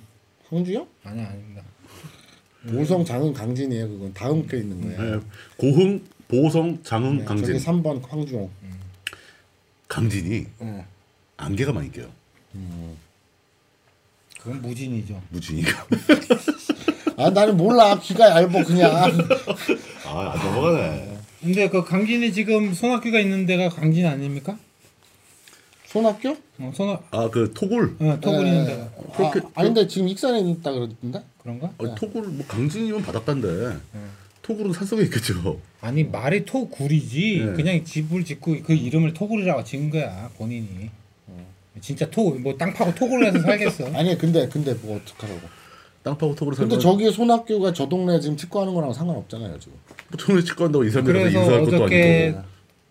홍주요? 0.51 0.87
아니야 1.03 1.27
아닙니다. 1.29 1.63
보성 2.69 3.05
장흥 3.05 3.33
강진이에요. 3.33 3.87
그건 3.89 4.13
다음 4.13 4.45
게 4.47 4.57
있는 4.57 4.81
거예요. 4.81 5.15
예, 5.15 5.19
고흥 5.57 6.03
보성 6.27 6.81
장흥 6.83 7.17
네, 7.19 7.25
강진 7.25 7.45
저기 7.59 7.65
3번 7.65 8.01
황주홍. 8.07 8.49
강진이 9.87 10.45
예. 10.61 10.85
안개가 11.37 11.71
많이 11.73 11.91
껴요. 11.91 12.09
그건 14.39 14.61
무진이죠. 14.61 15.21
무진이가 15.29 15.87
아 17.17 17.29
나는 17.31 17.57
몰라. 17.57 17.99
귀가 17.99 18.29
얇어 18.29 18.63
그냥. 18.63 18.91
아안 20.05 20.37
넘어가네. 20.39 21.06
근데 21.47 21.69
그 21.69 21.81
강진이 21.85 22.33
지금 22.33 22.73
손학규가 22.73 23.21
있는 23.21 23.45
데가 23.45 23.69
강진 23.69 24.05
아닙니까? 24.05 24.59
손학교? 25.85 26.35
어, 26.59 26.73
손학 26.75 27.07
아 27.11 27.29
그 27.29 27.53
토굴 27.55 27.95
어, 28.01 28.17
토굴 28.19 28.45
예. 28.45 28.49
있는 28.51 28.65
데가 28.65 28.89
그렇게- 29.15 29.39
아, 29.55 29.61
아닌데 29.61 29.87
지금 29.87 30.09
익산에 30.09 30.41
있다 30.41 30.73
그러던데? 30.73 31.21
그런가? 31.41 31.71
아, 31.77 31.95
토굴 31.95 32.23
뭐 32.23 32.45
강진이면 32.45 33.01
받았단데 33.01 33.47
네. 33.47 33.99
토굴은 34.41 34.73
산속에 34.73 35.03
있겠죠. 35.03 35.61
아니 35.79 36.03
말이 36.03 36.43
토굴이지 36.43 37.43
네. 37.45 37.53
그냥 37.53 37.81
집을 37.85 38.25
짓고 38.25 38.57
그 38.63 38.73
이름을 38.73 39.13
토굴이라고 39.13 39.63
지은 39.63 39.89
거야 39.89 40.29
본인이. 40.37 40.89
진짜 41.79 42.09
토 42.09 42.35
뭐 42.39 42.57
땅 42.57 42.73
파고 42.73 42.93
토굴을 42.93 43.27
해서 43.27 43.39
살겠어. 43.39 43.85
아니 43.95 44.17
근데 44.17 44.49
근데 44.49 44.73
뭐 44.81 44.97
어떡하라고. 44.97 45.39
땅 46.07 46.17
파고 46.17 46.35
근데 46.35 46.55
살면 46.55 46.79
저기 46.79 47.11
손학교가 47.11 47.73
저 47.73 47.87
동네 47.89 48.19
지금 48.19 48.37
치과하는 48.37 48.73
거랑 48.73 48.93
상관없잖아요 48.93 49.59
지금. 49.59 49.77
치과한다고 50.45 50.85
이 50.85 50.89
사람들한테 50.89 51.31
그래서 51.31 51.39
인사할 51.39 51.65
것도 51.65 51.83
아니고 51.83 52.41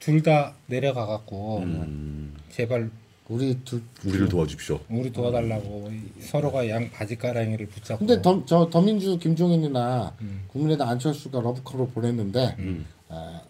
둘다 0.00 0.54
내려가 0.66 1.06
갖고 1.06 1.58
음, 1.60 2.34
제발 2.50 2.90
우리 3.28 3.58
둘. 3.64 3.82
우리를 4.04 4.28
도와주십시오. 4.28 4.78
우리 4.88 5.12
도와달라고 5.12 5.90
서로가 6.20 6.68
양 6.68 6.90
바지가랑이를 6.90 7.66
붙잡고. 7.66 8.06
근데 8.06 8.22
더, 8.22 8.44
저 8.46 8.68
더민주 8.70 9.18
김종인이나 9.18 10.12
음. 10.20 10.44
국민의당 10.48 10.88
안철수가 10.90 11.40
러브콜을 11.40 11.88
보냈는데 11.88 12.54
음. 12.58 12.86
아, 13.08 13.40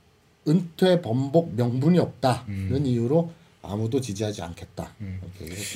은퇴 0.49 1.03
번복 1.03 1.55
명분이 1.57 1.99
없다 1.99 2.45
음. 2.49 2.69
이런 2.71 2.87
이유로 2.87 3.31
아무도 3.69 4.01
지지하지 4.01 4.43
않겠다. 4.43 4.95
음. 5.01 5.21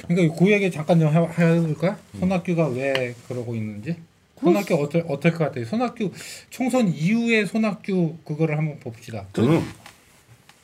그러니까 0.09 0.34
그 0.36 0.51
얘기 0.53 0.70
잠깐 0.70 0.99
좀 1.01 1.09
해- 1.12 1.57
해볼까? 1.57 1.99
손학규가 2.18 2.68
왜 2.68 3.14
그러고 3.28 3.55
있는지. 3.55 3.97
손학규 4.41 4.74
어떨 4.74 5.05
어떨 5.07 5.32
것 5.32 5.38
같아요? 5.45 5.64
손학규 5.66 6.11
총선 6.49 6.88
이후에 6.88 7.45
손학규 7.45 8.16
그거를 8.24 8.57
한번 8.57 8.78
봅시다. 8.80 9.26
저는 9.34 9.62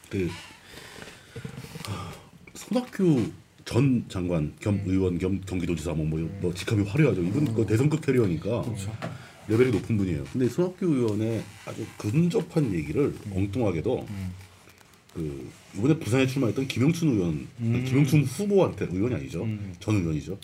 그 0.09 0.31
아, 1.89 2.13
손학규 2.55 3.31
전 3.65 4.05
장관 4.09 4.55
겸 4.61 4.81
의원 4.87 5.19
겸 5.19 5.41
경기도지사 5.45 5.93
뭐, 5.93 6.07
뭐, 6.07 6.19
뭐 6.41 6.55
직함이 6.55 6.85
화려하죠. 6.89 7.23
이분 7.23 7.53
그 7.53 7.67
대선급 7.67 8.05
캐리어니까 8.07 8.65
레벨이 9.49 9.71
높은 9.73 9.97
분이에요. 9.97 10.25
근데 10.33 10.49
손학규 10.49 10.87
의원의 10.87 11.43
아주 11.67 11.85
근접한 11.99 12.73
얘기를 12.73 13.15
엉뚱하게도 13.35 14.07
그 15.15 15.51
이번에 15.79 15.99
부산에 15.99 16.27
출마했던 16.27 16.69
김영춘 16.69 17.09
의원, 17.09 17.49
김영춘 17.59 18.25
후보한테 18.25 18.87
의원이 18.87 19.15
아니죠. 19.15 19.43
음. 19.43 19.75
전 19.81 19.97
의원이죠. 19.97 20.39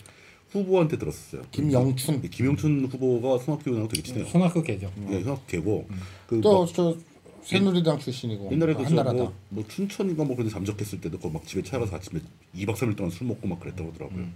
후보한테 0.51 0.97
들었었어요. 0.97 1.41
김영춘 1.51 2.21
이 2.23 2.29
김영춘 2.29 2.85
후보가 2.85 3.43
손학규 3.43 3.69
의원하고 3.71 3.91
되게 3.91 4.03
친해요. 4.03 4.25
손학규 4.25 4.61
개죠. 4.61 4.91
예, 5.09 5.21
손학규 5.21 5.47
개고 5.47 5.87
그 6.27 6.41
또저 6.41 6.95
새누리당 7.43 7.99
출신이고 7.99 8.51
옛날에도 8.51 8.83
한나라당. 8.83 9.17
저뭐 9.17 9.33
뭐 9.49 9.67
춘천인가 9.67 10.23
뭐 10.23 10.35
그런 10.35 10.47
데 10.47 10.53
잠적했을 10.53 11.01
때도 11.01 11.19
그막 11.19 11.45
집에 11.45 11.61
찾아가서 11.63 11.95
아침에 11.95 12.21
2박 12.55 12.75
3일 12.75 12.95
동안 12.95 13.09
술 13.11 13.27
먹고 13.27 13.47
막 13.47 13.59
그랬다고 13.59 13.91
하더라고요. 13.91 14.27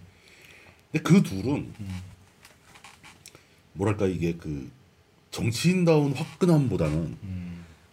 근데 0.92 1.04
그 1.04 1.22
둘은 1.22 1.72
뭐랄까 3.74 4.08
이게 4.08 4.34
그 4.34 4.70
정치인다운 5.32 6.14
화끈함보다는 6.14 7.18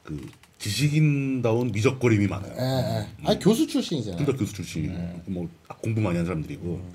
그 0.03 0.27
지식인다운 0.65 1.73
미적거림이 1.73 2.27
많아요. 2.27 2.55
예, 2.57 2.63
예. 3.23 3.29
아니 3.29 3.39
교수 3.39 3.67
출신이잖아요. 3.67 4.25
둘다 4.25 4.39
교수 4.39 4.55
출신이고 4.55 4.95
뭐 5.27 5.49
공부 5.83 6.01
많이 6.01 6.17
한 6.17 6.25
사람들이고 6.25 6.93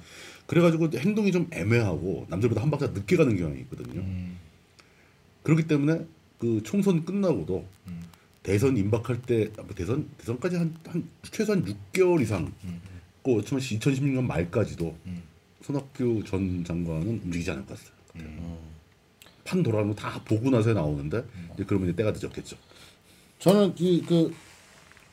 그래가지고 0.48 0.90
행동이 0.98 1.32
좀 1.32 1.48
애매하고 1.52 2.26
남들보다 2.30 2.62
한 2.64 2.72
박자 2.72 2.88
늦게 2.88 3.16
가는 3.16 3.38
경향이 3.38 3.60
있거든요. 3.62 4.04
그렇기 5.44 5.68
때문에 5.68 6.06
그 6.40 6.62
총선 6.64 7.06
끝나고도 7.06 7.66
대선 8.42 8.76
임박할 8.78 9.22
때 9.22 9.52
아, 9.58 9.62
뭐 9.62 9.76
대선 9.76 10.10
대선까지 10.18 10.56
한, 10.56 10.74
한 10.88 11.08
최소한 11.32 11.64
6개월 11.64 12.22
이상 12.22 12.52
꼭 13.22 13.36
그렇지만 13.36 13.62
2016년 13.62 14.24
말까지도 14.24 14.96
손학규 15.62 16.24
전 16.26 16.64
장관은 16.64 17.22
움직이지 17.26 17.52
않을 17.52 17.66
것 17.68 17.78
같아요. 17.78 18.58
판 19.44 19.62
돌아가는 19.62 19.94
거 19.94 19.96
다 20.02 20.24
보고 20.24 20.50
나서 20.50 20.74
나오는데 20.74 21.24
이제 21.54 21.64
그러면 21.68 21.90
이제 21.90 21.96
때가 21.98 22.12
늦었겠죠. 22.12 22.56
저는 23.40 23.74
이 23.80 24.02
그 24.08 24.34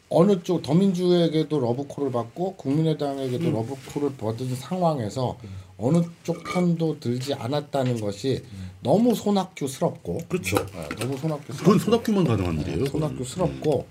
어느 0.08 0.40
쪽 0.44 0.62
더민주에게도 0.62 1.58
러브콜을 1.58 2.12
받고 2.12 2.54
국민의당에게도 2.56 3.50
러브콜을 3.50 4.16
받은 4.16 4.54
상황에서 4.54 5.36
어느 5.78 6.00
쪽 6.22 6.44
편도 6.44 7.00
들지 7.00 7.34
않았다는 7.34 8.00
것이 8.00 8.44
너무 8.82 9.14
손학규스럽고 9.16 10.18
그렇죠. 10.28 10.56
예, 10.76 10.94
너무 10.96 11.18
손학규스럽고 11.18 11.56
그건 11.64 11.78
손학규만 11.80 12.24
가능한 12.24 12.60
일이에요. 12.60 12.84
그건. 12.84 12.90
손학규스럽고 13.00 13.86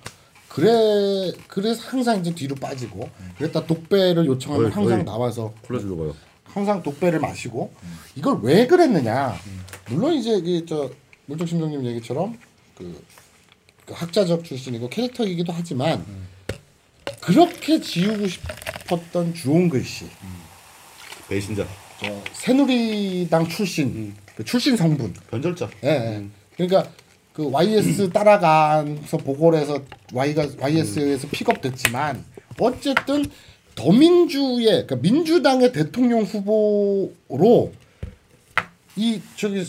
그래 0.47 1.33
그래서 1.49 1.81
항상 1.83 2.21
이제 2.21 2.33
뒤로 2.33 2.55
빠지고 2.55 3.09
그랬다 3.37 3.65
독배를 3.65 4.25
요청하면 4.25 4.67
어이, 4.67 4.71
항상 4.71 4.99
어이. 4.99 5.05
나와서 5.05 5.53
콜라 5.67 5.79
줄러봐요. 5.81 6.15
항상 6.45 6.81
독배를 6.81 7.19
마시고 7.19 7.73
이걸 8.15 8.39
왜 8.41 8.65
그랬느냐 8.67 9.35
물론 9.89 10.13
이제 10.13 10.39
그저 10.41 10.89
물적심정님 11.25 11.85
얘기처럼 11.87 12.37
그, 12.77 12.83
그 12.85 13.24
학자적 13.89 14.43
출신이고 14.43 14.89
캐릭터이기도 14.89 15.53
하지만 15.53 16.05
그렇게 17.21 17.79
지우고 17.79 18.27
싶었던 18.27 19.33
주홍 19.33 19.69
글씨. 19.69 20.05
배신자, 21.27 21.65
저 21.99 22.21
새누리당 22.33 23.47
출신 23.47 24.15
그 24.35 24.43
출신 24.43 24.75
성분. 24.77 25.13
변절자. 25.31 25.69
예, 25.83 25.89
예. 25.89 26.25
그러니까 26.55 26.91
그 27.33 27.49
YS 27.51 28.09
따라가서 28.11 29.17
보고를 29.17 29.59
해서 29.59 29.79
Y가 30.13 30.47
YS에서 30.59 31.27
픽업됐지만 31.29 32.23
어쨌든 32.59 33.25
더민주의 33.75 34.65
그러니까 34.65 34.95
민주당의 34.95 35.73
대통령 35.73 36.23
후보로 36.23 37.73
이 38.95 39.21
저기 39.35 39.65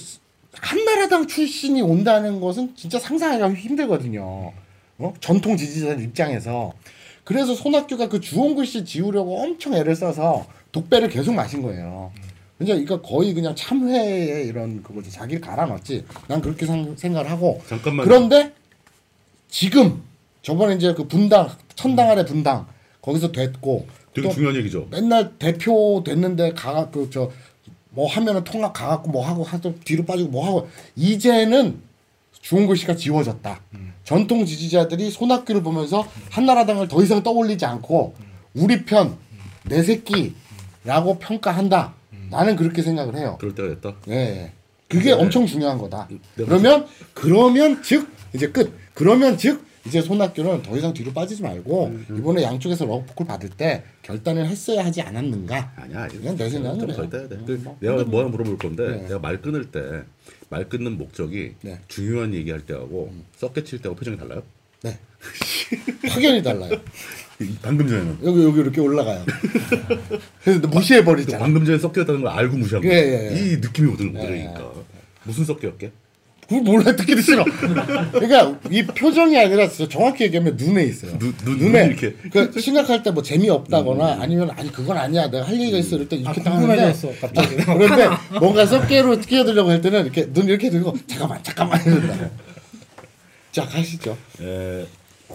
한나라당 0.61 1.27
출신이 1.27 1.83
온다는 1.83 2.41
것은 2.41 2.75
진짜 2.77 2.99
상상하기가 2.99 3.53
힘들거든요. 3.55 4.53
어? 4.99 5.15
전통 5.21 5.57
지지자들 5.57 6.03
입장에서 6.05 6.73
그래서 7.25 7.55
손학규가 7.55 8.09
그 8.09 8.21
주홍 8.21 8.55
글씨 8.55 8.85
지우려고 8.85 9.41
엄청 9.43 9.75
애를 9.75 9.95
써서 9.97 10.47
독배를 10.73 11.09
계속 11.09 11.35
마신 11.35 11.63
거예요. 11.63 12.13
그러니까 12.59 13.03
거의 13.03 13.35
그냥 13.35 13.55
참회의 13.55 14.47
이런 14.47 14.83
그거지 14.83 15.11
자기를 15.11 15.41
갈아넣었지. 15.43 16.05
난 16.29 16.41
그렇게 16.41 16.65
상- 16.65 16.97
생각을 16.97 17.31
하고. 17.31 17.61
잠깐만요. 17.69 18.09
그런데 18.09 18.53
지금 19.49 20.03
저번에 20.43 20.77
이제 20.77 20.95
그 20.95 21.07
분당 21.07 21.51
천당 21.75 22.09
아래 22.11 22.25
분당 22.25 22.67
거기서 23.03 23.33
됐고 23.33 23.87
되게 24.15 24.29
또 24.29 24.35
중요한 24.35 24.57
얘기죠. 24.57 24.87
맨날 24.91 25.37
대표 25.39 26.03
됐는데 26.07 26.53
가가 26.53 26.89
그저 26.91 27.31
뭐 27.97 28.07
하면은 28.09 28.45
통합 28.45 28.75
가갖고 28.75 29.11
뭐 29.11 29.27
하고 29.27 29.43
하도 29.43 29.75
뒤로 29.85 30.05
빠지고 30.05 30.29
뭐 30.29 30.47
하고 30.47 30.69
이제는 30.95 31.81
주홍 32.43 32.67
글씨가 32.69 32.95
지워졌다. 32.95 33.61
전통 34.05 34.45
지지자들이 34.45 35.11
손학규를 35.11 35.63
보면서 35.63 36.07
한나라당을 36.31 36.87
더 36.89 37.03
이상 37.03 37.23
떠올리지 37.23 37.65
않고 37.65 38.15
우리 38.55 38.85
편 38.85 39.17
내 39.69 39.83
새끼 39.83 40.35
라고 40.85 41.19
평가한다. 41.19 41.95
나는 42.31 42.55
그렇게 42.55 42.83
생각을 42.83 43.17
해요. 43.17 43.37
그럴 43.41 43.55
때가 43.55 43.69
됐다. 43.71 43.95
예. 44.11 44.53
그게 44.89 45.11
엄청 45.11 45.45
중요한 45.47 45.79
거다. 45.79 46.07
내가 46.37 46.49
그러면 46.49 46.87
그러면 47.15 47.83
즉 47.83 48.09
이제 48.33 48.49
끝. 48.51 48.73
그러면 48.95 49.37
즉 49.37 49.66
이제 49.87 50.01
손학규는 50.03 50.63
더 50.63 50.77
이상 50.77 50.93
뒤로 50.93 51.13
빠지지 51.13 51.43
말고 51.43 51.97
이번에 52.17 52.43
양쪽에서 52.43 52.85
러브콜 52.87 53.27
받을 53.27 53.49
때 53.51 53.85
결단을 54.03 54.47
했어야 54.47 54.85
하지 54.85 55.01
않았는가? 55.03 55.73
아니야. 55.77 56.09
이건 56.09 56.37
내 56.37 56.49
생각은 56.51 56.79
좀더. 56.81 57.05
있다 57.05 57.19
해야 57.19 57.29
돼. 57.29 57.35
음, 57.37 57.45
그 57.47 57.61
뭐, 57.63 57.77
내가 57.81 58.05
뭐 58.05 58.25
물어볼 58.29 58.59
건데 58.59 58.89
네. 58.89 59.03
내가 59.03 59.19
말 59.19 59.41
끊을 59.41 59.67
때 59.71 59.81
말 60.49 60.69
끊는 60.69 60.97
목적이 60.97 61.55
네. 61.63 61.73
음. 61.73 61.79
중요한 61.89 62.33
얘기할 62.35 62.61
때하고 62.61 63.13
썩게 63.37 63.65
칠 63.65 63.81
때하고 63.81 63.97
표정이 63.99 64.17
달라요? 64.17 64.43
네. 64.83 64.97
확연히 66.09 66.43
달라요. 66.43 66.71
이- 67.41 67.57
방금 67.61 67.89
전에는 67.89 68.19
여기 68.25 68.45
여기 68.45 68.61
이렇게 68.61 68.81
올라가요. 68.81 69.25
그래서 70.45 70.67
무시해 70.69 71.01
그 71.01 71.07
버리잖아. 71.07 71.39
방금 71.43 71.65
전에 71.65 71.79
섞였다는 71.79 72.23
걸 72.23 72.31
알고 72.31 72.57
무시한 72.59 72.85
예, 72.85 72.89
거야. 72.89 72.99
예, 72.99 73.33
예. 73.33 73.37
이 73.53 73.57
느낌이 73.57 73.91
오든 73.93 74.15
예, 74.15 74.19
오더니까 74.21 74.73
무슨 75.25 75.45
섞였게? 75.45 75.91
그걸 76.49 76.63
몰라 76.63 76.95
듣기도 76.95 77.21
싫어. 77.21 77.45
그러니까 78.13 78.57
이 78.71 78.85
표정이 78.85 79.37
아니라 79.37 79.69
진짜 79.69 79.89
정확히 79.91 80.25
얘기하면 80.25 80.57
눈에 80.57 80.85
있어요. 80.85 81.19
눈- 81.19 81.35
눈- 81.45 81.59
눈에 81.59 81.87
이렇게. 81.87 82.13
그 82.31 82.61
심각할 82.61 83.03
때 83.03 83.11
뭐 83.11 83.23
재미 83.23 83.49
없다거나 83.51 84.19
아니면 84.21 84.51
아니 84.57 84.71
그건 84.71 84.97
아니야 84.97 85.29
내가 85.31 85.47
할 85.47 85.61
얘기가 85.61 85.79
있어 85.79 85.97
이럴 85.97 86.09
때 86.09 86.17
아, 86.17 86.19
이렇게 86.21 86.43
딱 86.43 86.53
하는데 86.55 86.95
갑자기. 87.21 87.57
그런데 87.57 88.09
뭔가 88.39 88.65
썩개로 88.67 89.19
끼어들려고 89.21 89.71
할 89.71 89.81
때는 89.81 90.05
이렇게 90.05 90.33
눈 90.33 90.47
이렇게 90.49 90.71
들고 90.71 90.95
잠깐만 91.09 91.43
잠깐만 91.43 91.81
이런다. 91.85 92.31
자 93.51 93.65
가시죠. 93.67 94.17
에, 94.41 94.85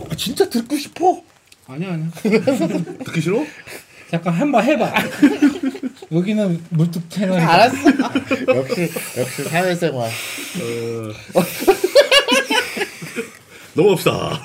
아, 0.10 0.16
진짜 0.16 0.48
듣고 0.48 0.78
싶어. 0.78 1.22
아니야 1.68 1.94
아니야. 1.94 2.08
듣기 3.06 3.20
싫어? 3.22 3.44
잠깐 4.10 4.34
한 4.34 4.52
번 4.52 4.64
해봐. 4.64 4.94
여기는 6.12 6.62
물뚝 6.70 7.10
채널이. 7.10 7.42
알았어. 7.42 7.78
역시 8.56 8.82
역시 9.18 9.44
사회생활. 9.46 10.08
어... 10.10 11.42
넘어갑시다. 13.74 14.42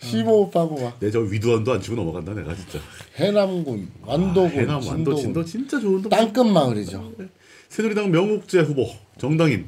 15오빠고 0.00 0.82
막 0.82 0.96
내저 1.00 1.20
위두한도 1.20 1.72
안 1.74 1.80
치고 1.82 1.96
넘어간다 1.96 2.32
내가 2.32 2.54
진짜. 2.54 2.78
해남군, 3.16 3.90
완도군, 4.02 4.50
해남 4.52 4.76
완도 4.76 5.14
진도군 5.14 5.16
진도 5.20 5.44
진짜 5.44 5.78
좋은 5.80 6.00
동. 6.02 6.08
땅끝 6.10 6.46
마을이죠. 6.46 7.12
새누리당 7.68 8.10
명옥재 8.10 8.60
후보 8.60 8.88
정당인 9.18 9.66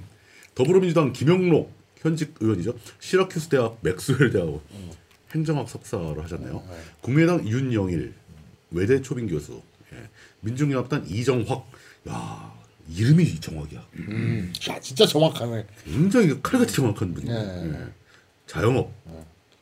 더불어민주당 0.55 1.13
김영록 1.13 1.71
현직 1.99 2.35
의원이죠. 2.41 2.75
시라큐스 3.01 3.49
대학 3.51 3.77
맥스웰 3.83 4.31
대학원 4.31 4.61
행정학 5.35 5.69
석사를 5.69 6.23
하셨네요. 6.25 6.63
국민의당 7.03 7.47
윤영일 7.47 8.15
외대 8.71 9.03
초빙 9.03 9.27
교수, 9.27 9.53
예. 9.53 9.70
민중연합당 10.41 11.07
이정확. 11.09 11.67
야 12.09 12.53
이름이 12.89 13.41
정확이야. 13.41 13.87
음, 13.95 14.53
야 14.69 14.81
진짜 14.81 15.07
정확하네. 15.07 15.67
굉장히 15.85 16.41
칼같이 16.43 16.75
정확한 16.75 17.15
분이에요. 17.15 17.39
예. 17.39 17.73
예. 17.73 17.85
자영업 18.47 18.91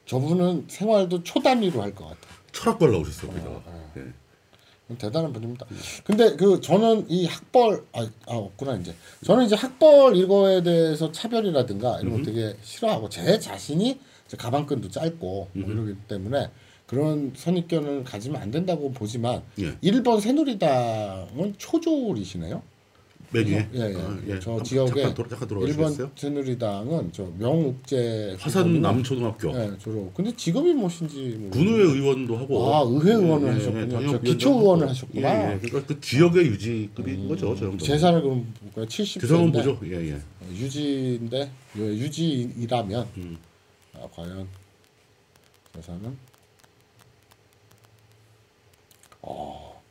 저분은 0.06 0.64
생활도 0.68 1.22
초단위로 1.24 1.82
할 1.82 1.94
것 1.94 2.06
같아. 2.06 2.20
철학과를 2.52 2.94
나오셨어요. 2.94 3.30
거기다가. 3.30 3.62
예. 3.96 4.04
대단한 4.96 5.34
분입니다. 5.34 5.66
근데 6.04 6.34
그 6.36 6.62
저는 6.62 7.04
이 7.10 7.26
학벌 7.26 7.84
아, 7.92 8.00
아 8.26 8.34
없구나 8.36 8.76
이제 8.76 8.94
저는 9.22 9.44
이제 9.44 9.54
학벌 9.54 10.16
이거에 10.16 10.62
대해서 10.62 11.12
차별이라든가 11.12 12.00
이런 12.00 12.16
거 12.18 12.22
되게 12.24 12.56
싫어하고 12.62 13.10
제 13.10 13.38
자신이 13.38 14.00
가방끈도 14.38 14.88
짧고 14.90 15.50
뭐 15.52 15.70
이러기 15.70 15.94
때문에 16.08 16.50
그런 16.88 17.32
선입견을 17.36 18.02
가지면 18.04 18.40
안 18.40 18.50
된다고 18.50 18.90
보지만 18.90 19.42
예. 19.58 19.76
1번 19.76 20.20
새누리당은 20.22 21.54
초졸이시네요. 21.58 22.62
메뉴에. 23.30 23.68
예, 23.74 23.80
예. 23.80 24.32
아, 24.32 24.40
저 24.40 24.52
한번 24.52 24.64
지역에 24.64 25.02
잠깐, 25.02 25.28
잠깐? 25.28 25.48
1번 25.48 26.10
새누리당은 26.16 27.12
저 27.12 27.30
명욱제 27.36 28.36
화산 28.40 28.80
남초등학교 28.80 29.50
예, 29.54 29.76
졸업. 29.78 30.14
근데 30.14 30.34
직업이 30.34 30.72
무엇인지. 30.72 31.48
군의회 31.50 31.78
의원도 31.82 32.38
하고 32.38 32.74
아, 32.74 32.80
의회 32.86 33.12
의원을 33.16 33.48
예, 33.48 33.52
예, 33.52 33.54
하셨군요. 33.58 34.10
저 34.12 34.20
기초 34.22 34.50
의원을. 34.58 34.88
하셨구나. 34.88 35.30
음. 35.30 35.50
예, 35.50 35.54
예. 35.56 35.58
그러니까 35.58 35.86
그 35.94 36.00
지역의 36.00 36.46
유지급인 36.46 37.28
거죠, 37.28 37.54
저 37.54 37.66
정도. 37.66 37.84
재산을 37.84 38.22
그럼 38.22 38.46
볼까요? 38.62 38.86
70세인데 38.86 39.20
재산은 39.20 39.52
보죠. 39.52 39.78
예, 39.84 40.08
예. 40.12 40.18
유지인데 40.56 41.50
예, 41.76 41.82
유지이라면 41.82 43.08
음. 43.18 43.36
아, 43.92 44.06
과연 44.14 44.48
재산은 45.76 46.27
어, 49.30 49.82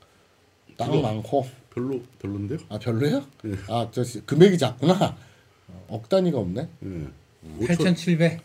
땅 0.77 0.91
그거- 0.91 1.01
많고 1.03 1.47
별로 1.73 2.01
별론데요? 2.19 2.59
아 2.69 2.79
별로예요? 2.79 3.23
예. 3.45 3.51
아저 3.71 4.03
금액이 4.25 4.57
작구나. 4.57 5.15
어, 5.67 5.85
억 5.89 6.09
단위가 6.09 6.39
없네. 6.39 6.67
예. 6.83 7.07
8,700. 7.67 8.41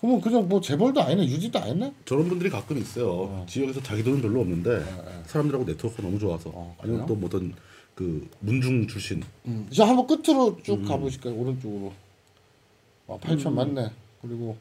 그러면 0.00 0.20
그냥 0.20 0.48
뭐 0.48 0.60
재벌도 0.60 1.02
아니네 1.02 1.26
유지도 1.26 1.58
아니네. 1.58 1.92
저런 2.04 2.28
분들이 2.28 2.48
가끔 2.50 2.78
있어요. 2.78 3.44
지역에서 3.48 3.82
자기 3.82 4.04
돈은 4.04 4.22
별로 4.22 4.40
없는데 4.42 4.78
사람들하고 5.26 5.64
네트워크가 5.64 6.02
너무 6.04 6.18
좋아서 6.20 6.50
어, 6.54 6.76
아니면 6.80 7.04
또 7.06 7.16
뭐든 7.16 7.52
그 7.96 8.30
문중 8.38 8.86
출신 8.86 9.24
음. 9.46 9.66
저 9.74 9.84
한번 9.84 10.06
끝으로 10.06 10.56
쭉 10.62 10.74
음. 10.74 10.84
가보실까요? 10.84 11.34
오른쪽으로. 11.34 11.92
아 13.08 13.18
8천 13.20 13.50
맞네. 13.52 13.90
그리고 14.22 14.56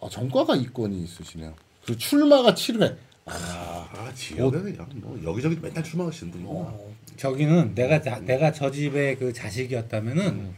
아 0.00 0.08
전과가 0.08 0.56
이권이 0.56 1.00
있으시네요. 1.04 1.54
그 1.84 1.96
출마가 1.96 2.54
7회. 2.54 2.96
아 3.26 4.12
지역에 4.14 4.58
그냥 4.58 4.86
뭐 4.94 5.18
여기저기 5.24 5.56
맨날 5.60 5.82
출마하시는 5.82 6.32
분이구나. 6.32 6.72
저기는 7.16 7.74
내가 7.74 8.00
자, 8.00 8.20
내가 8.20 8.52
저 8.52 8.70
집의 8.70 9.16
그 9.16 9.32
자식이었다면은 9.32 10.26
음. 10.26 10.54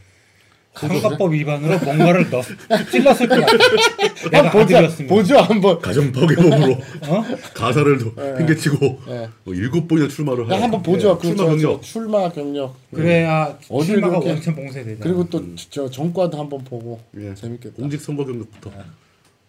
선거법 0.77 1.33
위반으로 1.33 1.79
뭔가를 1.79 2.31
넣 2.31 2.43
찔렀을 2.91 3.29
것 3.29 3.41
같아. 3.41 3.57
내가 4.31 4.51
보자. 4.51 4.79
아들이었으면. 4.79 5.09
보죠 5.09 5.39
한번. 5.39 5.79
가정 5.81 6.11
파괴범으로 6.11 6.73
어? 6.73 7.25
가사를 7.55 7.99
도 7.99 8.15
팽개치고 8.15 9.01
예. 9.09 9.29
뭐 9.45 9.55
일곱 9.55 9.87
번이나 9.87 10.09
출마를 10.09 10.45
야, 10.45 10.55
하고 10.55 10.63
한번 10.65 10.83
보죠. 10.83 11.11
예, 11.11 11.15
그 11.15 11.35
출마 11.37 11.45
경력 11.45 11.83
출마 11.83 12.29
경력. 12.33 12.75
그래야 12.93 13.57
어딜 13.69 13.95
출마가 13.95 14.19
원천 14.19 14.57
봉쇄되잖아. 14.57 14.99
그리고 15.01 15.29
또저 15.29 15.91
전과도 15.91 16.39
한번 16.39 16.65
보고 16.65 17.01
예. 17.19 17.35
재밌겠다. 17.35 17.77
공직 17.77 18.01
선거 18.01 18.25
경력부터 18.25 18.73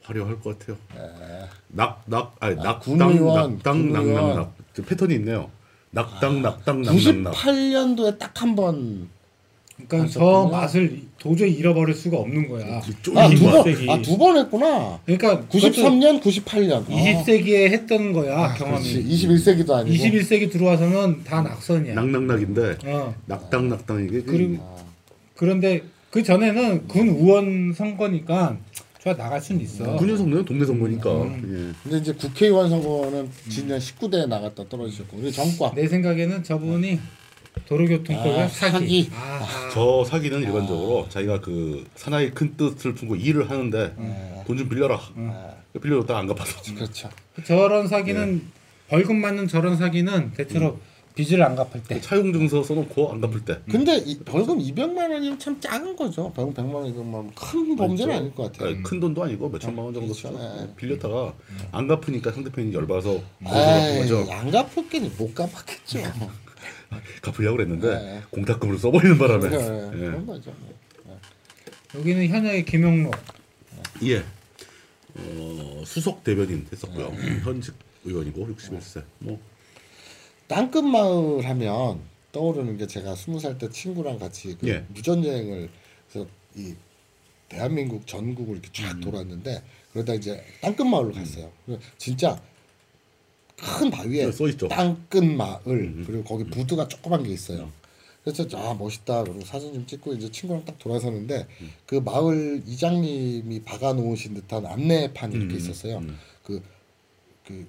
화려할 0.06 0.40
것 0.40 0.57
같아요. 0.60 0.77
낙낙 1.69 2.36
아니 2.40 2.60
아, 2.60 2.64
낙당 2.64 2.98
낙당. 2.98 3.91
낙낙낙 3.94 4.53
그 4.73 4.82
패턴이 4.84 5.15
있네요. 5.15 5.49
낙당 5.91 6.41
낙당 6.41 6.82
낙낙낙 6.84 7.34
98년도에 7.34 8.19
딱 8.19 8.41
한 8.41 8.56
번. 8.56 9.10
그러니까 9.88 10.10
저. 10.10 10.48
맛을 10.52 11.02
도저히 11.18 11.52
잃어버릴 11.53 11.94
수가 11.95 12.18
없는 12.18 12.48
거야. 12.48 12.77
아, 12.77 12.82
두 13.02 13.11
번. 13.14 13.30
20세기. 13.32 13.90
아, 13.90 14.02
두번 14.02 14.38
했구나. 14.38 14.99
그러니까 15.06 15.41
93년, 15.49 16.22
98년. 16.22 16.86
20세기에 16.88 17.69
했던 17.72 18.14
거야 18.14 18.53
경험이. 18.53 18.94
그렇지. 18.94 19.03
21세기도 19.27 19.72
아니고. 19.72 19.94
21세기 20.03 20.49
들어와서는 20.52 21.23
다 21.26 21.41
낙선이야. 21.41 21.94
낙낙낙인데 21.95 22.77
어. 22.86 23.15
낙당 23.26 23.68
낙당 23.69 24.06
이게 24.06 24.22
그리고 24.22 24.64
그런데 25.36 25.82
그 26.10 26.23
전에는 26.23 26.88
군 26.88 27.10
의원 27.10 27.73
선거니까 27.73 28.56
좋아 29.06 29.15
나갈 29.15 29.40
수는 29.40 29.61
있어. 29.61 29.95
군인 29.98 30.18
선거는 30.18 30.45
동네 30.45 30.65
선거니까 30.65 31.11
음. 31.22 31.76
근데 31.84 31.99
이제 31.99 32.11
국회의원 32.14 32.72
선거는 32.72 33.30
지난 33.49 33.77
19대에 33.77 34.27
나갔다 34.27 34.68
떨어지셨고. 34.68 35.18
그리고 35.18 35.32
전과. 35.32 35.73
내 35.76 35.88
생각에는 35.88 36.41
저분이 36.44 36.99
도로교통법에 37.68 38.41
아, 38.41 38.48
사기. 38.48 38.73
사기. 38.73 39.10
아, 39.14 39.19
아. 39.44 39.68
예. 39.68 39.72
저 39.72 40.03
사기는 40.06 40.41
일반적으로 40.41 41.06
자기가 41.10 41.40
그 41.41 41.86
사나이 41.95 42.32
큰 42.32 42.57
뜻을 42.57 42.95
품고 42.95 43.15
일을 43.18 43.48
하는데 43.52 43.94
돈 44.48 44.57
좀 44.57 44.68
빌려라 44.69 44.99
빌려줬다가 45.80 46.19
안 46.22 46.26
갚아서 46.27 46.73
그렇죠. 46.73 47.10
저런 47.45 47.88
사기는 47.88 48.41
벌금 48.88 49.18
맞는 49.22 49.48
저런 49.48 49.77
사기는 49.77 50.32
대체로 50.34 50.80
빚을 51.16 51.42
안 51.42 51.56
갚을 51.56 51.82
때. 51.88 52.02
차용 52.02 52.34
증서 52.34 52.62
써놓고 52.62 53.12
안 53.12 53.22
갚을 53.22 53.46
때 53.46 53.60
근데 53.72 53.98
이 53.98 54.20
벌금 54.20 54.60
200만 54.60 54.98
원이면 54.98 55.40
참 55.40 55.60
작은 55.60 55.96
거죠. 55.96 56.32
벌금 56.34 56.54
100만 56.54 56.74
원이면 56.74 57.32
큰 57.34 57.76
범죄는 57.76 58.16
아닐 58.16 58.36
것 58.36 58.52
같아요. 58.52 58.70
아니, 58.70 58.84
큰 58.84 59.00
돈도 59.00 59.24
아니고 59.24 59.50
몇 59.50 59.60
천만 59.60 59.86
원 59.86 59.94
정도 59.94 60.14
그렇죠. 60.14 60.38
쓰죠. 60.38 60.62
예. 60.62 60.76
빌렸다가 60.76 61.34
안 61.72 61.88
갚으니까 61.88 62.32
상대편이 62.32 62.74
열받아서 62.74 63.14
에이, 63.14 63.22
갚은 63.44 64.00
거죠. 64.00 64.32
안 64.32 64.52
갚을게는 64.52 65.12
못 65.18 65.34
갚았겠죠. 65.34 66.00
갚으려고 67.22 67.58
그랬는데 67.58 67.88
예. 67.88 68.22
공탁금으로 68.30 68.78
써버리는 68.78 69.18
바람에 69.18 69.50
그래, 69.50 69.90
예. 69.94 69.98
그런 69.98 70.26
거죠. 70.26 70.54
여기는 71.96 72.28
현역의 72.28 72.66
김용록. 72.66 73.16
예. 74.04 74.24
어, 75.18 75.84
수석 75.86 76.26
대변인 76.26 76.68
했었고요. 76.72 77.10
네. 77.12 77.40
현직 77.42 77.74
의원이고 78.04 78.48
61세. 78.50 79.02
뭐 79.20 79.40
땅끝 80.48 80.84
마을 80.84 81.44
하면 81.46 82.02
떠오르는 82.32 82.78
게 82.78 82.86
제가 82.88 83.16
스무 83.16 83.40
살 83.40 83.58
때 83.58 83.70
친구랑 83.70 84.20
같이 84.20 84.58
그 84.60 84.68
예. 84.68 84.86
무전 84.90 85.24
여행을 85.24 85.70
해서 86.10 86.28
이 86.56 86.74
대한민국 87.50 88.06
전국을 88.06 88.58
이렇게 88.58 88.70
음. 88.70 88.72
쫙 88.74 89.00
돌았는데 89.02 89.62
그러다 89.94 90.14
이제 90.14 90.44
땅끝 90.62 90.86
마을로 90.86 91.14
갔어요. 91.14 91.52
그래서 91.66 91.82
진짜 91.98 92.42
큰 93.58 93.90
바위에 93.90 94.28
있죠. 94.28 94.66
음, 94.66 94.70
땅끝 94.70 95.24
마을 95.24 96.04
그리고 96.06 96.24
거기 96.24 96.44
부두가 96.44 96.88
조그만 96.88 97.24
게 97.24 97.30
있어요. 97.32 97.72
그래서 98.24 98.46
아 98.58 98.74
멋있다 98.74 99.24
그리고 99.24 99.42
사진 99.46 99.74
좀 99.74 99.86
찍고 99.86 100.14
이제 100.14 100.30
친구랑 100.32 100.66
딱 100.66 100.78
돌아서는데 100.80 101.48
음. 101.62 101.72
그 101.86 101.96
마을 101.96 102.62
이장님이 102.66 103.62
박아 103.64 103.94
놓으신 103.94 104.34
듯한 104.34 104.66
안내판이 104.66 105.36
음, 105.36 105.42
이렇게 105.42 105.58
있었어요. 105.58 106.04
그 106.44 106.62
그 107.46 107.68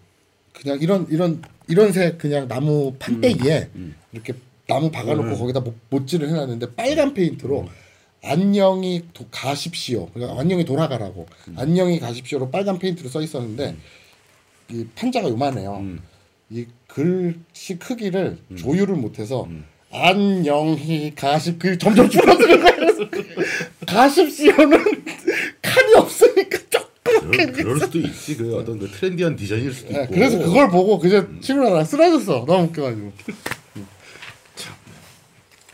그냥 0.52 0.78
이런 0.80 1.06
이런 1.10 1.42
이런 1.68 1.92
색 1.92 2.18
그냥 2.18 2.48
나무 2.48 2.94
판때기에 2.98 3.70
음, 3.74 3.94
이렇게 4.12 4.34
나무 4.68 4.90
박아놓고 4.90 5.36
거기다 5.38 5.60
못- 5.60 5.74
못질을 5.90 6.28
해놨는데 6.28 6.74
빨간 6.74 7.14
페인트로 7.14 7.68
안녕히 8.24 9.04
도, 9.14 9.24
가십시오. 9.30 10.08
그러니까 10.12 10.40
안녕히 10.40 10.64
돌아가라고. 10.64 11.26
안녕히 11.56 12.00
가십시오로 12.00 12.50
빨간 12.50 12.78
페인트로 12.78 13.08
써 13.08 13.20
있었는데 13.22 13.76
이 14.70 14.84
판자가 14.96 15.28
요만해요. 15.28 15.76
음. 15.76 16.00
이 16.50 16.66
글씨 16.88 17.76
크기를 17.78 18.38
조율을 18.56 18.94
못해서 18.96 19.46
안녕히 19.92 21.12
가십 21.14 21.58
그 21.58 21.78
점점 21.78 22.08
줄어드는 22.10 22.60
거예요. 22.60 22.76
가십시오는 23.86 25.04
그럴, 27.66 27.80
수도 27.80 27.98
있지. 27.98 28.36
그 28.36 28.56
어떤 28.56 28.78
그 28.78 28.88
트렌디한 28.88 29.36
디자인일 29.36 29.72
수도 29.72 29.92
네, 29.92 30.04
있고. 30.04 30.14
그래서 30.14 30.38
그걸 30.38 30.70
보고 30.70 30.98
그저 30.98 31.26
친구랑 31.40 31.74
나 31.74 31.84
쓰러졌어. 31.84 32.44
너무 32.46 32.68
웃겨가지고. 32.68 33.12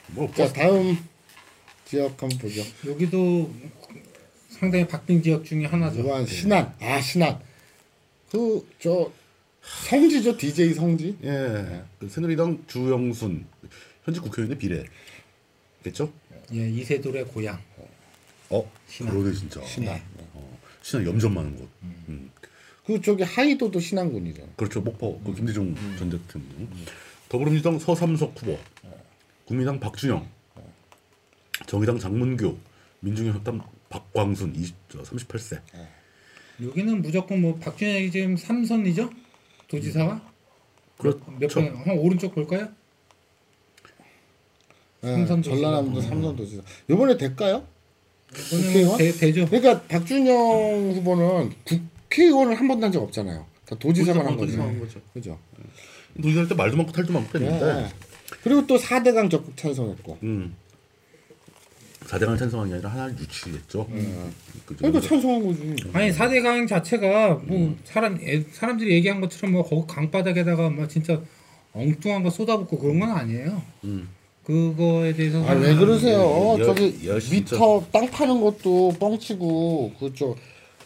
뭐자 0.09 0.53
다음 0.53 0.99
지역 1.87 2.23
한번 2.23 2.39
보죠. 2.39 2.63
여기도 2.87 3.51
상당히 4.49 4.87
박빙 4.87 5.23
지역 5.23 5.45
중에 5.45 5.65
하나죠. 5.67 6.01
이번 6.01 6.27
신안 6.27 6.75
아 6.81 7.01
신안 7.01 7.39
그 8.31 8.65
저 8.79 9.11
성지죠 9.63 10.37
DJ 10.37 10.75
성지 10.75 11.17
예. 11.23 11.83
그 11.99 12.09
새누리당 12.09 12.65
주영순 12.67 13.47
현직 14.05 14.21
국회의원의 14.23 14.59
비례겠죠? 14.59 16.13
예, 16.53 16.69
이세돌의 16.69 17.27
고향. 17.27 17.61
어, 18.51 18.71
신안. 18.89 19.15
그러네 19.15 19.35
진짜. 19.35 19.65
신안 19.65 19.97
어, 19.97 20.01
신안 20.83 21.07
염전 21.07 21.35
많은 21.35 21.57
곳. 21.57 21.69
음. 21.83 22.31
그 22.85 23.01
저기 23.01 23.23
하이도도 23.23 23.79
신안군이죠. 23.79 24.49
그렇죠. 24.57 24.81
목포 24.81 25.21
그 25.21 25.35
김대중 25.35 25.75
전 25.99 26.11
대통령. 26.11 26.69
더불어민주당 27.29 27.79
서삼석 27.79 28.35
후보, 28.37 28.59
국민당 29.47 29.81
박준영, 29.81 30.27
정의당 31.67 31.99
장문교, 31.99 32.59
민중의 33.01 33.33
협당 33.33 33.63
박광순 33.89 34.55
20, 34.57 34.89
38세. 34.89 35.61
여기는 36.61 37.03
무조건 37.03 37.41
뭐 37.41 37.57
박준영이 37.57 38.11
지금 38.11 38.37
삼선이죠? 38.37 39.11
도지사가? 39.69 40.31
그렇죠. 40.99 41.25
몇 41.39 41.49
번? 41.49 41.75
한 41.77 41.99
오른쪽 41.99 42.35
볼까요? 42.35 42.69
네. 45.01 45.27
전라남도 45.27 46.01
삼선 46.01 46.37
도지사. 46.37 46.63
이번에 46.89 47.17
될까요? 47.17 47.67
국회의원? 48.33 48.99
대, 48.99 49.13
되죠. 49.13 49.47
그러니까 49.47 49.83
박준영 49.83 50.93
후보는 50.97 51.53
국회의원을 51.65 52.55
한 52.59 52.69
번도 52.69 52.85
한 52.87 52.93
적 52.93 53.03
없잖아요. 53.03 53.47
다 53.67 53.77
도지사만 53.79 54.27
한 54.27 54.37
거죠. 54.37 54.75
그죠. 55.13 55.39
도지사 56.21 56.47
때 56.49 56.55
말도 56.55 56.77
많고 56.77 56.93
탈도 56.93 57.13
많고 57.13 57.39
했는데 57.39 57.65
네. 57.83 57.89
그리고 58.43 58.67
또 58.67 58.77
4대강 58.77 59.31
적극 59.31 59.57
찬성했고. 59.57 60.19
음. 60.23 60.55
4대강 62.05 62.39
찬성한 62.39 62.69
게 62.69 62.75
아니라 62.75 62.91
하나를 62.91 63.17
유치했죠. 63.19 63.87
그 64.67 64.77
그러니까. 64.77 65.01
찬성한 65.01 65.47
거지. 65.47 65.77
아니 65.93 66.11
4대 66.11 66.43
강 66.43 66.67
자체가 66.67 67.35
뭐 67.45 67.77
사람 67.85 68.19
애- 68.23 68.43
사람들이 68.53 68.93
얘기한 68.95 69.21
것처럼 69.21 69.53
뭐 69.53 69.63
거기 69.63 69.87
강바닥에다가 69.87 70.69
막 70.71 70.89
진짜 70.91 71.21
엉뚱한 71.73 72.23
거 72.23 72.29
쏟아붓고 72.31 72.79
그런 72.79 72.99
건 73.01 73.11
아니에요. 73.13 73.63
음. 73.85 74.09
그거에 74.53 75.15
대해서 75.15 75.43
아 75.47 75.55
왜 75.55 75.75
그러세요? 75.75 76.57
여- 76.59 76.65
저기 76.65 76.99
여-. 77.07 77.15
미터 77.31 77.83
땅 77.91 78.07
파는 78.11 78.41
것도 78.43 78.93
뻥치고 79.01 79.93
그저 79.99 80.35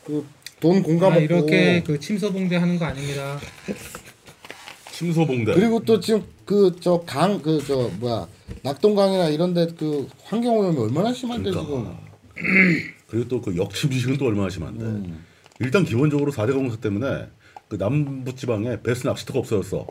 그돈 0.04 0.82
공감 0.84 1.14
아, 1.14 1.16
이렇게 1.16 1.82
그 1.82 1.98
침소봉대 1.98 2.56
하는 2.56 2.78
거 2.78 2.84
아닙니다. 2.84 3.38
침소봉대. 4.92 5.54
그리고 5.54 5.80
또 5.84 5.98
지금 6.00 6.22
그 6.44 6.70
저 6.80 7.04
강 7.04 7.42
그 7.42 7.58
저 7.66 7.90
뭐야 7.98 8.28
낙동강이나 8.62 9.28
이런데 9.30 9.66
그 9.76 10.08
환경 10.22 10.56
오염이 10.58 10.78
얼마나 10.78 11.12
심한데 11.12 11.50
그러니까. 11.50 11.66
지금 11.66 11.96
그리고 13.08 13.28
또 13.28 13.40
그 13.40 13.56
역침지식은 13.56 14.16
또 14.18 14.26
얼마나 14.26 14.48
심한데. 14.48 14.84
음. 14.84 15.24
일단 15.58 15.84
기본적으로 15.84 16.30
4대 16.32 16.52
공사 16.52 16.76
때문에 16.76 17.26
그 17.68 17.76
남부 17.78 18.34
지방에 18.36 18.80
베스 18.82 19.06
낚시터가 19.06 19.40
없어졌어. 19.40 19.86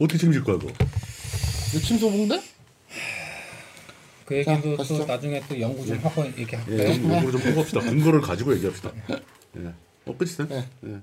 어떻게 0.00 0.18
책임질 0.18 0.42
거야 0.44 0.58
그거? 0.58 0.72
그 1.76 1.82
침소봉대? 1.82 2.42
그 4.24 4.36
얘기도 4.38 4.62
또 4.62 4.76
가시죠. 4.78 5.04
나중에 5.04 5.42
또 5.48 5.60
연구 5.60 5.86
좀 5.86 5.98
하고 5.98 6.24
예, 6.24 6.32
얘기할까요? 6.38 6.92
이거를 6.92 7.32
좀 7.32 7.40
해봅시다. 7.42 7.80
근거를 7.80 8.20
가지고 8.20 8.54
얘기합시다. 8.54 8.90
예. 9.58 9.72
어 10.06 10.16
끝이네. 10.16 10.48
네. 10.48 10.68
예. 10.86 11.00